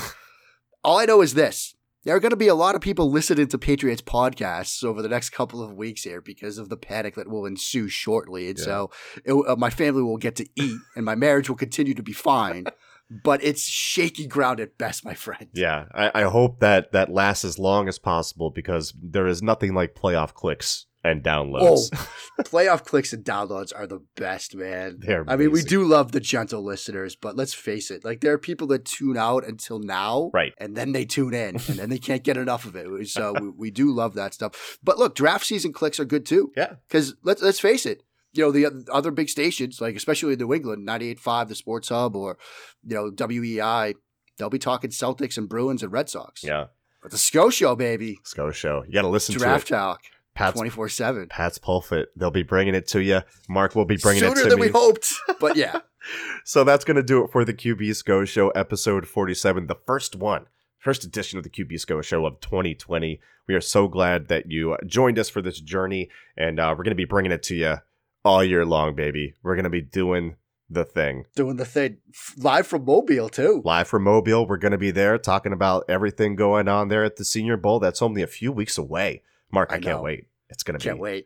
All 0.83 0.99
I 0.99 1.05
know 1.05 1.21
is 1.21 1.33
this. 1.33 1.75
There 2.07 2.15
are 2.15 2.21
going 2.21 2.29
to 2.29 2.37
be 2.37 2.47
a 2.47 2.55
lot 2.55 2.73
of 2.73 2.79
people 2.79 3.11
listening 3.11 3.49
to 3.49 3.57
Patriots 3.57 4.01
podcasts 4.01 4.81
over 4.81 5.01
the 5.01 5.09
next 5.09 5.31
couple 5.31 5.61
of 5.61 5.73
weeks 5.73 6.05
here 6.05 6.21
because 6.21 6.57
of 6.57 6.69
the 6.69 6.77
panic 6.77 7.15
that 7.15 7.27
will 7.27 7.45
ensue 7.45 7.89
shortly. 7.89 8.47
And 8.47 8.57
Yeah. 8.57 8.63
so 8.63 8.91
it, 9.25 9.33
uh, 9.33 9.57
my 9.57 9.69
family 9.69 10.01
will 10.01 10.15
get 10.15 10.37
to 10.37 10.47
eat 10.55 10.79
and 10.95 11.03
my 11.03 11.15
marriage 11.15 11.49
will 11.49 11.57
continue 11.57 11.93
to 11.93 12.01
be 12.01 12.13
fine. 12.13 12.65
But 13.23 13.41
it's 13.41 13.63
shaky 13.63 14.27
ground 14.27 14.59
at 14.59 14.77
best, 14.77 15.05
my 15.05 15.13
friend. 15.13 15.47
Yeah, 15.53 15.85
I, 15.93 16.11
I 16.13 16.23
hope 16.23 16.59
that 16.59 16.91
that 16.91 17.09
lasts 17.09 17.45
as 17.45 17.57
long 17.57 17.87
as 17.87 17.97
possible 17.99 18.51
because 18.51 18.93
there 19.01 19.27
is 19.27 19.41
nothing 19.41 19.73
like 19.73 19.95
playoff 19.95 20.33
clicks 20.33 20.87
and 21.09 21.27
oh, 21.27 21.29
downloads. 21.29 21.89
Oh, 21.93 22.05
playoff 22.43 22.83
clicks 22.85 23.13
and 23.13 23.23
downloads 23.23 23.71
are 23.75 23.87
the 23.87 23.99
best, 24.15 24.55
man. 24.55 24.97
They're 24.99 25.23
I 25.27 25.35
mean, 25.35 25.51
we 25.51 25.61
do 25.63 25.83
love 25.83 26.11
the 26.11 26.19
gentle 26.19 26.63
listeners, 26.63 27.15
but 27.15 27.35
let's 27.35 27.53
face 27.53 27.89
it, 27.91 28.03
like 28.05 28.21
there 28.21 28.33
are 28.33 28.37
people 28.37 28.67
that 28.67 28.85
tune 28.85 29.17
out 29.17 29.45
until 29.47 29.79
now, 29.79 30.29
Right. 30.33 30.53
And 30.59 30.75
then 30.75 30.91
they 30.91 31.05
tune 31.05 31.33
in, 31.33 31.55
and 31.67 31.77
then 31.79 31.89
they 31.89 31.97
can't 31.99 32.23
get 32.23 32.37
enough 32.37 32.65
of 32.65 32.75
it. 32.75 33.07
So 33.09 33.33
we, 33.39 33.49
we 33.49 33.71
do 33.71 33.91
love 33.91 34.13
that 34.15 34.33
stuff. 34.33 34.77
But 34.83 34.97
look, 34.97 35.15
draft 35.15 35.45
season 35.45 35.73
clicks 35.73 35.99
are 35.99 36.05
good 36.05 36.25
too, 36.25 36.51
Yeah. 36.55 36.75
because 36.87 37.15
let's 37.23 37.41
let's 37.41 37.59
face 37.59 37.85
it, 37.85 38.03
you 38.33 38.43
know 38.43 38.51
the 38.51 38.85
other 38.91 39.11
big 39.11 39.29
stations, 39.29 39.81
like 39.81 39.95
especially 39.95 40.33
in 40.33 40.39
New 40.39 40.53
England, 40.53 40.87
98.5, 40.87 41.47
the 41.47 41.55
Sports 41.55 41.89
Hub, 41.89 42.15
or 42.15 42.37
you 42.85 42.95
know 42.95 43.09
WEEI, 43.11 43.95
they'll 44.37 44.49
be 44.49 44.59
talking 44.59 44.91
Celtics 44.91 45.37
and 45.37 45.49
Bruins 45.49 45.81
and 45.81 45.91
Red 45.91 46.09
Sox. 46.09 46.43
Yeah. 46.43 46.65
but 47.01 47.11
the 47.11 47.17
Scho 47.17 47.49
Show, 47.49 47.75
baby, 47.75 48.19
Scho 48.25 48.51
Show. 48.51 48.83
You 48.85 48.93
got 48.93 49.01
to 49.03 49.07
listen 49.07 49.35
draft 49.35 49.67
to 49.67 49.73
it. 49.73 49.77
talk, 49.77 50.01
Pat's, 50.37 50.55
twenty 50.55 50.69
four 50.69 50.89
seven. 50.89 51.27
Pats 51.27 51.57
Pulpit. 51.57 52.09
They'll 52.15 52.31
be 52.31 52.43
bringing 52.43 52.75
it 52.75 52.87
to 52.89 53.01
you. 53.01 53.21
Mark 53.49 53.75
will 53.75 53.85
be 53.85 53.97
bringing 53.97 54.21
Sooner 54.21 54.39
it 54.39 54.43
to 54.43 54.49
than 54.49 54.59
me. 54.59 54.67
we 54.67 54.71
hoped, 54.71 55.13
but 55.39 55.55
yeah. 55.55 55.79
So 56.45 56.63
that's 56.63 56.85
going 56.85 56.95
to 56.95 57.03
do 57.03 57.23
it 57.25 57.31
for 57.31 57.43
the 57.43 57.53
QB 57.53 57.93
Scho 57.95 58.23
Show, 58.23 58.49
episode 58.51 59.07
47, 59.07 59.67
the 59.67 59.75
first 59.75 60.15
one, 60.15 60.45
first 60.79 61.03
edition 61.03 61.37
of 61.37 61.43
the 61.43 61.49
QB 61.49 61.79
Scho 61.81 62.01
Show 62.01 62.25
of 62.25 62.39
2020. 62.39 63.19
We 63.47 63.53
are 63.53 63.59
so 63.61 63.89
glad 63.89 64.29
that 64.29 64.49
you 64.49 64.77
joined 64.85 65.19
us 65.19 65.29
for 65.29 65.41
this 65.41 65.59
journey, 65.59 66.09
and 66.37 66.59
uh, 66.59 66.73
we're 66.77 66.85
going 66.85 66.91
to 66.91 66.95
be 66.95 67.03
bringing 67.03 67.33
it 67.33 67.43
to 67.43 67.55
you 67.55 67.75
all 68.23 68.43
year 68.43 68.65
long, 68.65 68.95
baby. 68.95 69.35
We're 69.43 69.55
going 69.55 69.65
to 69.65 69.69
be 69.69 69.81
doing 69.81 70.35
the 70.69 70.83
thing. 70.85 71.25
doing 71.35 71.55
the 71.57 71.65
thing 71.65 71.97
live 72.37 72.67
from 72.67 72.83
Mobile 72.85 73.29
too. 73.29 73.61
Live 73.63 73.87
from 73.87 74.03
Mobile, 74.03 74.45
we're 74.45 74.57
going 74.57 74.73
to 74.73 74.77
be 74.77 74.91
there 74.91 75.17
talking 75.17 75.53
about 75.53 75.85
everything 75.87 76.35
going 76.35 76.67
on 76.67 76.89
there 76.89 77.03
at 77.05 77.15
the 77.15 77.25
Senior 77.25 77.57
Bowl. 77.57 77.79
That's 77.79 78.01
only 78.01 78.21
a 78.21 78.27
few 78.27 78.51
weeks 78.51 78.77
away. 78.77 79.23
Mark, 79.51 79.71
I, 79.71 79.75
I 79.75 79.79
can't 79.79 80.01
wait. 80.01 80.27
It's 80.49 80.63
going 80.63 80.79
to 80.79 80.83
be. 80.83 80.89
Can't 80.89 80.99
wait. 80.99 81.25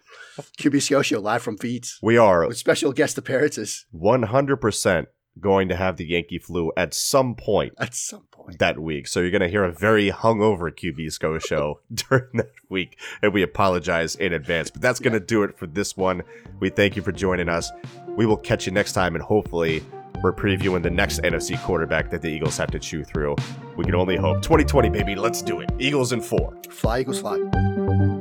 QB 0.59 1.03
Show 1.03 1.19
live 1.19 1.43
from 1.43 1.57
Feeds 1.57 1.99
We 2.01 2.17
are 2.17 2.47
with 2.47 2.57
special 2.57 2.91
guest 2.91 3.17
appearances 3.17 3.85
100% 3.93 5.05
going 5.39 5.69
to 5.69 5.75
have 5.75 5.97
the 5.97 6.05
Yankee 6.05 6.39
flu 6.39 6.71
at 6.75 6.93
some 6.93 7.35
point 7.35 7.73
at 7.77 7.93
some 7.93 8.23
point. 8.31 8.59
that 8.59 8.79
week. 8.79 9.07
So 9.07 9.21
you're 9.21 9.31
going 9.31 9.41
to 9.41 9.47
hear 9.47 9.63
a 9.63 9.71
very 9.71 10.11
hungover 10.11 10.71
QB 10.71 11.13
Scho 11.13 11.39
show 11.39 11.79
during 11.93 12.29
that 12.33 12.51
week. 12.69 12.97
And 13.21 13.33
we 13.33 13.41
apologize 13.41 14.15
in 14.15 14.33
advance. 14.33 14.69
But 14.69 14.81
that's 14.81 14.99
going 14.99 15.13
to 15.13 15.19
do 15.19 15.43
it 15.43 15.57
for 15.57 15.67
this 15.67 15.95
one. 15.95 16.23
We 16.59 16.69
thank 16.69 16.95
you 16.95 17.01
for 17.01 17.11
joining 17.11 17.49
us. 17.49 17.71
We 18.07 18.25
will 18.25 18.37
catch 18.37 18.65
you 18.65 18.71
next 18.71 18.93
time. 18.93 19.15
And 19.15 19.23
hopefully, 19.23 19.83
we're 20.23 20.33
previewing 20.33 20.83
the 20.83 20.89
next 20.89 21.21
NFC 21.21 21.61
quarterback 21.63 22.09
that 22.09 22.21
the 22.21 22.29
Eagles 22.29 22.57
have 22.57 22.71
to 22.71 22.79
chew 22.79 23.03
through. 23.03 23.35
We 23.75 23.85
can 23.85 23.95
only 23.95 24.17
hope. 24.17 24.41
2020, 24.41 24.89
baby. 24.89 25.15
Let's 25.15 25.41
do 25.41 25.61
it. 25.61 25.69
Eagles 25.79 26.13
in 26.13 26.21
four. 26.21 26.55
Fly 26.69 27.01
Eagles 27.01 27.19
fly. 27.21 28.20